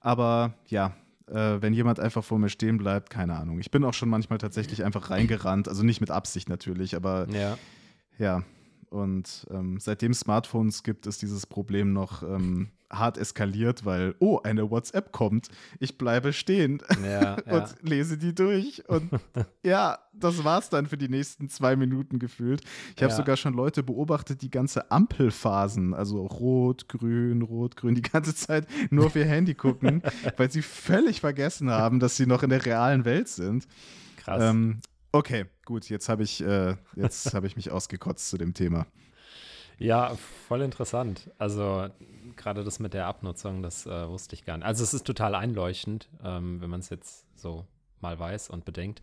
Aber 0.00 0.54
ja, 0.66 0.94
äh, 1.28 1.60
wenn 1.60 1.72
jemand 1.72 2.00
einfach 2.00 2.24
vor 2.24 2.38
mir 2.38 2.48
stehen 2.48 2.78
bleibt, 2.78 3.10
keine 3.10 3.36
Ahnung. 3.36 3.58
Ich 3.58 3.70
bin 3.70 3.84
auch 3.84 3.94
schon 3.94 4.08
manchmal 4.08 4.38
tatsächlich 4.38 4.84
einfach 4.84 5.10
reingerannt, 5.10 5.68
also 5.68 5.82
nicht 5.82 6.00
mit 6.00 6.10
Absicht 6.10 6.48
natürlich, 6.48 6.96
aber 6.96 7.26
ja. 7.30 7.58
ja. 8.18 8.42
Und 8.90 9.46
ähm, 9.50 9.78
seitdem 9.80 10.12
Smartphones 10.12 10.82
gibt, 10.82 11.06
ist 11.06 11.22
dieses 11.22 11.46
Problem 11.46 11.94
noch 11.94 12.22
ähm, 12.22 12.68
hart 12.92 13.18
eskaliert, 13.18 13.84
weil, 13.84 14.14
oh, 14.18 14.40
eine 14.42 14.70
WhatsApp 14.70 15.12
kommt, 15.12 15.48
ich 15.80 15.98
bleibe 15.98 16.32
stehen 16.32 16.82
ja, 17.04 17.34
und 17.46 17.46
ja. 17.46 17.68
lese 17.82 18.18
die 18.18 18.34
durch. 18.34 18.88
Und 18.88 19.10
ja, 19.62 19.98
das 20.12 20.44
war's 20.44 20.68
dann 20.68 20.86
für 20.86 20.96
die 20.96 21.08
nächsten 21.08 21.48
zwei 21.48 21.76
Minuten 21.76 22.18
gefühlt. 22.18 22.62
Ich 22.94 23.02
habe 23.02 23.10
ja. 23.10 23.16
sogar 23.16 23.36
schon 23.36 23.54
Leute 23.54 23.82
beobachtet, 23.82 24.42
die 24.42 24.50
ganze 24.50 24.90
Ampelphasen, 24.90 25.94
also 25.94 26.24
rot, 26.26 26.88
grün, 26.88 27.42
rot, 27.42 27.76
grün, 27.76 27.94
die 27.94 28.02
ganze 28.02 28.34
Zeit 28.34 28.66
nur 28.90 29.06
auf 29.06 29.16
ihr 29.16 29.26
Handy 29.26 29.54
gucken, 29.54 30.02
weil 30.36 30.50
sie 30.50 30.62
völlig 30.62 31.20
vergessen 31.20 31.70
haben, 31.70 31.98
dass 31.98 32.16
sie 32.16 32.26
noch 32.26 32.42
in 32.42 32.50
der 32.50 32.64
realen 32.64 33.04
Welt 33.04 33.28
sind. 33.28 33.66
Krass. 34.16 34.42
Ähm, 34.42 34.80
okay, 35.12 35.46
gut, 35.64 35.88
jetzt 35.88 36.08
habe 36.08 36.22
ich, 36.22 36.42
äh, 36.42 36.76
hab 36.96 37.44
ich 37.44 37.56
mich 37.56 37.70
ausgekotzt 37.70 38.28
zu 38.28 38.38
dem 38.38 38.54
Thema. 38.54 38.86
Ja, 39.78 40.14
voll 40.46 40.62
interessant. 40.62 41.30
Also 41.38 41.88
gerade 42.42 42.64
das 42.64 42.78
mit 42.78 42.94
der 42.94 43.06
Abnutzung, 43.06 43.62
das 43.62 43.86
äh, 43.86 44.08
wusste 44.08 44.34
ich 44.34 44.44
gar 44.44 44.56
nicht. 44.56 44.66
Also 44.66 44.82
es 44.82 44.94
ist 44.94 45.06
total 45.06 45.34
einleuchtend, 45.34 46.08
ähm, 46.22 46.60
wenn 46.60 46.70
man 46.70 46.80
es 46.80 46.90
jetzt 46.90 47.26
so 47.38 47.66
mal 48.00 48.18
weiß 48.18 48.50
und 48.50 48.64
bedenkt. 48.64 49.00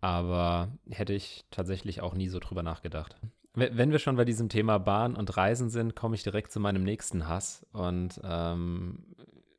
Aber 0.00 0.68
hätte 0.90 1.12
ich 1.12 1.44
tatsächlich 1.50 2.00
auch 2.02 2.14
nie 2.14 2.28
so 2.28 2.38
drüber 2.38 2.62
nachgedacht. 2.62 3.16
Wenn 3.54 3.90
wir 3.90 3.98
schon 3.98 4.14
bei 4.14 4.24
diesem 4.24 4.48
Thema 4.48 4.78
Bahn 4.78 5.16
und 5.16 5.36
Reisen 5.36 5.68
sind, 5.68 5.96
komme 5.96 6.14
ich 6.14 6.22
direkt 6.22 6.52
zu 6.52 6.60
meinem 6.60 6.84
nächsten 6.84 7.26
Hass. 7.26 7.66
Und 7.72 8.20
ähm, 8.22 9.04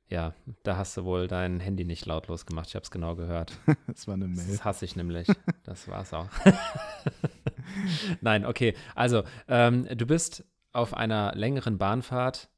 ja, 0.07 0.33
da 0.63 0.77
hast 0.77 0.95
du 0.95 1.03
wohl 1.03 1.27
dein 1.27 1.59
Handy 1.59 1.83
nicht 1.83 2.05
lautlos 2.05 2.45
gemacht. 2.45 2.67
Ich 2.69 2.75
habe 2.75 2.83
es 2.83 2.91
genau 2.91 3.15
gehört. 3.15 3.57
das 3.87 4.07
war 4.07 4.13
eine 4.13 4.27
Mail. 4.27 4.47
Das 4.47 4.63
hasse 4.63 4.85
ich 4.85 4.95
nämlich. 4.95 5.27
Das 5.63 5.87
war's 5.87 6.13
auch. 6.13 6.27
Nein, 8.21 8.43
okay. 8.43 8.73
Also, 8.95 9.23
ähm, 9.47 9.87
du 9.95 10.07
bist 10.07 10.43
auf 10.71 10.95
einer 10.95 11.35
längeren 11.35 11.77
Bahnfahrt 11.77 12.49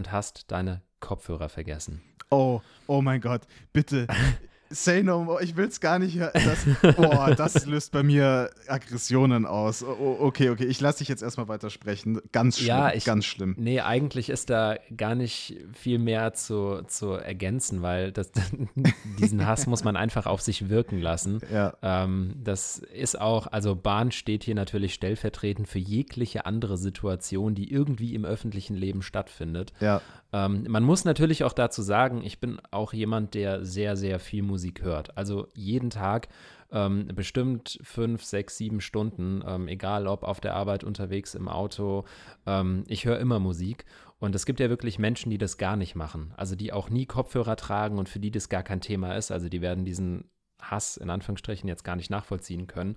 und 0.00 0.12
hast 0.12 0.50
deine 0.50 0.80
Kopfhörer 1.00 1.50
vergessen. 1.50 2.00
Oh, 2.30 2.62
oh 2.86 3.02
mein 3.02 3.20
Gott, 3.20 3.42
bitte. 3.74 4.06
Say 4.72 5.02
no 5.02 5.24
more, 5.24 5.42
ich 5.42 5.56
will 5.56 5.66
es 5.66 5.80
gar 5.80 5.98
nicht 5.98 6.16
hören. 6.16 6.30
Das, 6.32 6.94
boah, 6.96 7.34
das 7.34 7.66
löst 7.66 7.90
bei 7.90 8.04
mir 8.04 8.50
Aggressionen 8.68 9.44
aus. 9.44 9.82
Oh, 9.82 10.16
okay, 10.20 10.50
okay, 10.50 10.64
ich 10.64 10.80
lasse 10.80 10.98
dich 10.98 11.08
jetzt 11.08 11.22
erstmal 11.22 11.48
weitersprechen. 11.48 12.20
Ganz 12.30 12.58
schlimm, 12.58 12.68
ja, 12.68 12.94
ich, 12.94 13.04
ganz 13.04 13.24
schlimm. 13.24 13.56
Nee, 13.58 13.80
eigentlich 13.80 14.30
ist 14.30 14.48
da 14.48 14.76
gar 14.96 15.16
nicht 15.16 15.56
viel 15.72 15.98
mehr 15.98 16.34
zu, 16.34 16.82
zu 16.86 17.10
ergänzen, 17.14 17.82
weil 17.82 18.12
das, 18.12 18.30
diesen 19.18 19.44
Hass 19.44 19.66
muss 19.66 19.82
man 19.82 19.96
einfach 19.96 20.26
auf 20.26 20.40
sich 20.40 20.68
wirken 20.68 21.00
lassen. 21.00 21.40
Ja. 21.50 21.74
Ähm, 21.82 22.36
das 22.44 22.78
ist 22.78 23.20
auch, 23.20 23.48
also 23.48 23.74
Bahn 23.74 24.12
steht 24.12 24.44
hier 24.44 24.54
natürlich 24.54 24.94
stellvertretend 24.94 25.66
für 25.66 25.80
jegliche 25.80 26.46
andere 26.46 26.78
Situation, 26.78 27.56
die 27.56 27.72
irgendwie 27.72 28.14
im 28.14 28.24
öffentlichen 28.24 28.76
Leben 28.76 29.02
stattfindet. 29.02 29.72
Ja. 29.80 30.00
Ähm, 30.32 30.64
man 30.68 30.82
muss 30.82 31.04
natürlich 31.04 31.44
auch 31.44 31.52
dazu 31.52 31.82
sagen, 31.82 32.22
ich 32.22 32.40
bin 32.40 32.60
auch 32.70 32.92
jemand, 32.92 33.34
der 33.34 33.64
sehr, 33.64 33.96
sehr 33.96 34.18
viel 34.18 34.42
Musik 34.42 34.82
hört. 34.82 35.16
Also 35.16 35.48
jeden 35.54 35.90
Tag 35.90 36.28
ähm, 36.72 37.08
bestimmt 37.14 37.78
fünf, 37.82 38.24
sechs, 38.24 38.56
sieben 38.56 38.80
Stunden, 38.80 39.42
ähm, 39.46 39.68
egal 39.68 40.06
ob 40.06 40.22
auf 40.22 40.40
der 40.40 40.54
Arbeit, 40.54 40.84
unterwegs, 40.84 41.34
im 41.34 41.48
Auto. 41.48 42.04
Ähm, 42.46 42.84
ich 42.86 43.04
höre 43.04 43.18
immer 43.18 43.40
Musik. 43.40 43.84
Und 44.18 44.34
es 44.34 44.44
gibt 44.44 44.60
ja 44.60 44.68
wirklich 44.68 44.98
Menschen, 44.98 45.30
die 45.30 45.38
das 45.38 45.56
gar 45.56 45.76
nicht 45.76 45.96
machen. 45.96 46.32
Also 46.36 46.54
die 46.54 46.72
auch 46.72 46.90
nie 46.90 47.06
Kopfhörer 47.06 47.56
tragen 47.56 47.98
und 47.98 48.08
für 48.08 48.20
die 48.20 48.30
das 48.30 48.48
gar 48.48 48.62
kein 48.62 48.82
Thema 48.82 49.14
ist. 49.14 49.30
Also 49.30 49.48
die 49.48 49.62
werden 49.62 49.84
diesen 49.84 50.30
Hass 50.60 50.98
in 50.98 51.10
Anführungsstrichen 51.10 51.68
jetzt 51.68 51.84
gar 51.84 51.96
nicht 51.96 52.10
nachvollziehen 52.10 52.66
können. 52.66 52.96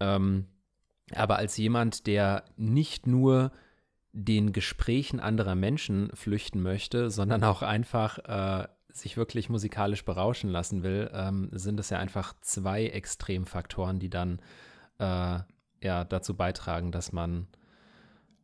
Ähm, 0.00 0.46
aber 1.14 1.36
als 1.36 1.56
jemand, 1.56 2.06
der 2.06 2.44
nicht 2.56 3.06
nur 3.06 3.52
den 4.18 4.52
Gesprächen 4.52 5.20
anderer 5.20 5.54
Menschen 5.54 6.10
flüchten 6.14 6.62
möchte, 6.62 7.10
sondern 7.10 7.44
auch 7.44 7.60
einfach 7.60 8.18
äh, 8.18 8.66
sich 8.90 9.18
wirklich 9.18 9.50
musikalisch 9.50 10.06
berauschen 10.06 10.48
lassen 10.48 10.82
will, 10.82 11.10
ähm, 11.12 11.50
sind 11.52 11.78
es 11.78 11.90
ja 11.90 11.98
einfach 11.98 12.32
zwei 12.40 12.86
Extremfaktoren, 12.86 13.98
die 13.98 14.08
dann 14.08 14.40
äh, 14.98 15.40
ja 15.82 16.04
dazu 16.08 16.34
beitragen, 16.34 16.92
dass 16.92 17.12
man 17.12 17.46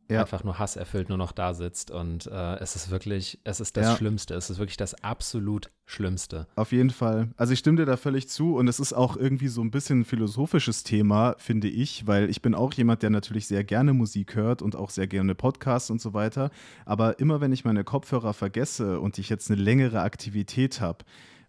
ja. 0.09 0.21
einfach 0.21 0.43
nur 0.43 0.59
Hass 0.59 0.75
erfüllt 0.75 1.09
nur 1.09 1.17
noch 1.17 1.31
da 1.31 1.53
sitzt. 1.53 1.91
Und 1.91 2.27
äh, 2.27 2.55
es 2.55 2.75
ist 2.75 2.89
wirklich, 2.89 3.39
es 3.43 3.59
ist 3.59 3.77
das 3.77 3.85
ja. 3.85 3.95
Schlimmste. 3.95 4.35
Es 4.35 4.49
ist 4.49 4.59
wirklich 4.59 4.77
das 4.77 4.95
absolut 5.03 5.71
Schlimmste. 5.85 6.47
Auf 6.55 6.71
jeden 6.71 6.89
Fall. 6.89 7.29
Also 7.37 7.53
ich 7.53 7.59
stimme 7.59 7.77
dir 7.77 7.85
da 7.85 7.97
völlig 7.97 8.29
zu 8.29 8.55
und 8.55 8.67
es 8.67 8.79
ist 8.79 8.93
auch 8.93 9.17
irgendwie 9.17 9.47
so 9.47 9.61
ein 9.61 9.71
bisschen 9.71 10.01
ein 10.01 10.05
philosophisches 10.05 10.83
Thema, 10.83 11.35
finde 11.37 11.67
ich, 11.67 12.07
weil 12.07 12.29
ich 12.29 12.41
bin 12.41 12.55
auch 12.55 12.73
jemand, 12.73 13.03
der 13.03 13.09
natürlich 13.09 13.47
sehr 13.47 13.63
gerne 13.63 13.93
Musik 13.93 14.35
hört 14.35 14.61
und 14.61 14.75
auch 14.75 14.89
sehr 14.89 15.07
gerne 15.07 15.35
Podcasts 15.35 15.89
und 15.89 16.01
so 16.01 16.13
weiter. 16.13 16.51
Aber 16.85 17.19
immer 17.19 17.41
wenn 17.41 17.51
ich 17.51 17.65
meine 17.65 17.83
Kopfhörer 17.83 18.33
vergesse 18.33 18.99
und 18.99 19.17
ich 19.17 19.29
jetzt 19.29 19.51
eine 19.51 19.61
längere 19.61 20.01
Aktivität 20.01 20.81
habe, 20.81 21.05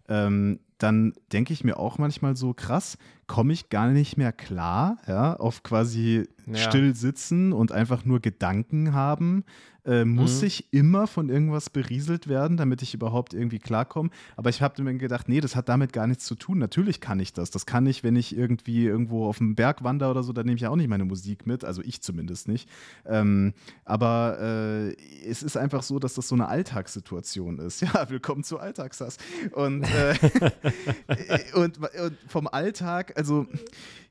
ähm, 0.07 0.59
dann 0.77 1.13
denke 1.31 1.53
ich 1.53 1.63
mir 1.63 1.77
auch 1.77 1.97
manchmal 1.97 2.35
so, 2.35 2.53
krass, 2.53 2.97
komme 3.27 3.53
ich 3.53 3.69
gar 3.69 3.89
nicht 3.91 4.17
mehr 4.17 4.31
klar, 4.31 4.97
ja, 5.07 5.35
auf 5.35 5.63
quasi 5.63 6.27
ja. 6.45 6.57
still 6.57 6.95
sitzen 6.95 7.53
und 7.53 7.71
einfach 7.71 8.05
nur 8.05 8.19
Gedanken 8.19 8.93
haben. 8.93 9.43
Äh, 9.85 10.03
muss 10.03 10.41
mhm. 10.41 10.47
ich 10.47 10.73
immer 10.73 11.05
von 11.05 11.29
irgendwas 11.29 11.69
berieselt 11.69 12.27
werden, 12.27 12.57
damit 12.57 12.81
ich 12.81 12.95
überhaupt 12.95 13.35
irgendwie 13.35 13.59
klarkomme? 13.59 14.09
Aber 14.35 14.49
ich 14.49 14.63
habe 14.63 14.81
mir 14.81 14.95
gedacht, 14.95 15.29
nee, 15.29 15.41
das 15.41 15.55
hat 15.55 15.69
damit 15.69 15.93
gar 15.93 16.07
nichts 16.07 16.25
zu 16.25 16.33
tun. 16.33 16.57
Natürlich 16.57 17.01
kann 17.01 17.19
ich 17.19 17.33
das. 17.33 17.51
Das 17.51 17.67
kann 17.67 17.85
ich, 17.85 18.03
wenn 18.03 18.15
ich 18.15 18.35
irgendwie 18.35 18.85
irgendwo 18.85 19.27
auf 19.27 19.37
dem 19.37 19.53
Berg 19.53 19.83
wandere 19.83 20.09
oder 20.09 20.23
so, 20.23 20.33
da 20.33 20.43
nehme 20.43 20.57
ich 20.57 20.65
auch 20.65 20.75
nicht 20.75 20.87
meine 20.87 21.05
Musik 21.05 21.45
mit. 21.45 21.63
Also 21.63 21.83
ich 21.83 22.01
zumindest 22.01 22.47
nicht. 22.47 22.67
Ähm, 23.05 23.53
aber 23.83 24.39
äh, 24.39 24.95
es 25.23 25.43
ist 25.43 25.55
einfach 25.55 25.83
so, 25.83 25.99
dass 25.99 26.15
das 26.15 26.27
so 26.27 26.35
eine 26.35 26.47
Alltagssituation 26.47 27.59
ist. 27.59 27.83
Ja, 27.95 28.09
willkommen 28.09 28.43
zu 28.43 28.57
Alltagshass. 28.57 29.17
Und, 29.51 29.83
äh, 29.83 30.15
und, 31.53 31.77
und 31.77 32.17
vom 32.27 32.47
Alltag 32.47 33.13
also 33.17 33.47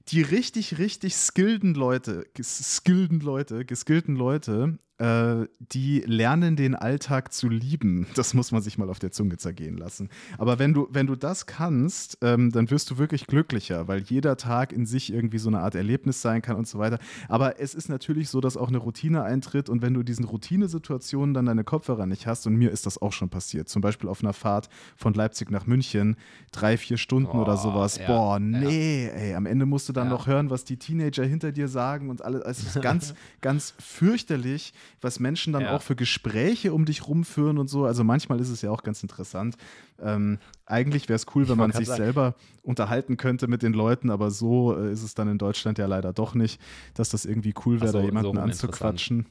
die 0.08 0.22
richtig, 0.22 0.78
richtig 0.78 1.14
skillten 1.14 1.74
Leute, 1.74 2.26
skillten 2.42 3.20
Leute, 3.20 3.64
geskillten 3.64 4.16
Leute, 4.16 4.78
äh, 4.98 5.46
die 5.58 6.04
lernen 6.06 6.54
den 6.54 6.76
Alltag 6.76 7.32
zu 7.32 7.48
lieben. 7.48 8.06
Das 8.14 8.32
muss 8.32 8.52
man 8.52 8.62
sich 8.62 8.78
mal 8.78 8.88
auf 8.88 9.00
der 9.00 9.10
Zunge 9.10 9.36
zergehen 9.38 9.76
lassen. 9.76 10.08
Aber 10.38 10.60
wenn 10.60 10.72
du, 10.72 10.86
wenn 10.90 11.08
du 11.08 11.16
das 11.16 11.46
kannst, 11.46 12.18
ähm, 12.22 12.52
dann 12.52 12.70
wirst 12.70 12.92
du 12.92 12.98
wirklich 12.98 13.26
glücklicher, 13.26 13.88
weil 13.88 14.02
jeder 14.02 14.36
Tag 14.36 14.72
in 14.72 14.86
sich 14.86 15.12
irgendwie 15.12 15.38
so 15.38 15.48
eine 15.48 15.60
Art 15.60 15.74
Erlebnis 15.74 16.22
sein 16.22 16.42
kann 16.42 16.54
und 16.54 16.68
so 16.68 16.78
weiter. 16.78 16.98
Aber 17.28 17.58
es 17.58 17.74
ist 17.74 17.88
natürlich 17.88 18.28
so, 18.28 18.40
dass 18.40 18.56
auch 18.56 18.68
eine 18.68 18.78
Routine 18.78 19.24
eintritt 19.24 19.68
und 19.68 19.82
wenn 19.82 19.94
du 19.94 20.04
diesen 20.04 20.26
Routinesituationen 20.26 21.34
dann 21.34 21.46
deine 21.46 21.64
Kopfhörer 21.64 22.06
nicht 22.06 22.28
hast, 22.28 22.46
und 22.46 22.54
mir 22.54 22.70
ist 22.70 22.86
das 22.86 23.02
auch 23.02 23.12
schon 23.12 23.30
passiert, 23.30 23.68
zum 23.68 23.82
Beispiel 23.82 24.08
auf 24.08 24.22
einer 24.22 24.32
Fahrt 24.32 24.68
von 24.96 25.12
Leipzig 25.12 25.50
nach 25.50 25.66
München, 25.66 26.16
drei, 26.52 26.76
vier 26.76 26.98
Stunden 26.98 27.36
oh, 27.36 27.42
oder 27.42 27.56
sowas. 27.56 27.98
Ja, 27.98 28.06
Boah, 28.06 28.38
nee, 28.38 29.06
ja. 29.06 29.12
ey, 29.12 29.34
am 29.34 29.46
Ende 29.46 29.66
musst 29.66 29.88
du 29.88 29.92
dann 29.94 30.08
ja. 30.08 30.10
noch 30.10 30.26
hören, 30.26 30.50
was 30.50 30.64
die 30.64 30.76
Teenager 30.76 31.24
hinter 31.24 31.52
dir 31.52 31.68
sagen 31.68 32.10
und 32.10 32.22
alles. 32.22 32.44
Es 32.44 32.76
ist 32.76 32.82
ganz, 32.82 33.14
ganz 33.40 33.74
fürchterlich 33.78 34.74
was 35.00 35.20
Menschen 35.20 35.52
dann 35.52 35.62
ja. 35.62 35.76
auch 35.76 35.82
für 35.82 35.96
Gespräche 35.96 36.72
um 36.72 36.84
dich 36.84 37.06
rumführen 37.06 37.58
und 37.58 37.68
so. 37.68 37.84
Also 37.84 38.04
manchmal 38.04 38.40
ist 38.40 38.50
es 38.50 38.62
ja 38.62 38.70
auch 38.70 38.82
ganz 38.82 39.02
interessant. 39.02 39.56
Ähm, 40.02 40.38
eigentlich 40.66 41.08
wäre 41.08 41.16
es 41.16 41.26
cool, 41.34 41.48
wenn 41.48 41.58
man 41.58 41.72
sich 41.72 41.86
sagen. 41.86 42.02
selber 42.02 42.34
unterhalten 42.62 43.16
könnte 43.16 43.46
mit 43.46 43.62
den 43.62 43.72
Leuten, 43.72 44.10
aber 44.10 44.30
so 44.30 44.76
äh, 44.76 44.92
ist 44.92 45.02
es 45.02 45.14
dann 45.14 45.28
in 45.28 45.38
Deutschland 45.38 45.78
ja 45.78 45.86
leider 45.86 46.12
doch 46.12 46.34
nicht, 46.34 46.60
dass 46.94 47.10
das 47.10 47.24
irgendwie 47.24 47.54
cool 47.64 47.80
wäre, 47.80 47.92
so, 47.92 47.98
da 47.98 48.04
jemanden 48.04 48.34
so 48.34 48.40
anzuquatschen. 48.40 49.26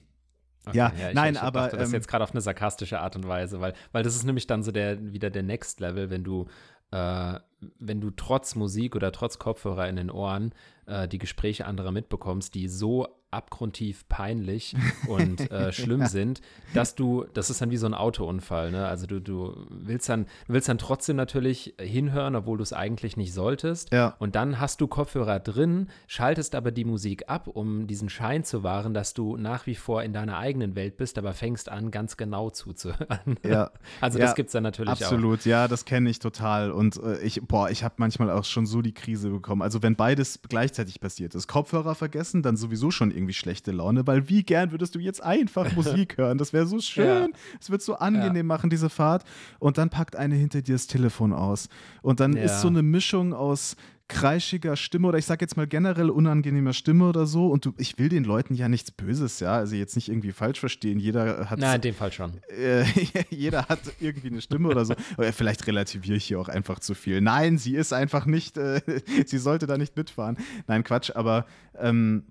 Okay, 0.66 0.78
ja, 0.78 0.94
ja 0.98 1.10
ich, 1.10 1.16
nein, 1.16 1.34
ich 1.34 1.42
aber 1.42 1.62
dachte, 1.62 1.78
das 1.78 1.90
ähm, 1.90 1.96
jetzt 1.96 2.08
gerade 2.08 2.24
auf 2.24 2.32
eine 2.32 2.42
sarkastische 2.42 3.00
Art 3.00 3.16
und 3.16 3.28
Weise, 3.28 3.60
weil, 3.60 3.74
weil 3.92 4.04
das 4.04 4.16
ist 4.16 4.24
nämlich 4.24 4.48
dann 4.48 4.64
so 4.64 4.72
der 4.72 5.14
wieder 5.14 5.30
der 5.30 5.44
Next 5.44 5.80
Level, 5.80 6.10
wenn 6.10 6.24
du 6.24 6.48
äh, 6.94 7.40
wenn 7.80 8.02
du 8.02 8.12
trotz 8.12 8.56
Musik 8.56 8.96
oder 8.96 9.12
trotz 9.12 9.40
Kopfhörer 9.40 9.90
in 9.90 9.96
den 9.96 10.12
Ohren 10.12 10.54
äh, 10.86 11.08
die 11.08 11.18
Gespräche 11.18 11.66
anderer 11.66 11.92
mitbekommst, 11.92 12.54
die 12.54 12.68
so 12.68 13.08
abgrundtief 13.34 14.08
peinlich 14.08 14.76
und 15.08 15.52
äh, 15.52 15.72
schlimm 15.72 16.02
ja. 16.02 16.08
sind, 16.08 16.42
dass 16.74 16.96
du, 16.96 17.26
das 17.34 17.50
ist 17.50 17.62
dann 17.62 17.72
wie 17.72 17.78
so 17.78 17.86
ein 17.86 17.94
Autounfall, 17.94 18.72
ne? 18.72 18.88
Also 18.88 19.08
du, 19.08 19.20
du 19.20 19.66
willst 19.70 20.10
dann, 20.10 20.28
willst 20.48 20.70
dann 20.70 20.78
trotzdem 20.78 21.16
natürlich 21.16 21.74
hinhören, 21.80 22.36
obwohl 22.36 22.58
du 22.58 22.64
es 22.64 22.74
eigentlich 22.74 23.18
nicht 23.18 23.34
solltest. 23.34 23.92
Ja. 23.92 24.16
Und 24.20 24.36
dann 24.36 24.60
hast 24.60 24.82
du 24.82 24.88
Kopfhörer 24.88 25.40
drin, 25.40 25.88
schaltest 26.08 26.56
aber 26.56 26.72
die 26.72 26.86
Musik 26.86 27.30
ab, 27.30 27.48
um 27.48 27.88
diesen 27.88 28.10
Schein 28.10 28.44
zu 28.44 28.64
wahren, 28.64 28.94
dass 28.94 29.14
du 29.14 29.38
nach 29.38 29.68
wie 29.68 29.76
vor 29.76 30.04
in 30.04 30.14
deiner 30.14 30.38
eigenen 30.38 30.76
Welt 30.76 30.98
bist, 30.98 31.18
aber 31.18 31.34
fängst 31.34 31.70
an, 31.70 31.92
ganz 31.92 32.18
genau 32.18 32.50
zuzuhören. 32.50 33.38
Ja. 33.44 33.72
Also 34.02 34.20
ja, 34.20 34.26
das 34.26 34.36
gibt 34.36 34.48
es 34.48 34.54
dann 34.54 34.64
natürlich 34.64 34.92
absolut. 34.92 35.12
auch. 35.12 35.14
Absolut, 35.14 35.46
ja, 35.46 35.68
das 35.68 35.86
kenne 35.86 36.10
ich 36.10 36.20
total. 36.20 36.72
Und 36.72 36.98
äh, 36.98 37.22
ich, 37.22 37.42
boah, 37.42 37.70
ich 37.70 37.84
habe 37.84 37.96
manchmal 37.98 38.30
auch 38.30 38.44
schon 38.44 38.66
so 38.66 38.82
die 38.82 38.94
Krise 38.94 39.30
bekommen. 39.30 39.62
Also 39.62 39.82
wenn 39.82 39.96
beides 39.96 40.42
gleichzeitig 40.48 41.00
passiert 41.00 41.36
ist, 41.36 41.48
Kopfhörer 41.48 41.96
vergessen, 41.96 42.42
dann 42.42 42.58
sowieso 42.58 42.92
schon 42.92 43.12
irgendwie 43.12 43.23
irgendwie 43.24 43.34
schlechte 43.34 43.72
Laune, 43.72 44.06
weil 44.06 44.30
wie 44.30 44.44
gern 44.44 44.72
würdest 44.72 44.96
du 44.96 45.00
jetzt 45.00 45.24
einfach 45.24 45.72
Musik 45.76 46.18
hören? 46.18 46.38
Das 46.38 46.54
wäre 46.54 46.66
so 46.66 46.80
schön. 46.80 47.34
Es 47.60 47.68
ja. 47.68 47.72
wird 47.72 47.82
so 47.82 47.96
angenehm 47.96 48.36
ja. 48.36 48.44
machen, 48.44 48.70
diese 48.70 48.90
Fahrt. 48.90 49.24
Und 49.60 49.78
dann 49.78 49.90
packt 49.90 50.16
eine 50.16 50.36
hinter 50.36 50.62
dir 50.62 50.76
das 50.76 50.88
Telefon 50.88 51.34
aus. 51.34 51.70
Und 52.02 52.20
dann 52.20 52.34
ja. 52.34 52.44
ist 52.44 52.62
so 52.62 52.68
eine 52.68 52.84
Mischung 52.84 53.34
aus 53.34 53.76
kreischiger 54.10 54.76
Stimme 54.76 55.08
oder 55.08 55.18
ich 55.18 55.26
sage 55.26 55.44
jetzt 55.44 55.56
mal 55.56 55.66
generell 55.66 56.10
unangenehmer 56.10 56.74
Stimme 56.74 57.08
oder 57.08 57.26
so. 57.26 57.48
Und 57.48 57.66
du, 57.66 57.74
ich 57.78 57.98
will 57.98 58.10
den 58.10 58.24
Leuten 58.24 58.54
ja 58.54 58.70
nichts 58.70 58.92
Böses, 58.92 59.40
ja. 59.40 59.56
Also 59.56 59.76
jetzt 59.76 59.96
nicht 59.96 60.10
irgendwie 60.10 60.32
falsch 60.32 60.60
verstehen. 60.60 61.00
Jeder 61.00 61.50
hat. 61.50 61.60
Nein, 61.60 61.76
in 61.76 61.82
dem 61.82 61.96
Fall 61.96 62.12
schon. 62.12 62.34
Äh, 62.50 62.86
jeder 63.30 63.68
hat 63.68 63.80
irgendwie 64.00 64.28
eine 64.28 64.42
Stimme 64.42 64.70
oder 64.70 64.86
so. 64.86 64.94
Oder 65.18 65.34
vielleicht 65.34 65.66
relativiere 65.68 66.18
ich 66.18 66.26
hier 66.26 66.40
auch 66.40 66.50
einfach 66.50 66.80
zu 66.80 66.94
viel. 66.94 67.22
Nein, 67.22 67.58
sie 67.58 67.76
ist 67.76 67.94
einfach 67.94 68.26
nicht, 68.26 68.58
äh, 68.58 68.82
sie 69.26 69.38
sollte 69.38 69.68
da 69.68 69.78
nicht 69.78 69.96
mitfahren. 69.96 70.38
Nein, 70.68 70.84
Quatsch, 70.84 71.12
aber 71.16 71.46
ähm, 71.80 72.24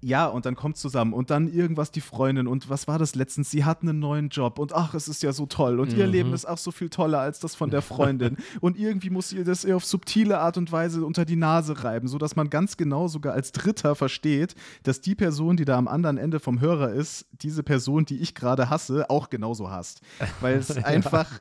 ja, 0.00 0.26
und 0.26 0.46
dann 0.46 0.56
kommt 0.56 0.76
zusammen 0.76 1.12
und 1.12 1.30
dann 1.30 1.48
irgendwas 1.48 1.90
die 1.90 2.00
Freundin 2.00 2.46
und 2.46 2.68
was 2.68 2.86
war 2.86 2.98
das 2.98 3.14
letztens? 3.14 3.50
Sie 3.50 3.64
hat 3.64 3.82
einen 3.82 3.98
neuen 3.98 4.28
Job 4.28 4.58
und 4.58 4.74
ach, 4.74 4.94
es 4.94 5.08
ist 5.08 5.22
ja 5.22 5.32
so 5.32 5.46
toll 5.46 5.80
und 5.80 5.92
mhm. 5.92 5.98
ihr 5.98 6.06
Leben 6.06 6.32
ist 6.34 6.44
auch 6.44 6.58
so 6.58 6.70
viel 6.70 6.90
toller 6.90 7.20
als 7.20 7.40
das 7.40 7.54
von 7.54 7.70
der 7.70 7.82
Freundin 7.82 8.36
und 8.60 8.78
irgendwie 8.78 9.10
muss 9.10 9.32
ihr 9.32 9.44
das 9.44 9.64
auf 9.64 9.84
subtile 9.84 10.38
Art 10.38 10.58
und 10.58 10.70
Weise 10.70 11.04
unter 11.04 11.24
die 11.24 11.36
Nase 11.36 11.82
reiben, 11.82 12.08
sodass 12.08 12.36
man 12.36 12.50
ganz 12.50 12.76
genau 12.76 13.08
sogar 13.08 13.32
als 13.32 13.52
Dritter 13.52 13.94
versteht, 13.94 14.54
dass 14.82 15.00
die 15.00 15.14
Person, 15.14 15.56
die 15.56 15.64
da 15.64 15.78
am 15.78 15.88
anderen 15.88 16.18
Ende 16.18 16.40
vom 16.40 16.60
Hörer 16.60 16.90
ist, 16.90 17.26
diese 17.32 17.62
Person, 17.62 18.04
die 18.04 18.18
ich 18.18 18.34
gerade 18.34 18.68
hasse, 18.68 19.08
auch 19.08 19.30
genauso 19.30 19.70
hasst, 19.70 20.02
weil 20.40 20.56
es 20.56 20.70
einfach 20.84 21.40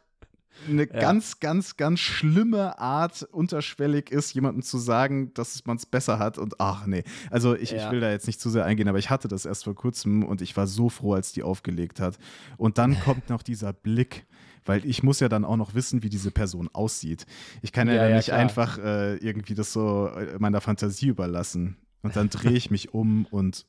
eine 0.68 0.84
ja. 0.84 1.00
ganz, 1.00 1.40
ganz, 1.40 1.78
ganz 1.78 2.00
schlimme 2.00 2.80
Art 2.80 3.24
unterschwellig 3.24 4.12
ist, 4.12 4.34
jemandem 4.34 4.64
zu 4.64 4.78
sagen, 4.78 5.34
dass 5.34 5.66
man 5.66 5.78
es 5.78 5.86
besser 5.86 6.20
hat. 6.20 6.38
Und 6.38 6.60
ach 6.60 6.86
nee, 6.86 7.04
also 7.30 7.56
ich, 7.56 7.72
ja. 7.72 7.86
ich 7.86 7.92
will 7.92 8.00
da 8.00 8.12
jetzt 8.12 8.28
nicht 8.28 8.40
zu 8.40 8.50
sehr 8.50 8.66
eingehen, 8.66 8.88
aber 8.88 9.00
ich 9.00 9.10
hatte 9.10 9.28
das 9.28 9.46
erst 9.46 9.66
vor 9.66 9.76
kurzem 9.76 10.24
und 10.24 10.42
ich 10.42 10.56
war 10.58 10.68
so 10.68 10.90
froh, 10.90 11.14
als 11.14 11.32
die 11.32 11.44
aufgelegt 11.44 12.00
hat. 12.00 12.18
Und 12.58 12.78
dann 12.78 13.00
kommt 13.04 13.30
noch 13.30 13.44
dieser 13.44 13.74
Blick 13.74 14.26
weil 14.68 14.84
ich 14.84 15.04
muss 15.04 15.20
ja 15.20 15.30
dann 15.30 15.46
auch 15.46 15.58
noch 15.58 15.76
wissen, 15.76 16.02
wie 16.02 16.10
diese 16.10 16.32
Person 16.32 16.70
aussieht. 16.74 17.28
Ich 17.62 17.72
kann 17.72 17.88
ja, 17.88 17.94
ja, 17.94 18.10
ja 18.10 18.16
nicht 18.16 18.26
klar. 18.26 18.40
einfach 18.40 18.80
äh, 18.80 19.16
irgendwie 19.18 19.54
das 19.54 19.72
so 19.72 20.08
äh, 20.08 20.40
meiner 20.40 20.60
Fantasie 20.60 21.08
überlassen. 21.08 21.78
Und 22.02 22.16
dann 22.16 22.30
drehe 22.30 22.54
ich 22.54 22.72
mich 22.72 22.94
um 22.94 23.26
und 23.26 23.68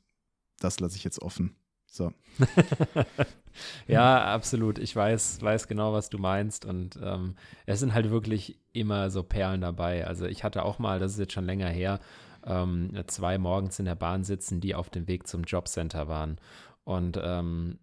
das 0.58 0.80
lasse 0.80 0.96
ich 0.96 1.04
jetzt 1.04 1.20
offen. 1.20 1.54
So. 1.96 2.12
ja, 3.86 4.24
absolut. 4.26 4.78
Ich 4.78 4.94
weiß, 4.94 5.40
weiß 5.40 5.68
genau, 5.68 5.92
was 5.92 6.10
du 6.10 6.18
meinst. 6.18 6.64
Und 6.64 6.98
ähm, 7.02 7.34
es 7.64 7.80
sind 7.80 7.94
halt 7.94 8.10
wirklich 8.10 8.60
immer 8.72 9.10
so 9.10 9.22
Perlen 9.22 9.60
dabei. 9.62 10.06
Also 10.06 10.26
ich 10.26 10.44
hatte 10.44 10.64
auch 10.64 10.78
mal, 10.78 10.98
das 10.98 11.12
ist 11.12 11.18
jetzt 11.18 11.32
schon 11.32 11.46
länger 11.46 11.68
her, 11.68 12.00
ähm, 12.44 12.92
zwei 13.06 13.38
morgens 13.38 13.78
in 13.78 13.86
der 13.86 13.94
Bahn 13.94 14.24
sitzen, 14.24 14.60
die 14.60 14.74
auf 14.74 14.90
dem 14.90 15.08
Weg 15.08 15.26
zum 15.26 15.44
Jobcenter 15.44 16.08
waren. 16.08 16.38
Und 16.84 17.18
ähm, 17.22 17.78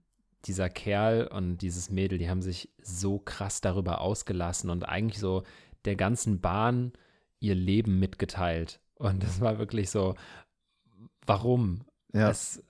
dieser 0.46 0.70
Kerl 0.70 1.28
und 1.28 1.58
dieses 1.58 1.90
Mädel, 1.90 2.18
die 2.18 2.30
haben 2.30 2.42
sich 2.42 2.70
so 2.82 3.20
krass 3.20 3.62
darüber 3.62 4.02
ausgelassen 4.02 4.70
und 4.70 4.84
eigentlich 4.84 5.20
so 5.20 5.44
der 5.86 5.96
ganzen 5.96 6.40
Bahn 6.40 6.94
ihr 7.40 7.56
Leben 7.56 8.00
mitgeteilt. 8.00 8.80
Und 8.96 9.24
das 9.24 9.42
war 9.42 9.58
wirklich 9.58 9.90
so, 9.90 10.16
warum? 11.26 11.82
Ja. 12.14 12.30
Es, 12.30 12.64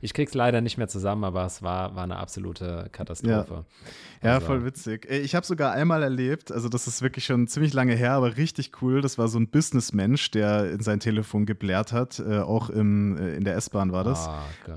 ich 0.00 0.14
krieg's 0.14 0.34
leider 0.34 0.60
nicht 0.60 0.78
mehr 0.78 0.88
zusammen, 0.88 1.24
aber 1.24 1.44
es 1.44 1.62
war, 1.62 1.94
war 1.94 2.04
eine 2.04 2.16
absolute 2.16 2.88
Katastrophe. 2.92 3.32
Ja, 3.32 3.40
also. 3.40 3.64
ja 4.22 4.40
voll 4.40 4.64
witzig. 4.64 5.08
Ich 5.10 5.34
habe 5.34 5.46
sogar 5.46 5.72
einmal 5.72 6.02
erlebt, 6.02 6.52
also 6.52 6.68
das 6.68 6.86
ist 6.86 7.02
wirklich 7.02 7.24
schon 7.24 7.46
ziemlich 7.48 7.72
lange 7.72 7.94
her, 7.94 8.12
aber 8.12 8.36
richtig 8.36 8.82
cool. 8.82 9.00
Das 9.00 9.18
war 9.18 9.28
so 9.28 9.38
ein 9.38 9.48
Businessmensch, 9.48 10.30
der 10.30 10.70
in 10.70 10.80
sein 10.80 11.00
Telefon 11.00 11.46
geblärt 11.46 11.92
hat, 11.92 12.18
äh, 12.18 12.38
auch 12.38 12.70
im, 12.70 13.16
äh, 13.16 13.36
in 13.36 13.44
der 13.44 13.56
S-Bahn 13.56 13.92
war 13.92 14.04
das. 14.04 14.28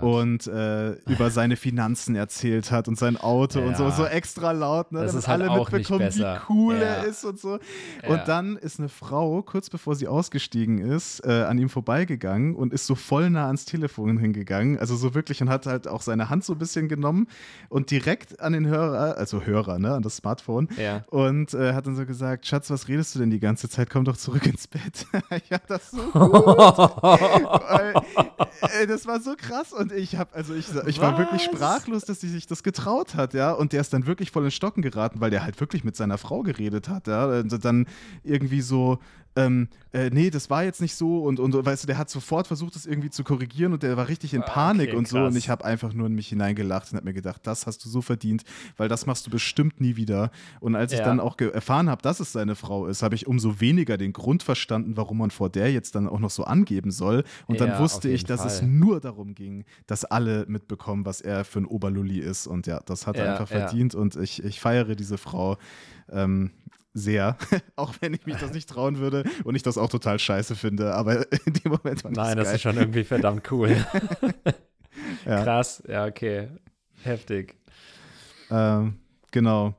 Oh, 0.02 0.19
und 0.19 0.47
äh, 0.47 0.91
über 1.10 1.30
seine 1.30 1.56
Finanzen 1.56 2.15
erzählt 2.15 2.71
hat 2.71 2.88
und 2.88 2.97
sein 2.97 3.17
Auto 3.17 3.60
ja. 3.60 3.65
und 3.65 3.78
so, 3.78 3.89
so 3.89 4.06
extra 4.06 4.52
laut, 4.52 4.91
ne, 4.91 5.02
das 5.02 5.12
damit 5.13 5.28
halt 5.28 5.41
alle 5.41 5.60
mitbekommen, 5.60 6.10
wie 6.13 6.26
cool 6.50 6.76
ja. 6.76 6.82
er 6.82 7.06
ist 7.06 7.24
und 7.26 7.39
so. 7.39 7.60
Und 8.08 8.21
dann 8.28 8.58
ist 8.58 8.80
eine 8.80 8.89
Frau, 8.89 9.41
kurz 9.41 9.69
bevor 9.69 9.95
sie 9.95 10.08
ausgestiegen 10.08 10.80
ist, 10.80 11.26
äh, 11.26 11.43
an 11.43 11.58
ihm 11.58 11.69
vorbeigegangen 11.69 12.56
und 12.56 12.74
ist 12.74 12.86
so 12.86 12.95
voll 12.95 13.30
nah 13.30 13.47
ans 13.47 13.65
Telefon 13.65 14.17
hingegangen. 14.17 14.78
Also 14.78 14.95
so 15.01 15.13
wirklich 15.13 15.41
und 15.41 15.49
hat 15.49 15.65
halt 15.65 15.87
auch 15.87 16.01
seine 16.01 16.29
Hand 16.29 16.45
so 16.45 16.53
ein 16.53 16.59
bisschen 16.59 16.87
genommen 16.87 17.27
und 17.69 17.91
direkt 17.91 18.39
an 18.39 18.53
den 18.53 18.67
Hörer, 18.67 19.17
also 19.17 19.43
Hörer, 19.43 19.79
ne, 19.79 19.93
an 19.93 20.03
das 20.03 20.17
Smartphone. 20.17 20.69
Ja. 20.77 21.03
Und 21.09 21.53
äh, 21.53 21.73
hat 21.73 21.87
dann 21.87 21.95
so 21.95 22.05
gesagt: 22.05 22.45
Schatz, 22.45 22.69
was 22.69 22.87
redest 22.87 23.15
du 23.15 23.19
denn 23.19 23.29
die 23.29 23.39
ganze 23.39 23.67
Zeit? 23.69 23.89
Komm 23.89 24.05
doch 24.05 24.17
zurück 24.17 24.45
ins 24.45 24.67
Bett. 24.67 25.05
ja, 25.49 25.57
das 25.67 25.91
so 25.91 26.03
gut. 26.03 26.23
Weil, 26.23 27.93
äh, 28.61 28.87
das 28.87 29.05
war 29.05 29.19
so 29.19 29.35
krass 29.35 29.73
und 29.73 29.91
ich 29.91 30.15
habe, 30.15 30.33
also 30.33 30.53
ich, 30.53 30.67
ich 30.85 31.01
war 31.01 31.17
wirklich 31.17 31.43
sprachlos, 31.43 32.03
dass 32.05 32.21
sie 32.21 32.29
sich 32.29 32.47
das 32.47 32.63
getraut 32.63 33.15
hat, 33.15 33.33
ja. 33.33 33.51
Und 33.51 33.73
der 33.73 33.81
ist 33.81 33.93
dann 33.93 34.05
wirklich 34.05 34.31
voll 34.31 34.45
in 34.45 34.51
Stocken 34.51 34.81
geraten, 34.81 35.19
weil 35.19 35.31
der 35.31 35.43
halt 35.43 35.59
wirklich 35.59 35.83
mit 35.83 35.95
seiner 35.95 36.17
Frau 36.17 36.43
geredet 36.43 36.89
hat, 36.89 37.07
ja. 37.07 37.25
Und 37.25 37.65
dann 37.65 37.87
irgendwie 38.23 38.61
so, 38.61 38.99
ähm, 39.35 39.69
äh, 39.93 40.09
nee, 40.09 40.29
das 40.29 40.49
war 40.49 40.63
jetzt 40.63 40.81
nicht 40.81 40.95
so 40.95 41.23
und, 41.23 41.39
und 41.39 41.53
weißt 41.53 41.83
du, 41.83 41.87
der 41.87 41.97
hat 41.97 42.09
sofort 42.09 42.47
versucht, 42.47 42.75
das 42.75 42.85
irgendwie 42.85 43.09
zu 43.09 43.23
korrigieren 43.23 43.73
und 43.73 43.83
der 43.83 43.95
war 43.95 44.07
richtig 44.07 44.33
in 44.33 44.43
ah, 44.43 44.45
Panik 44.45 44.89
okay, 44.89 44.97
und 44.97 45.07
so 45.07 45.19
und 45.19 45.35
ich 45.35 45.49
habe 45.49 45.63
einfach 45.63 45.93
nur 45.93 46.07
in 46.07 46.13
mich 46.13 46.27
hineingelacht 46.27 46.91
und 46.91 46.97
habe 46.97 47.05
mir 47.05 47.13
gedacht, 47.13 47.41
das 47.43 47.67
hast 47.67 47.83
du 47.85 47.89
so 47.89 48.01
verdient, 48.01 48.43
weil 48.77 48.89
das 48.89 49.05
machst 49.05 49.25
du 49.27 49.31
bestimmt 49.31 49.79
nie 49.79 49.95
wieder. 49.95 50.31
Und 50.59 50.75
als 50.75 50.93
ich 50.93 50.99
dann 50.99 51.19
auch 51.19 51.37
erfahren 51.39 51.89
habe, 51.89 52.01
dass 52.01 52.19
es 52.19 52.31
seine 52.31 52.55
Frau 52.55 52.87
ist, 52.87 53.03
habe 53.03 53.15
ich 53.15 53.27
umso 53.27 53.61
weniger 53.61 53.97
den 53.97 54.13
Grund 54.13 54.43
verstanden, 54.43 54.97
warum 54.97 55.17
man 55.17 55.31
vor 55.31 55.49
der 55.49 55.71
jetzt 55.71 55.95
dann 55.95 56.07
auch 56.07 56.19
noch 56.19 56.29
so 56.29 56.43
angeben 56.43 56.91
soll. 56.91 57.23
Und 57.47 57.59
ja, 57.59 57.65
dann 57.65 57.79
wusste 57.79 58.09
ich, 58.09 58.23
dass 58.25 58.41
Fall. 58.41 58.49
es 58.49 58.61
nur 58.61 58.99
darum 58.99 59.33
ging, 59.35 59.65
dass 59.87 60.05
alle 60.05 60.45
mitbekommen, 60.47 61.05
was 61.05 61.21
er 61.21 61.45
für 61.45 61.59
ein 61.59 61.65
Oberlulli 61.65 62.19
ist. 62.19 62.47
Und 62.47 62.67
ja, 62.67 62.81
das 62.85 63.07
hat 63.07 63.17
er 63.17 63.25
ja, 63.25 63.31
einfach 63.33 63.47
verdient 63.47 63.95
und 63.95 64.15
ich, 64.15 64.43
ich 64.43 64.59
feiere 64.59 64.95
diese 64.95 65.17
Frau. 65.17 65.57
Ähm, 66.09 66.51
sehr, 66.93 67.38
auch 67.75 67.93
wenn 68.01 68.13
ich 68.13 68.25
mich 68.25 68.38
das 68.38 68.54
nicht 68.54 68.69
trauen 68.69 68.97
würde 68.97 69.23
und 69.43 69.56
ich 69.56 69.63
das 69.63 69.77
auch 69.77 69.89
total 69.89 70.19
scheiße 70.19 70.56
finde, 70.56 70.93
aber 70.93 71.32
in 71.45 71.54
dem 71.54 71.71
Moment 71.71 72.04
war 72.04 72.12
Nein, 72.12 72.38
das 72.38 72.47
geil. 72.47 72.56
ist 72.56 72.62
schon 72.62 72.77
irgendwie 72.77 73.04
verdammt 73.04 73.49
cool. 73.51 73.69
ja. 75.25 75.43
Krass, 75.43 75.84
ja, 75.88 76.06
okay. 76.06 76.49
Heftig. 77.04 77.56
Ähm, 78.49 78.95
genau. 79.32 79.75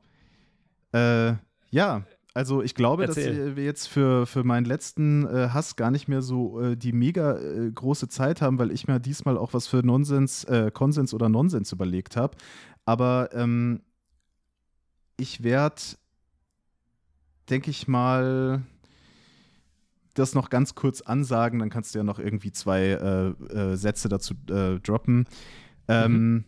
Äh, 0.92 1.34
ja, 1.70 2.04
also 2.34 2.62
ich 2.62 2.74
glaube, 2.74 3.04
Erzähl. 3.04 3.48
dass 3.48 3.56
wir 3.56 3.64
jetzt 3.64 3.88
für, 3.88 4.26
für 4.26 4.42
meinen 4.42 4.64
letzten 4.64 5.26
äh, 5.26 5.50
Hass 5.50 5.76
gar 5.76 5.90
nicht 5.90 6.08
mehr 6.08 6.22
so 6.22 6.60
äh, 6.60 6.76
die 6.76 6.92
mega 6.92 7.38
äh, 7.38 7.70
große 7.70 8.08
Zeit 8.08 8.40
haben, 8.40 8.58
weil 8.58 8.70
ich 8.70 8.88
mir 8.88 9.00
diesmal 9.00 9.36
auch 9.36 9.52
was 9.52 9.66
für 9.66 9.84
Nonsens, 9.84 10.44
äh, 10.44 10.70
Konsens 10.72 11.12
oder 11.12 11.28
Nonsens 11.28 11.72
überlegt 11.72 12.16
habe. 12.16 12.36
Aber 12.86 13.28
ähm, 13.34 13.82
ich 15.18 15.42
werde 15.42 15.82
denke 17.48 17.70
ich 17.70 17.88
mal, 17.88 18.62
das 20.14 20.34
noch 20.34 20.50
ganz 20.50 20.74
kurz 20.74 21.00
ansagen, 21.00 21.58
dann 21.58 21.70
kannst 21.70 21.94
du 21.94 21.98
ja 21.98 22.04
noch 22.04 22.18
irgendwie 22.18 22.52
zwei 22.52 22.82
äh, 22.82 23.28
äh, 23.54 23.76
Sätze 23.76 24.08
dazu 24.08 24.34
äh, 24.50 24.78
droppen. 24.80 25.26
Ähm, 25.88 26.12
mhm. 26.12 26.44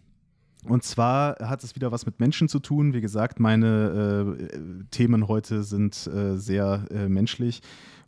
Und 0.67 0.83
zwar 0.83 1.37
hat 1.41 1.63
es 1.63 1.75
wieder 1.75 1.93
was 1.93 2.07
mit 2.07 2.21
Menschen 2.21 2.49
zu 2.49 2.59
tun. 2.59 2.95
Wie 2.95 3.01
gesagt, 3.01 3.39
meine 3.39 4.37
äh, 4.39 4.85
Themen 4.91 5.29
heute 5.29 5.63
sind 5.63 6.07
äh, 6.07 6.37
sehr 6.37 6.87
äh, 6.91 7.09
menschlich. 7.09 7.61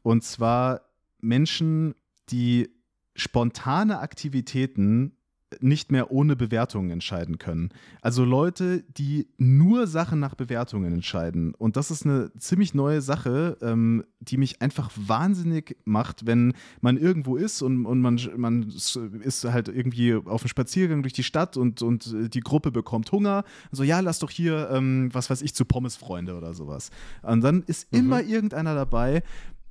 Und 0.02 0.24
zwar 0.24 0.82
Menschen, 1.20 1.94
die 2.30 2.70
spontane 3.14 3.98
Aktivitäten 3.98 5.15
nicht 5.60 5.92
mehr 5.92 6.10
ohne 6.10 6.34
Bewertungen 6.34 6.90
entscheiden 6.90 7.38
können. 7.38 7.70
Also 8.00 8.24
Leute, 8.24 8.82
die 8.82 9.28
nur 9.38 9.86
Sachen 9.86 10.18
nach 10.18 10.34
Bewertungen 10.34 10.92
entscheiden. 10.92 11.54
Und 11.54 11.76
das 11.76 11.92
ist 11.92 12.04
eine 12.04 12.32
ziemlich 12.36 12.74
neue 12.74 13.00
Sache, 13.00 13.56
ähm, 13.62 14.04
die 14.18 14.38
mich 14.38 14.60
einfach 14.60 14.90
wahnsinnig 14.96 15.76
macht, 15.84 16.26
wenn 16.26 16.54
man 16.80 16.96
irgendwo 16.96 17.36
ist 17.36 17.62
und, 17.62 17.86
und 17.86 18.00
man, 18.00 18.18
man 18.36 18.64
ist 18.64 19.44
halt 19.44 19.68
irgendwie 19.68 20.14
auf 20.14 20.42
einem 20.42 20.48
Spaziergang 20.48 21.02
durch 21.02 21.12
die 21.12 21.22
Stadt 21.22 21.56
und, 21.56 21.80
und 21.80 22.34
die 22.34 22.40
Gruppe 22.40 22.72
bekommt 22.72 23.12
Hunger. 23.12 23.44
So, 23.70 23.84
ja, 23.84 24.00
lass 24.00 24.18
doch 24.18 24.30
hier, 24.30 24.68
ähm, 24.72 25.10
was 25.12 25.30
weiß 25.30 25.42
ich, 25.42 25.54
zu 25.54 25.64
Pommesfreunde 25.64 26.36
oder 26.36 26.54
sowas. 26.54 26.90
Und 27.22 27.42
dann 27.42 27.62
ist 27.62 27.92
mhm. 27.92 27.98
immer 28.00 28.22
irgendeiner 28.22 28.74
dabei, 28.74 29.22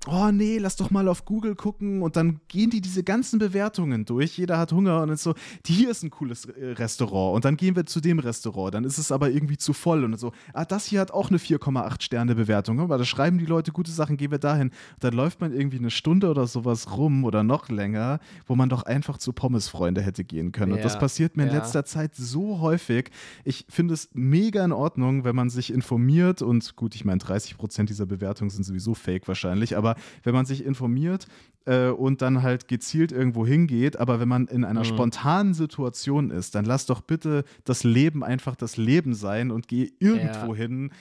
oh 0.07 0.31
nee, 0.31 0.57
lass 0.57 0.75
doch 0.75 0.91
mal 0.91 1.07
auf 1.07 1.25
Google 1.25 1.55
gucken 1.55 2.01
und 2.01 2.15
dann 2.15 2.39
gehen 2.47 2.69
die 2.69 2.81
diese 2.81 3.03
ganzen 3.03 3.39
Bewertungen 3.39 4.05
durch. 4.05 4.37
Jeder 4.37 4.57
hat 4.57 4.71
Hunger 4.71 5.01
und 5.01 5.09
ist 5.09 5.23
so, 5.23 5.33
hier 5.65 5.89
ist 5.89 6.03
ein 6.03 6.09
cooles 6.09 6.45
äh, 6.45 6.71
Restaurant 6.71 7.35
und 7.35 7.45
dann 7.45 7.57
gehen 7.57 7.75
wir 7.75 7.85
zu 7.85 8.01
dem 8.01 8.19
Restaurant. 8.19 8.73
Dann 8.73 8.83
ist 8.83 8.97
es 8.97 9.11
aber 9.11 9.29
irgendwie 9.29 9.57
zu 9.57 9.73
voll 9.73 10.03
und 10.03 10.17
so, 10.19 10.31
ah, 10.53 10.65
das 10.65 10.85
hier 10.85 10.99
hat 10.99 11.11
auch 11.11 11.29
eine 11.29 11.37
4,8 11.37 12.01
Sterne 12.01 12.35
Bewertung. 12.35 12.79
Aber 12.79 12.97
da 12.97 13.05
schreiben 13.05 13.37
die 13.37 13.45
Leute 13.45 13.71
gute 13.71 13.91
Sachen, 13.91 14.17
gehen 14.17 14.31
wir 14.31 14.39
dahin. 14.39 14.69
Und 14.69 15.03
dann 15.03 15.13
läuft 15.13 15.41
man 15.41 15.53
irgendwie 15.53 15.77
eine 15.77 15.91
Stunde 15.91 16.29
oder 16.29 16.47
sowas 16.47 16.95
rum 16.97 17.23
oder 17.23 17.43
noch 17.43 17.69
länger, 17.69 18.19
wo 18.45 18.55
man 18.55 18.69
doch 18.69 18.83
einfach 18.83 19.17
zu 19.17 19.33
Pommesfreunde 19.33 20.01
hätte 20.01 20.23
gehen 20.23 20.51
können. 20.51 20.71
Ja, 20.71 20.77
und 20.77 20.85
das 20.85 20.99
passiert 20.99 21.37
mir 21.37 21.43
ja. 21.43 21.49
in 21.49 21.55
letzter 21.55 21.85
Zeit 21.85 22.15
so 22.15 22.59
häufig. 22.59 23.11
Ich 23.43 23.65
finde 23.69 23.93
es 23.93 24.09
mega 24.13 24.63
in 24.63 24.71
Ordnung, 24.71 25.23
wenn 25.23 25.35
man 25.35 25.49
sich 25.49 25.73
informiert 25.73 26.41
und 26.41 26.75
gut, 26.75 26.95
ich 26.95 27.05
meine, 27.05 27.19
30 27.19 27.57
Prozent 27.57 27.89
dieser 27.89 28.05
Bewertungen 28.05 28.49
sind 28.49 28.63
sowieso 28.63 28.93
fake 28.93 29.27
wahrscheinlich, 29.27 29.77
aber 29.77 29.94
wenn 30.23 30.33
man 30.33 30.45
sich 30.45 30.65
informiert 30.65 31.27
äh, 31.65 31.89
und 31.89 32.21
dann 32.21 32.41
halt 32.41 32.67
gezielt 32.67 33.11
irgendwo 33.11 33.45
hingeht, 33.45 33.97
aber 33.97 34.19
wenn 34.19 34.27
man 34.27 34.47
in 34.47 34.63
einer 34.63 34.81
mhm. 34.81 34.85
spontanen 34.85 35.53
Situation 35.53 36.31
ist, 36.31 36.55
dann 36.55 36.65
lass 36.65 36.85
doch 36.85 37.01
bitte 37.01 37.43
das 37.63 37.83
Leben 37.83 38.23
einfach 38.23 38.55
das 38.55 38.77
Leben 38.77 39.13
sein 39.13 39.51
und 39.51 39.67
geh 39.67 39.91
irgendwo 39.99 40.53
ja. 40.53 40.61
hin. 40.61 40.91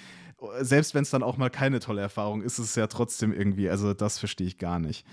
Selbst 0.61 0.95
wenn 0.95 1.03
es 1.03 1.11
dann 1.11 1.23
auch 1.23 1.37
mal 1.37 1.51
keine 1.51 1.81
tolle 1.81 2.03
Erfahrung 2.03 2.43
ist, 2.43 2.59
ist 2.59 2.67
es 2.67 2.75
ja 2.75 2.87
trotzdem 2.87 3.33
irgendwie, 3.33 3.71
also 3.71 3.95
das 3.95 4.19
verstehe 4.19 4.47
ich 4.47 4.59
gar 4.59 4.79
nicht. 4.79 5.07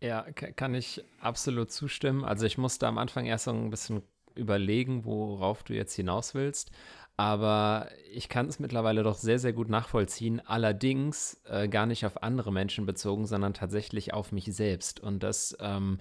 Ja, 0.00 0.22
kann 0.32 0.74
ich 0.74 1.02
absolut 1.20 1.70
zustimmen. 1.70 2.24
Also 2.24 2.46
ich 2.46 2.58
musste 2.58 2.86
am 2.86 2.98
Anfang 2.98 3.26
erst 3.26 3.44
so 3.44 3.52
ein 3.52 3.70
bisschen 3.70 4.02
überlegen, 4.34 5.04
worauf 5.04 5.62
du 5.62 5.74
jetzt 5.74 5.94
hinaus 5.94 6.34
willst. 6.34 6.70
Aber 7.16 7.88
ich 8.12 8.28
kann 8.28 8.46
es 8.46 8.58
mittlerweile 8.58 9.02
doch 9.02 9.16
sehr, 9.16 9.38
sehr 9.38 9.54
gut 9.54 9.70
nachvollziehen. 9.70 10.42
Allerdings 10.44 11.40
äh, 11.48 11.66
gar 11.66 11.86
nicht 11.86 12.04
auf 12.04 12.22
andere 12.22 12.52
Menschen 12.52 12.84
bezogen, 12.84 13.26
sondern 13.26 13.54
tatsächlich 13.54 14.12
auf 14.12 14.32
mich 14.32 14.44
selbst. 14.54 15.00
Und 15.00 15.22
das 15.22 15.56
ähm, 15.60 15.98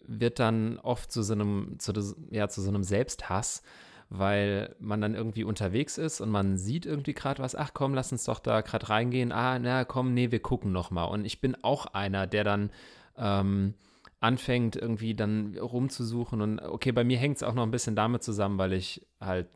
wird 0.00 0.40
dann 0.40 0.78
oft 0.78 1.12
zu 1.12 1.22
so 1.22 1.34
einem, 1.34 1.76
zu, 1.78 1.92
ja, 2.30 2.48
zu 2.48 2.62
so 2.62 2.68
einem 2.68 2.82
Selbsthass, 2.82 3.62
weil 4.08 4.74
man 4.80 5.00
dann 5.00 5.14
irgendwie 5.14 5.44
unterwegs 5.44 5.98
ist 5.98 6.20
und 6.20 6.30
man 6.30 6.58
sieht 6.58 6.84
irgendwie 6.84 7.14
gerade 7.14 7.40
was. 7.40 7.54
Ach 7.54 7.70
komm, 7.72 7.94
lass 7.94 8.10
uns 8.10 8.24
doch 8.24 8.40
da 8.40 8.60
gerade 8.60 8.88
reingehen. 8.88 9.30
Ah, 9.30 9.56
na 9.60 9.84
komm, 9.84 10.14
nee, 10.14 10.32
wir 10.32 10.40
gucken 10.40 10.72
noch 10.72 10.90
mal. 10.90 11.04
Und 11.04 11.24
ich 11.24 11.40
bin 11.40 11.56
auch 11.62 11.86
einer, 11.86 12.26
der 12.26 12.42
dann 12.42 12.70
ähm, 13.16 13.74
anfängt, 14.18 14.74
irgendwie 14.74 15.14
dann 15.14 15.56
rumzusuchen. 15.56 16.40
Und 16.40 16.60
okay, 16.60 16.90
bei 16.90 17.04
mir 17.04 17.18
hängt 17.18 17.36
es 17.36 17.44
auch 17.44 17.54
noch 17.54 17.62
ein 17.62 17.70
bisschen 17.70 17.94
damit 17.94 18.24
zusammen, 18.24 18.58
weil 18.58 18.72
ich 18.72 19.06
halt 19.20 19.46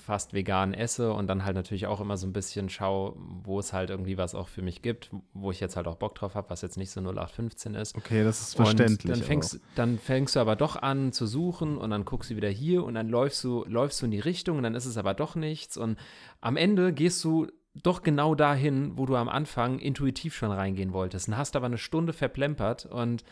fast 0.00 0.32
vegan 0.32 0.74
esse 0.74 1.12
und 1.12 1.26
dann 1.26 1.44
halt 1.44 1.54
natürlich 1.54 1.86
auch 1.86 2.00
immer 2.00 2.16
so 2.16 2.26
ein 2.26 2.32
bisschen 2.32 2.68
schaue, 2.68 3.14
wo 3.16 3.58
es 3.58 3.72
halt 3.72 3.90
irgendwie 3.90 4.18
was 4.18 4.34
auch 4.34 4.48
für 4.48 4.62
mich 4.62 4.82
gibt, 4.82 5.10
wo 5.34 5.50
ich 5.50 5.60
jetzt 5.60 5.76
halt 5.76 5.86
auch 5.86 5.96
Bock 5.96 6.14
drauf 6.14 6.34
habe, 6.34 6.50
was 6.50 6.62
jetzt 6.62 6.76
nicht 6.76 6.90
so 6.90 7.00
0815 7.00 7.74
ist. 7.74 7.96
Okay, 7.96 8.24
das 8.24 8.40
ist 8.40 8.56
verständlich. 8.56 9.04
Und 9.04 9.20
dann 9.20 9.26
fängst, 9.26 9.60
dann 9.74 9.98
fängst 9.98 10.36
du 10.36 10.40
aber 10.40 10.56
doch 10.56 10.76
an 10.76 11.12
zu 11.12 11.26
suchen 11.26 11.78
und 11.78 11.90
dann 11.90 12.04
guckst 12.04 12.30
du 12.30 12.36
wieder 12.36 12.48
hier 12.48 12.84
und 12.84 12.94
dann 12.94 13.08
läufst 13.08 13.42
du, 13.44 13.64
läufst 13.66 14.00
du 14.00 14.06
in 14.06 14.10
die 14.10 14.20
Richtung 14.20 14.56
und 14.56 14.62
dann 14.62 14.74
ist 14.74 14.86
es 14.86 14.96
aber 14.96 15.14
doch 15.14 15.34
nichts 15.34 15.76
und 15.76 15.98
am 16.40 16.56
Ende 16.56 16.92
gehst 16.92 17.22
du 17.24 17.48
doch 17.82 18.02
genau 18.02 18.34
dahin, 18.34 18.96
wo 18.96 19.06
du 19.06 19.16
am 19.16 19.28
Anfang 19.28 19.78
intuitiv 19.78 20.34
schon 20.34 20.50
reingehen 20.50 20.92
wolltest 20.92 21.28
und 21.28 21.36
hast 21.36 21.56
aber 21.56 21.66
eine 21.66 21.78
Stunde 21.78 22.12
verplempert 22.12 22.86
und 22.86 23.24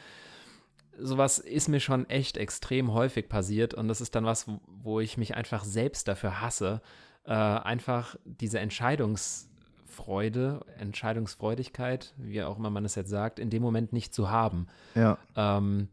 sowas 0.98 1.38
ist 1.38 1.68
mir 1.68 1.80
schon 1.80 2.08
echt 2.08 2.36
extrem 2.36 2.92
häufig 2.92 3.28
passiert 3.28 3.74
und 3.74 3.88
das 3.88 4.00
ist 4.00 4.14
dann 4.14 4.24
was, 4.24 4.46
wo 4.82 5.00
ich 5.00 5.16
mich 5.16 5.34
einfach 5.34 5.64
selbst 5.64 6.08
dafür 6.08 6.40
hasse, 6.40 6.80
äh, 7.24 7.32
einfach 7.32 8.16
diese 8.24 8.60
Entscheidungsfreude, 8.60 10.64
Entscheidungsfreudigkeit, 10.78 12.14
wie 12.16 12.42
auch 12.42 12.58
immer 12.58 12.70
man 12.70 12.84
es 12.84 12.94
jetzt 12.94 13.10
sagt, 13.10 13.38
in 13.38 13.50
dem 13.50 13.62
Moment 13.62 13.92
nicht 13.92 14.14
zu 14.14 14.30
haben. 14.30 14.66
Ja. 14.94 15.18
Ähm, 15.34 15.88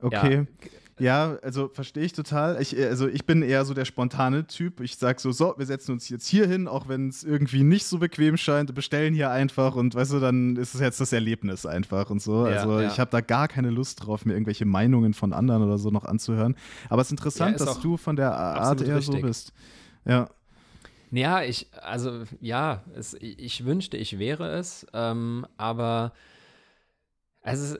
okay. 0.00 0.38
Ja, 0.38 0.46
ja, 0.98 1.36
also 1.42 1.68
verstehe 1.68 2.04
ich 2.04 2.12
total. 2.12 2.60
Ich, 2.60 2.76
also 2.76 3.08
ich 3.08 3.24
bin 3.24 3.42
eher 3.42 3.64
so 3.64 3.74
der 3.74 3.84
spontane 3.84 4.46
Typ. 4.46 4.80
Ich 4.80 4.96
sage 4.96 5.20
so, 5.20 5.32
so, 5.32 5.54
wir 5.56 5.66
setzen 5.66 5.92
uns 5.92 6.08
jetzt 6.08 6.26
hier 6.26 6.46
hin, 6.46 6.68
auch 6.68 6.88
wenn 6.88 7.08
es 7.08 7.24
irgendwie 7.24 7.62
nicht 7.62 7.86
so 7.86 7.98
bequem 7.98 8.36
scheint, 8.36 8.74
bestellen 8.74 9.14
hier 9.14 9.30
einfach 9.30 9.76
und 9.76 9.94
weißt 9.94 10.12
du, 10.12 10.20
dann 10.20 10.56
ist 10.56 10.74
es 10.74 10.80
jetzt 10.80 11.00
das 11.00 11.12
Erlebnis 11.12 11.66
einfach 11.66 12.10
und 12.10 12.20
so. 12.20 12.46
Ja, 12.46 12.56
also 12.56 12.80
ja. 12.80 12.88
ich 12.88 13.00
habe 13.00 13.10
da 13.10 13.20
gar 13.20 13.48
keine 13.48 13.70
Lust 13.70 14.04
drauf, 14.04 14.24
mir 14.24 14.32
irgendwelche 14.32 14.64
Meinungen 14.64 15.14
von 15.14 15.32
anderen 15.32 15.62
oder 15.62 15.78
so 15.78 15.90
noch 15.90 16.04
anzuhören. 16.04 16.56
Aber 16.88 17.02
es 17.02 17.08
ist 17.08 17.12
interessant, 17.12 17.50
ja, 17.52 17.56
ist 17.56 17.66
dass 17.66 17.80
du 17.80 17.96
von 17.96 18.16
der 18.16 18.32
Art 18.34 18.80
eher 18.80 18.96
richtig. 18.96 19.20
so 19.20 19.20
bist. 19.20 19.52
Ja. 20.04 20.28
Ja, 21.10 21.42
ich, 21.42 21.68
also 21.80 22.24
ja, 22.40 22.82
es, 22.94 23.14
ich 23.14 23.64
wünschte, 23.64 23.96
ich 23.96 24.18
wäre 24.18 24.58
es, 24.58 24.86
ähm, 24.92 25.46
aber 25.56 26.12
also, 27.48 27.78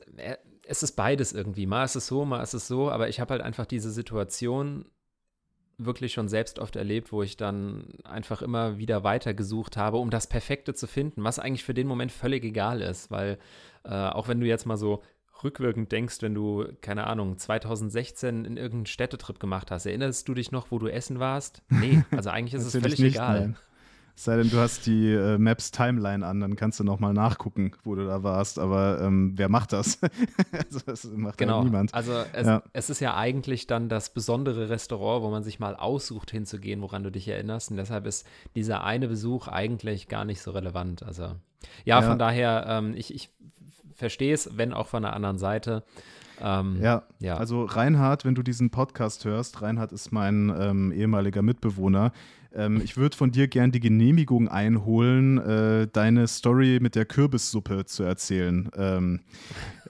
es 0.68 0.82
ist 0.82 0.92
beides 0.92 1.32
irgendwie. 1.32 1.66
Mal 1.66 1.84
ist 1.84 1.96
es 1.96 2.06
so, 2.06 2.24
mal 2.24 2.42
ist 2.42 2.54
es 2.54 2.68
so, 2.68 2.90
aber 2.90 3.08
ich 3.08 3.20
habe 3.20 3.32
halt 3.32 3.42
einfach 3.42 3.66
diese 3.66 3.90
Situation 3.90 4.84
wirklich 5.78 6.12
schon 6.12 6.28
selbst 6.28 6.58
oft 6.58 6.76
erlebt, 6.76 7.12
wo 7.12 7.22
ich 7.22 7.36
dann 7.36 7.94
einfach 8.04 8.42
immer 8.42 8.78
wieder 8.78 9.04
weitergesucht 9.04 9.76
habe, 9.76 9.98
um 9.98 10.10
das 10.10 10.26
Perfekte 10.26 10.74
zu 10.74 10.86
finden, 10.86 11.24
was 11.24 11.38
eigentlich 11.38 11.64
für 11.64 11.74
den 11.74 11.86
Moment 11.86 12.12
völlig 12.12 12.44
egal 12.44 12.82
ist, 12.82 13.10
weil 13.10 13.38
äh, 13.84 13.90
auch 13.90 14.28
wenn 14.28 14.40
du 14.40 14.46
jetzt 14.46 14.66
mal 14.66 14.76
so 14.76 15.02
rückwirkend 15.44 15.92
denkst, 15.92 16.16
wenn 16.20 16.34
du, 16.34 16.66
keine 16.80 17.06
Ahnung, 17.06 17.38
2016 17.38 18.44
in 18.44 18.56
irgendeinen 18.56 18.86
Städtetrip 18.86 19.38
gemacht 19.38 19.70
hast, 19.70 19.86
erinnerst 19.86 20.28
du 20.28 20.34
dich 20.34 20.50
noch, 20.50 20.72
wo 20.72 20.80
du 20.80 20.88
essen 20.88 21.20
warst? 21.20 21.62
Nee, 21.68 22.02
also 22.10 22.30
eigentlich 22.30 22.54
ist 22.54 22.66
es 22.66 22.72
völlig 22.72 22.98
nicht, 22.98 23.14
egal. 23.14 23.40
Nein. 23.40 23.56
Sei 24.20 24.36
denn, 24.36 24.50
du 24.50 24.58
hast 24.58 24.84
die 24.86 25.12
äh, 25.12 25.38
Maps 25.38 25.70
Timeline 25.70 26.26
an, 26.26 26.40
dann 26.40 26.56
kannst 26.56 26.80
du 26.80 26.84
nochmal 26.84 27.12
nachgucken, 27.12 27.70
wo 27.84 27.94
du 27.94 28.04
da 28.04 28.24
warst. 28.24 28.58
Aber 28.58 29.00
ähm, 29.00 29.34
wer 29.36 29.48
macht 29.48 29.72
das? 29.72 30.00
also, 30.52 30.80
das 30.84 31.04
macht 31.04 31.38
genau. 31.38 31.58
ja 31.58 31.64
niemand. 31.64 31.94
Also 31.94 32.24
es, 32.32 32.48
ja. 32.48 32.60
es, 32.72 32.90
ist 32.90 32.98
ja 32.98 33.16
eigentlich 33.16 33.68
dann 33.68 33.88
das 33.88 34.12
besondere 34.12 34.70
Restaurant, 34.70 35.22
wo 35.22 35.30
man 35.30 35.44
sich 35.44 35.60
mal 35.60 35.76
aussucht 35.76 36.32
hinzugehen, 36.32 36.82
woran 36.82 37.04
du 37.04 37.12
dich 37.12 37.28
erinnerst. 37.28 37.70
Und 37.70 37.76
deshalb 37.76 38.06
ist 38.06 38.26
dieser 38.56 38.82
eine 38.82 39.06
Besuch 39.06 39.46
eigentlich 39.46 40.08
gar 40.08 40.24
nicht 40.24 40.42
so 40.42 40.50
relevant. 40.50 41.04
Also 41.04 41.36
ja, 41.84 42.00
ja. 42.00 42.02
von 42.02 42.18
daher, 42.18 42.66
ähm, 42.66 42.94
ich, 42.96 43.14
ich 43.14 43.30
verstehe 43.94 44.34
es, 44.34 44.58
wenn 44.58 44.72
auch 44.72 44.88
von 44.88 45.04
der 45.04 45.12
anderen 45.14 45.38
Seite. 45.38 45.84
Ähm, 46.40 46.78
ja, 46.82 47.04
ja, 47.20 47.36
also 47.36 47.64
Reinhard, 47.64 48.24
wenn 48.24 48.34
du 48.34 48.42
diesen 48.42 48.70
Podcast 48.70 49.24
hörst, 49.24 49.62
Reinhard 49.62 49.92
ist 49.92 50.12
mein 50.12 50.52
ähm, 50.58 50.92
ehemaliger 50.92 51.42
Mitbewohner, 51.42 52.12
ähm, 52.54 52.80
ich 52.82 52.96
würde 52.96 53.16
von 53.16 53.30
dir 53.30 53.48
gern 53.48 53.72
die 53.72 53.80
Genehmigung 53.80 54.48
einholen, 54.48 55.38
äh, 55.38 55.86
deine 55.86 56.26
Story 56.26 56.78
mit 56.80 56.94
der 56.94 57.04
Kürbissuppe 57.04 57.84
zu 57.84 58.02
erzählen. 58.02 58.70
Ähm, 58.76 59.20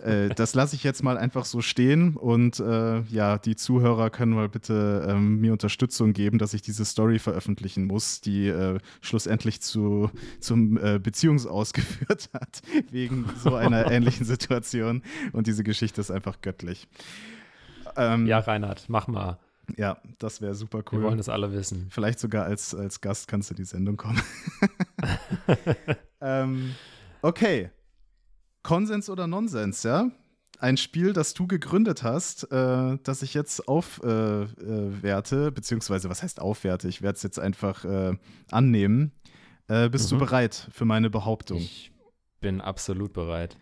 äh, 0.02 0.28
das 0.30 0.54
lasse 0.54 0.76
ich 0.76 0.84
jetzt 0.84 1.02
mal 1.02 1.16
einfach 1.16 1.44
so 1.44 1.60
stehen 1.60 2.16
und 2.16 2.60
äh, 2.60 3.00
ja, 3.02 3.38
die 3.38 3.56
Zuhörer 3.56 4.10
können 4.10 4.32
mal 4.32 4.48
bitte 4.48 5.06
ähm, 5.08 5.40
mir 5.40 5.52
Unterstützung 5.52 6.12
geben, 6.12 6.38
dass 6.38 6.54
ich 6.54 6.62
diese 6.62 6.84
Story 6.84 7.18
veröffentlichen 7.18 7.86
muss, 7.86 8.20
die 8.20 8.48
äh, 8.48 8.78
schlussendlich 9.00 9.60
zu, 9.60 10.10
zum 10.40 10.76
äh, 10.78 10.98
Beziehungsaus 10.98 11.72
geführt 11.72 12.30
hat, 12.34 12.62
wegen 12.90 13.26
so 13.42 13.54
einer 13.54 13.90
ähnlichen 13.90 14.26
Situation. 14.26 15.02
Und 15.32 15.46
diese 15.46 15.64
Geschichte 15.64 16.00
ist 16.00 16.10
einfach 16.10 16.40
göttlich. 16.40 16.88
Ähm, 17.96 18.26
ja, 18.26 18.38
Reinhard, 18.38 18.84
mach 18.88 19.08
mal. 19.08 19.38
Ja, 19.76 19.98
das 20.18 20.40
wäre 20.40 20.54
super 20.54 20.82
cool. 20.90 21.00
Wir 21.00 21.06
wollen 21.08 21.18
das 21.18 21.28
alle 21.28 21.52
wissen. 21.52 21.88
Vielleicht 21.90 22.18
sogar 22.18 22.44
als, 22.44 22.74
als 22.74 23.00
Gast 23.00 23.28
kannst 23.28 23.50
du 23.50 23.54
die 23.54 23.64
Sendung 23.64 23.96
kommen. 23.96 24.20
ähm, 26.20 26.74
okay. 27.22 27.70
Konsens 28.62 29.08
oder 29.10 29.26
Nonsens, 29.26 29.82
ja? 29.82 30.10
Ein 30.58 30.76
Spiel, 30.76 31.12
das 31.12 31.34
du 31.34 31.46
gegründet 31.46 32.02
hast, 32.02 32.50
äh, 32.50 32.98
das 33.02 33.22
ich 33.22 33.34
jetzt 33.34 33.68
aufwerte, 33.68 34.96
äh, 35.04 35.46
äh, 35.46 35.50
beziehungsweise 35.50 36.10
was 36.10 36.22
heißt 36.22 36.40
aufwerte? 36.40 36.88
Ich 36.88 37.00
werde 37.00 37.16
es 37.16 37.22
jetzt 37.22 37.38
einfach 37.38 37.84
äh, 37.84 38.16
annehmen. 38.50 39.12
Äh, 39.68 39.88
bist 39.88 40.10
mhm. 40.10 40.18
du 40.18 40.24
bereit 40.24 40.68
für 40.72 40.84
meine 40.84 41.10
Behauptung? 41.10 41.58
Ich 41.58 41.92
bin 42.40 42.60
absolut 42.60 43.12
bereit. 43.12 43.56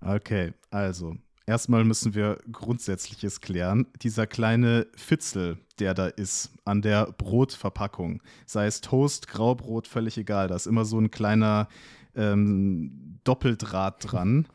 Okay, 0.00 0.52
also 0.70 1.16
Erstmal 1.46 1.84
müssen 1.84 2.14
wir 2.14 2.38
Grundsätzliches 2.50 3.40
klären. 3.40 3.86
Dieser 4.02 4.26
kleine 4.26 4.86
Fitzel, 4.96 5.58
der 5.78 5.94
da 5.94 6.06
ist 6.06 6.52
an 6.64 6.82
der 6.82 7.12
Brotverpackung, 7.18 8.22
sei 8.46 8.66
es 8.66 8.80
Toast, 8.80 9.28
Graubrot, 9.28 9.88
völlig 9.88 10.16
egal, 10.18 10.48
da 10.48 10.54
ist 10.54 10.66
immer 10.66 10.84
so 10.84 10.98
ein 10.98 11.10
kleiner 11.10 11.68
ähm, 12.14 13.18
Doppeldraht 13.24 14.12
dran. 14.12 14.46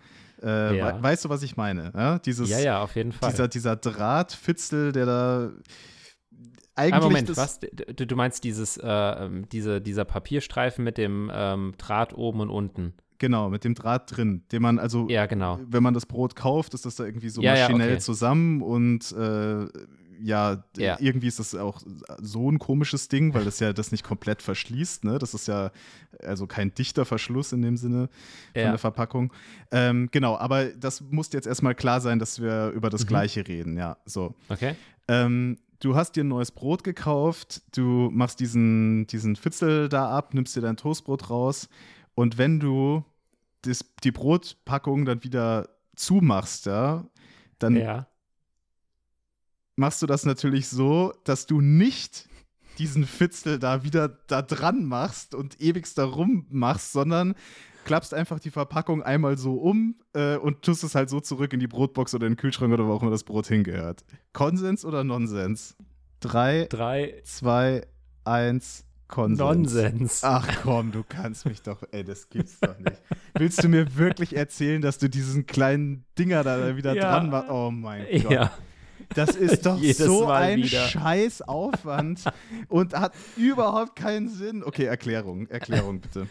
Äh, 0.41 0.77
ja. 0.77 0.97
we 0.97 1.03
weißt 1.03 1.25
du, 1.25 1.29
was 1.29 1.43
ich 1.43 1.57
meine? 1.57 1.91
Ja, 1.95 2.19
Dieses, 2.19 2.49
ja, 2.49 2.59
ja, 2.59 2.81
auf 2.81 2.95
jeden 2.95 3.11
Fall. 3.11 3.31
Dieser, 3.31 3.47
dieser 3.47 3.75
Drahtfitzel, 3.75 4.91
der 4.91 5.05
da 5.05 5.51
eigentlich. 6.75 7.01
Ah, 7.01 7.03
Moment, 7.03 7.35
was? 7.35 7.59
Du, 7.59 8.05
du 8.05 8.15
meinst 8.15 8.43
dieses, 8.43 8.77
äh, 8.77 8.87
ähm, 8.87 9.49
diese, 9.49 9.81
dieser 9.81 10.05
Papierstreifen 10.05 10.83
mit 10.83 10.97
dem 10.97 11.31
ähm, 11.33 11.73
Draht 11.77 12.13
oben 12.13 12.41
und 12.41 12.49
unten? 12.49 12.93
Genau, 13.19 13.49
mit 13.49 13.63
dem 13.63 13.73
Draht 13.73 14.15
drin, 14.15 14.43
den 14.51 14.61
man 14.61 14.79
also, 14.79 15.07
ja, 15.09 15.25
genau. 15.25 15.59
wenn 15.67 15.81
man 15.81 15.93
das 15.93 16.05
Brot 16.05 16.35
kauft, 16.35 16.73
ist 16.73 16.85
das 16.85 16.95
da 16.95 17.05
irgendwie 17.05 17.29
so 17.29 17.41
ja, 17.41 17.53
maschinell 17.53 17.87
ja, 17.87 17.93
okay. 17.95 18.01
zusammen 18.01 18.61
und 18.61 19.11
äh, 19.11 19.67
ja, 20.21 20.63
ja, 20.77 20.97
irgendwie 20.99 21.27
ist 21.27 21.39
das 21.39 21.55
auch 21.55 21.81
so 22.21 22.51
ein 22.51 22.59
komisches 22.59 23.07
Ding, 23.07 23.33
weil 23.33 23.45
das 23.45 23.59
ja 23.59 23.73
das 23.73 23.91
nicht 23.91 24.03
komplett 24.03 24.41
verschließt, 24.41 25.03
ne? 25.03 25.19
Das 25.19 25.33
ist 25.33 25.47
ja 25.47 25.71
also 26.23 26.47
kein 26.47 26.73
dichter 26.73 27.05
Verschluss 27.05 27.51
in 27.51 27.61
dem 27.61 27.77
Sinne 27.77 28.09
von 28.53 28.63
der 28.63 28.77
Verpackung. 28.77 29.31
Ähm, 29.71 30.09
genau, 30.11 30.37
aber 30.37 30.65
das 30.65 31.01
muss 31.01 31.31
jetzt 31.33 31.47
erstmal 31.47 31.75
klar 31.75 32.01
sein, 32.01 32.19
dass 32.19 32.41
wir 32.41 32.69
über 32.69 32.89
das 32.89 33.03
mhm. 33.03 33.07
Gleiche 33.07 33.47
reden, 33.47 33.77
ja. 33.77 33.97
So. 34.05 34.33
Okay. 34.49 34.75
Ähm, 35.07 35.57
du 35.79 35.95
hast 35.95 36.15
dir 36.15 36.23
ein 36.23 36.29
neues 36.29 36.51
Brot 36.51 36.83
gekauft, 36.83 37.61
du 37.75 38.09
machst 38.11 38.39
diesen, 38.39 39.07
diesen 39.07 39.35
Fitzel 39.35 39.89
da 39.89 40.09
ab, 40.09 40.33
nimmst 40.33 40.55
dir 40.55 40.61
dein 40.61 40.77
Toastbrot 40.77 41.29
raus 41.29 41.69
und 42.17 42.39
wenn 42.39 42.59
du 42.59 43.05
das, 43.61 43.85
die 44.03 44.11
Brotpackung 44.11 45.05
dann 45.05 45.23
wieder 45.23 45.69
zumachst, 45.95 46.65
ja, 46.65 47.05
dann 47.59 47.75
ja. 47.75 48.07
machst 49.75 50.01
du 50.01 50.07
das 50.07 50.25
natürlich 50.25 50.67
so, 50.67 51.13
dass 51.25 51.45
du 51.45 51.61
nicht 51.61 52.27
diesen 52.79 53.05
Fitzel 53.05 53.59
da 53.59 53.83
wieder 53.83 54.07
da 54.07 54.41
dran 54.41 54.85
machst 54.85 55.35
und 55.35 55.61
ewigst 55.61 55.99
da 55.99 56.05
rummachst, 56.05 56.91
sondern 56.91 57.35
klappst 57.85 58.15
einfach 58.15 58.39
die 58.39 58.51
Verpackung 58.51 59.03
einmal 59.03 59.37
so 59.37 59.53
um 59.53 59.99
äh, 60.13 60.37
und 60.37 60.63
tust 60.63 60.83
es 60.83 60.95
halt 60.95 61.11
so 61.11 61.19
zurück 61.19 61.53
in 61.53 61.59
die 61.59 61.67
Brotbox 61.67 62.15
oder 62.15 62.25
in 62.25 62.33
den 62.33 62.37
Kühlschrank 62.37 62.73
oder 62.73 62.87
wo 62.87 62.93
auch 62.93 63.03
immer 63.03 63.11
das 63.11 63.25
Brot 63.25 63.45
hingehört. 63.45 64.03
Konsens 64.33 64.85
oder 64.85 65.03
Nonsens? 65.03 65.77
Drei, 66.19 66.65
Drei. 66.67 67.21
zwei, 67.23 67.85
eins. 68.23 68.86
Konsens. 69.07 69.39
Nonsens. 69.39 70.23
Ach 70.23 70.47
komm, 70.63 70.91
du 70.91 71.03
kannst 71.07 71.45
mich 71.45 71.61
doch, 71.61 71.83
ey, 71.91 72.03
das 72.03 72.29
gibt's 72.29 72.59
doch 72.59 72.77
nicht. 72.77 73.01
Willst 73.35 73.63
du 73.63 73.69
mir 73.69 73.95
wirklich 73.95 74.35
erzählen, 74.35 74.81
dass 74.81 74.97
du 74.97 75.09
diesen 75.09 75.45
kleinen 75.45 76.05
Dinger 76.19 76.43
da 76.43 76.75
wieder 76.75 76.93
ja. 76.93 77.11
dran 77.11 77.29
machst? 77.29 77.49
Oh 77.49 77.71
mein 77.71 78.05
Gott. 78.23 78.31
Ja. 78.31 78.51
Das 79.15 79.35
ist 79.35 79.65
doch 79.65 79.81
so 79.81 80.25
Mal 80.25 80.41
ein 80.41 80.63
wieder. 80.63 80.87
Scheißaufwand 80.87 82.25
und 82.67 82.93
hat 82.93 83.13
überhaupt 83.37 83.95
keinen 83.95 84.29
Sinn. 84.29 84.63
Okay, 84.63 84.85
Erklärung, 84.85 85.47
Erklärung 85.47 86.01
bitte. 86.01 86.27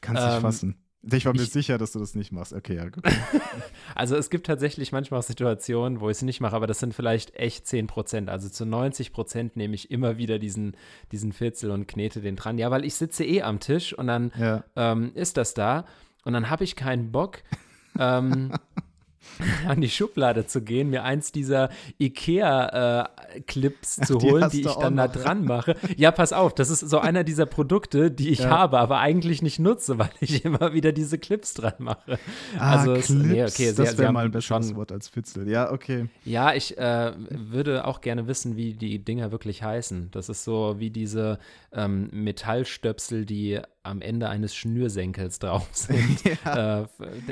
Kannst 0.00 0.22
dich 0.22 0.34
ähm, 0.34 0.40
fassen. 0.40 0.83
Ich 1.12 1.26
war 1.26 1.34
mir 1.34 1.42
ich, 1.42 1.50
sicher, 1.50 1.78
dass 1.78 1.92
du 1.92 1.98
das 1.98 2.14
nicht 2.14 2.32
machst. 2.32 2.52
Okay, 2.52 2.76
ja, 2.76 2.88
gut. 2.88 3.04
also 3.94 4.16
es 4.16 4.30
gibt 4.30 4.46
tatsächlich 4.46 4.92
manchmal 4.92 5.20
auch 5.20 5.24
Situationen, 5.24 6.00
wo 6.00 6.08
ich 6.08 6.18
es 6.18 6.22
nicht 6.22 6.40
mache, 6.40 6.56
aber 6.56 6.66
das 6.66 6.78
sind 6.78 6.94
vielleicht 6.94 7.34
echt 7.36 7.66
10 7.66 7.86
Prozent. 7.86 8.30
Also 8.30 8.48
zu 8.48 8.64
90 8.64 9.12
Prozent 9.12 9.56
nehme 9.56 9.74
ich 9.74 9.90
immer 9.90 10.16
wieder 10.16 10.38
diesen, 10.38 10.76
diesen 11.12 11.32
Fitzel 11.32 11.70
und 11.70 11.86
knete 11.86 12.20
den 12.20 12.36
dran. 12.36 12.58
Ja, 12.58 12.70
weil 12.70 12.84
ich 12.84 12.94
sitze 12.94 13.24
eh 13.24 13.42
am 13.42 13.60
Tisch 13.60 13.92
und 13.92 14.06
dann 14.06 14.32
ja. 14.38 14.64
ähm, 14.76 15.12
ist 15.14 15.36
das 15.36 15.54
da 15.54 15.84
und 16.24 16.32
dann 16.32 16.50
habe 16.50 16.64
ich 16.64 16.76
keinen 16.76 17.12
Bock. 17.12 17.42
ähm, 17.98 18.52
an 19.68 19.80
die 19.80 19.88
Schublade 19.88 20.46
zu 20.46 20.62
gehen, 20.62 20.90
mir 20.90 21.04
eins 21.04 21.32
dieser 21.32 21.70
IKEA-Clips 21.98 23.98
äh, 23.98 24.02
zu 24.02 24.20
holen, 24.20 24.48
die, 24.50 24.62
die 24.62 24.68
ich 24.68 24.74
dann 24.74 24.96
da 24.96 25.08
dran 25.08 25.44
mache. 25.44 25.76
Ja, 25.96 26.10
pass 26.10 26.32
auf, 26.32 26.54
das 26.54 26.70
ist 26.70 26.80
so 26.80 26.98
einer 26.98 27.24
dieser 27.24 27.46
Produkte, 27.46 28.10
die 28.10 28.30
ich 28.30 28.40
ja. 28.40 28.50
habe, 28.50 28.78
aber 28.78 28.98
eigentlich 28.98 29.42
nicht 29.42 29.58
nutze, 29.58 29.98
weil 30.04 30.10
ich 30.20 30.44
immer 30.44 30.72
wieder 30.72 30.92
diese 30.92 31.18
Clips 31.18 31.54
dran 31.54 31.74
mache. 31.78 32.18
Ah, 32.58 32.78
also 32.78 32.94
Clips, 32.94 33.10
nee, 33.10 33.44
okay, 33.44 33.72
das 33.76 33.98
wäre 33.98 34.12
mal 34.12 34.26
ein 34.26 34.30
besseres 34.30 34.74
Wort 34.74 34.92
als 34.92 35.08
Fitzel. 35.08 35.48
Ja, 35.48 35.72
okay. 35.72 36.08
Ja, 36.24 36.54
ich 36.54 36.78
äh, 36.78 37.12
würde 37.30 37.86
auch 37.86 38.00
gerne 38.00 38.26
wissen, 38.26 38.56
wie 38.56 38.74
die 38.74 38.98
Dinger 38.98 39.32
wirklich 39.32 39.62
heißen. 39.62 40.10
Das 40.10 40.28
ist 40.28 40.44
so 40.44 40.76
wie 40.78 40.90
diese 40.90 41.38
ähm, 41.72 42.08
Metallstöpsel, 42.12 43.26
die 43.26 43.60
am 43.84 44.00
Ende 44.00 44.28
eines 44.28 44.56
Schnürsenkels 44.56 45.38
drauf 45.38 45.68
sind. 45.72 46.24
ja. 46.44 46.82
äh, 46.82 46.86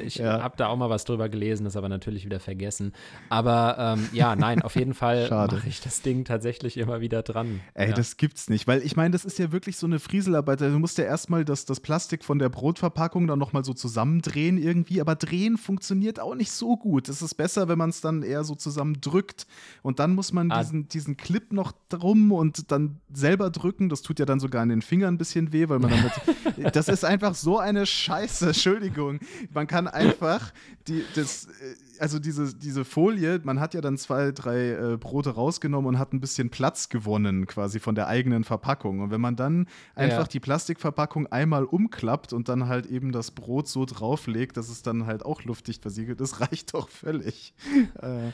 ich 0.05 0.17
ja. 0.17 0.43
habe 0.43 0.57
da 0.57 0.69
auch 0.69 0.77
mal 0.77 0.91
was 0.91 1.05
drüber 1.05 1.29
gelesen, 1.29 1.65
das 1.65 1.75
aber 1.83 1.89
natürlich 1.89 2.25
wieder 2.25 2.39
vergessen. 2.39 2.93
Aber 3.29 3.77
ähm, 3.99 4.09
ja, 4.13 4.37
nein, 4.37 4.63
auf 4.63 4.77
jeden 4.77 4.95
Fall 4.95 5.29
mache 5.31 5.69
ich 5.69 5.81
das 5.81 6.03
Ding 6.03 6.25
tatsächlich 6.25 6.77
immer 6.77 7.01
wieder 7.01 7.23
dran. 7.23 7.61
Ey, 7.75 7.89
ja. 7.89 7.95
das 7.95 8.17
gibt's 8.17 8.49
nicht, 8.49 8.69
weil 8.69 8.83
ich 8.83 8.95
meine, 8.95 9.11
das 9.11 9.25
ist 9.25 9.39
ja 9.41 9.51
wirklich 9.51 9.77
so 9.77 9.87
eine 9.87 9.99
Frieselarbeit. 9.99 10.61
Du 10.61 10.79
musst 10.79 10.99
ja 10.99 11.05
erstmal 11.05 11.45
das, 11.45 11.65
das 11.65 11.81
Plastik 11.81 12.25
von 12.25 12.39
der 12.39 12.51
Brotverpackung 12.51 13.27
dann 13.27 13.41
nochmal 13.41 13.65
so 13.65 13.75
zusammendrehen 13.75 14.59
irgendwie, 14.59 15.01
aber 15.01 15.17
drehen 15.17 15.59
funktioniert 15.59 16.21
auch 16.21 16.37
nicht 16.37 16.53
so 16.53 16.77
gut. 16.77 17.09
Es 17.09 17.21
ist 17.21 17.35
besser, 17.35 17.67
wenn 17.67 17.79
man 17.79 17.91
es 17.91 18.01
dann 18.01 18.23
eher 18.23 18.45
so 18.45 18.55
zusammendrückt 18.55 19.47
und 19.83 19.99
dann 19.99 20.15
muss 20.15 20.33
man 20.33 20.53
ah. 20.53 20.63
diesen, 20.63 20.87
diesen 20.89 21.17
Clip 21.17 21.53
noch 21.53 21.73
drum 21.89 22.31
und 22.31 22.71
dann 22.71 23.01
selber 23.13 23.51
drücken. 23.51 23.89
Das 23.89 24.03
tut 24.03 24.21
ja 24.21 24.27
dann 24.27 24.39
sogar 24.39 24.63
an 24.63 24.69
den 24.69 24.83
Fingern 24.83 25.15
ein 25.15 25.19
bisschen 25.19 25.53
weh, 25.53 25.69
weil 25.69 25.81
man 25.81 25.91
damit 25.91 26.13
das 26.77 26.89
ist 26.89 27.05
einfach 27.05 27.35
so 27.35 27.59
eine 27.59 27.87
Scheiße, 27.87 28.47
Entschuldigung. 28.47 29.19
Man 29.53 29.67
kann 29.67 29.89
einfach 29.89 30.53
die, 30.89 31.05
das, 31.15 31.47
äh, 31.47 31.72
also 31.99 32.19
diese, 32.19 32.55
diese 32.55 32.85
Folie, 32.85 33.41
man 33.45 33.61
hat 33.61 33.75
ja 33.75 33.81
dann 33.81 33.97
zwei, 33.97 34.33
drei 34.33 34.71
äh, 34.71 34.97
Brote 34.97 35.31
rausgenommen 35.31 35.89
und 35.89 35.99
hat 35.99 36.13
ein 36.13 36.21
bisschen 36.21 36.51
Platz 36.51 36.89
gewonnen, 36.89 37.47
quasi 37.47 37.79
von 37.79 37.95
der 37.95 38.09
eigenen 38.09 38.45
Verpackung. 38.45 39.01
Und 39.01 39.11
wenn 39.11 39.21
man 39.21 39.37
dann 39.37 39.67
einfach 39.95 40.25
ja. 40.25 40.29
die 40.29 40.41
Plastikverpackung 40.41 41.29
einmal 41.29 41.65
umklappt 41.65 42.33
und 42.33 42.49
dann 42.49 42.69
halt 42.69 42.87
eben 42.87 43.13
das 43.13 43.31
Brot 43.31 43.69
so 43.69 43.85
drauflegt, 43.85 44.57
dass 44.57 44.69
es 44.69 44.83
dann 44.83 45.07
halt 45.07 45.25
auch 45.25 45.45
luftdicht 45.45 45.83
versiegelt 45.83 46.21
ist, 46.21 46.41
reicht 46.41 46.75
doch 46.75 46.89
völlig. 46.89 47.55
äh, 48.03 48.31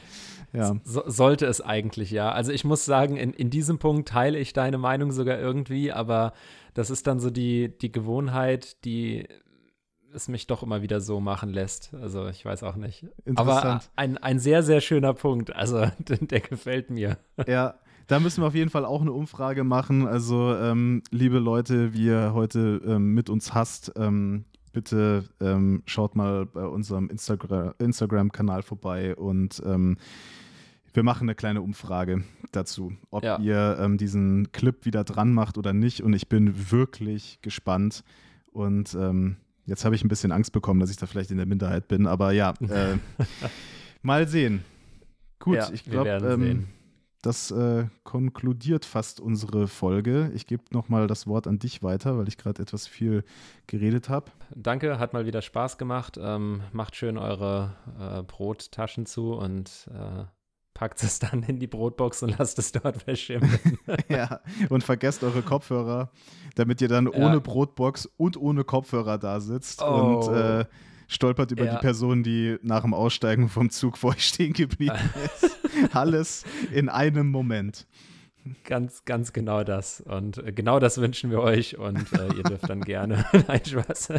ja. 0.57 0.77
So, 0.85 1.03
sollte 1.07 1.46
es 1.46 1.61
eigentlich, 1.61 2.11
ja. 2.11 2.33
Also 2.33 2.53
ich 2.53 2.64
muss 2.64 2.85
sagen, 2.85 3.16
in, 3.16 3.33
in 3.33 3.51
diesem 3.51 3.79
Punkt 3.79 4.09
teile 4.09 4.38
ich 4.38 4.53
deine 4.53 4.79
Meinung 4.79 5.12
sogar 5.12 5.38
irgendwie, 5.38 5.92
aber 5.92 6.33
das 6.74 6.90
ist 6.90 7.07
dann 7.07 7.20
so 7.20 7.31
die, 7.31 7.77
die 7.77 7.92
Gewohnheit, 7.92 8.85
die 8.85 9.27
es 10.14 10.29
mich 10.29 10.47
doch 10.47 10.62
immer 10.62 10.83
wieder 10.83 11.01
so 11.01 11.21
machen 11.21 11.51
lässt. 11.51 11.92
Also 11.94 12.29
ich 12.29 12.44
weiß 12.44 12.62
auch 12.62 12.77
nicht. 12.77 13.07
Aber 13.35 13.81
ein, 13.97 14.18
ein 14.18 14.38
sehr, 14.38 14.62
sehr 14.62 14.81
schöner 14.81 15.14
Punkt. 15.14 15.55
Also 15.55 15.87
der 15.99 16.40
gefällt 16.40 16.90
mir. 16.90 17.18
Ja, 17.47 17.75
da 18.07 18.21
müssen 18.21 18.42
wir 18.42 18.47
auf 18.47 18.55
jeden 18.55 18.71
Fall 18.71 18.85
auch 18.85 19.03
eine 19.03 19.12
Umfrage 19.12 19.64
machen. 19.64 20.07
Also, 20.07 20.55
ähm, 20.57 21.03
liebe 21.11 21.38
Leute, 21.38 21.92
wie 21.92 22.07
ihr 22.07 22.33
heute 22.33 22.81
ähm, 22.87 23.12
mit 23.12 23.29
uns 23.29 23.53
hasst, 23.53 23.92
ähm, 23.97 24.47
bitte 24.73 25.25
ähm, 25.40 25.83
schaut 25.85 26.16
mal 26.16 26.47
bei 26.47 26.64
unserem 26.64 27.11
Instagra 27.11 27.75
Instagram-Kanal 27.79 28.62
vorbei 28.62 29.14
und 29.14 29.62
ähm, 29.66 29.99
wir 30.94 31.03
machen 31.03 31.25
eine 31.25 31.35
kleine 31.35 31.61
Umfrage 31.61 32.25
dazu, 32.51 32.92
ob 33.11 33.25
ja. 33.25 33.38
ihr 33.40 33.79
ähm, 33.79 33.99
diesen 33.99 34.53
Clip 34.53 34.87
wieder 34.87 35.05
dran 35.05 35.35
macht 35.35 35.59
oder 35.59 35.75
nicht. 35.75 36.03
Und 36.03 36.14
ich 36.14 36.29
bin 36.29 36.71
wirklich 36.71 37.40
gespannt. 37.42 38.05
Und 38.53 38.97
ähm, 38.99 39.37
jetzt 39.69 39.85
habe 39.85 39.95
ich 39.95 40.03
ein 40.03 40.09
bisschen 40.09 40.33
Angst 40.33 40.53
bekommen, 40.53 40.81
dass 40.81 40.91
ich 40.91 40.97
da 40.97 41.07
vielleicht 41.07 41.31
in 41.31 41.37
der 41.37 41.47
Minderheit 41.47 41.87
bin. 41.89 42.07
Aber 42.07 42.33
ja, 42.33 42.55
äh, 42.61 42.97
mal 44.03 44.27
sehen. 44.27 44.64
Gut, 45.39 45.57
ja, 45.57 45.71
ich 45.73 45.85
glaube, 45.85 46.09
ähm, 46.09 46.66
das 47.23 47.51
äh, 47.51 47.87
konkludiert 48.05 48.85
fast 48.85 49.21
unsere 49.21 49.69
Folge. 49.69 50.31
Ich 50.35 50.47
gebe 50.47 50.62
nochmal 50.71 51.07
das 51.07 51.27
Wort 51.27 51.47
an 51.47 51.59
dich 51.59 51.83
weiter, 51.83 52.16
weil 52.19 52.29
ich 52.29 52.39
gerade 52.39 52.62
etwas 52.62 52.87
viel 52.87 53.25
geredet 53.66 54.09
habe. 54.09 54.31
Danke, 54.55 54.99
hat 54.99 55.12
mal 55.12 55.27
wieder 55.27 55.43
Spaß 55.43 55.79
gemacht. 55.79 56.19
Ähm, 56.21 56.62
macht 56.73 56.97
schön 56.97 57.19
eure 57.19 57.75
äh, 58.01 58.23
Brottaschen 58.23 59.07
zu 59.07 59.35
und 59.35 59.89
äh, 59.93 60.25
packt 60.79 61.03
es 61.03 61.18
dann 61.18 61.43
in 61.43 61.59
die 61.59 61.66
Brotbox 61.66 62.22
und 62.22 62.39
lasst 62.39 62.57
es 62.61 62.70
dort 62.70 63.03
verschimmeln. 63.03 63.79
ja, 64.09 64.41
und 64.68 64.85
vergesst 64.85 65.24
eure 65.24 65.43
Kopfhörer, 65.43 66.12
damit 66.55 66.81
ihr 66.81 66.87
dann 66.87 67.07
ja. 67.07 67.12
ohne 67.14 67.41
Brotbox 67.41 68.07
und 68.16 68.37
ohne 68.37 68.62
Kopfhörer 68.62 69.18
da 69.18 69.41
sitzt 69.41 69.83
oh. 69.83 70.29
und 70.29 70.33
äh, 70.33 70.66
stolpert 71.09 71.51
über 71.51 71.64
ja. 71.64 71.74
die 71.74 71.81
Person, 71.81 72.22
die 72.22 72.59
nach 72.62 72.83
dem 72.83 72.95
Aussteigen 72.95 73.49
vom 73.49 73.70
Zug 73.70 73.99
vor 73.99 74.11
euch 74.11 74.24
stehen 74.24 74.53
geblieben 74.53 74.95
ist. 75.24 75.59
Alles 75.93 76.45
in 76.72 76.89
einem 76.89 77.29
Moment. 77.33 77.89
Ganz, 78.62 79.05
ganz 79.05 79.33
genau 79.33 79.64
das. 79.64 80.01
Und 80.01 80.39
äh, 80.39 80.53
genau 80.53 80.79
das 80.79 80.99
wünschen 80.99 81.33
wir 81.33 81.41
euch 81.41 81.76
und 81.76 82.12
äh, 82.12 82.35
ihr 82.37 82.45
dürft 82.45 82.70
dann 82.70 82.83
gerne. 82.83 83.26
Nein, 83.49 83.64
Spaß. 83.64 84.12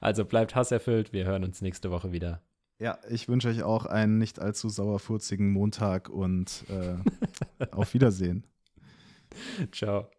also 0.00 0.24
bleibt 0.24 0.54
hasserfüllt. 0.54 1.12
Wir 1.12 1.26
hören 1.26 1.44
uns 1.44 1.60
nächste 1.60 1.90
Woche 1.90 2.12
wieder. 2.12 2.40
Ja, 2.80 2.98
ich 3.10 3.28
wünsche 3.28 3.48
euch 3.48 3.62
auch 3.62 3.84
einen 3.84 4.16
nicht 4.16 4.40
allzu 4.40 4.70
sauerfurzigen 4.70 5.52
Montag 5.52 6.08
und 6.08 6.64
äh, 6.70 6.96
auf 7.72 7.92
Wiedersehen. 7.92 8.46
Ciao. 9.70 10.10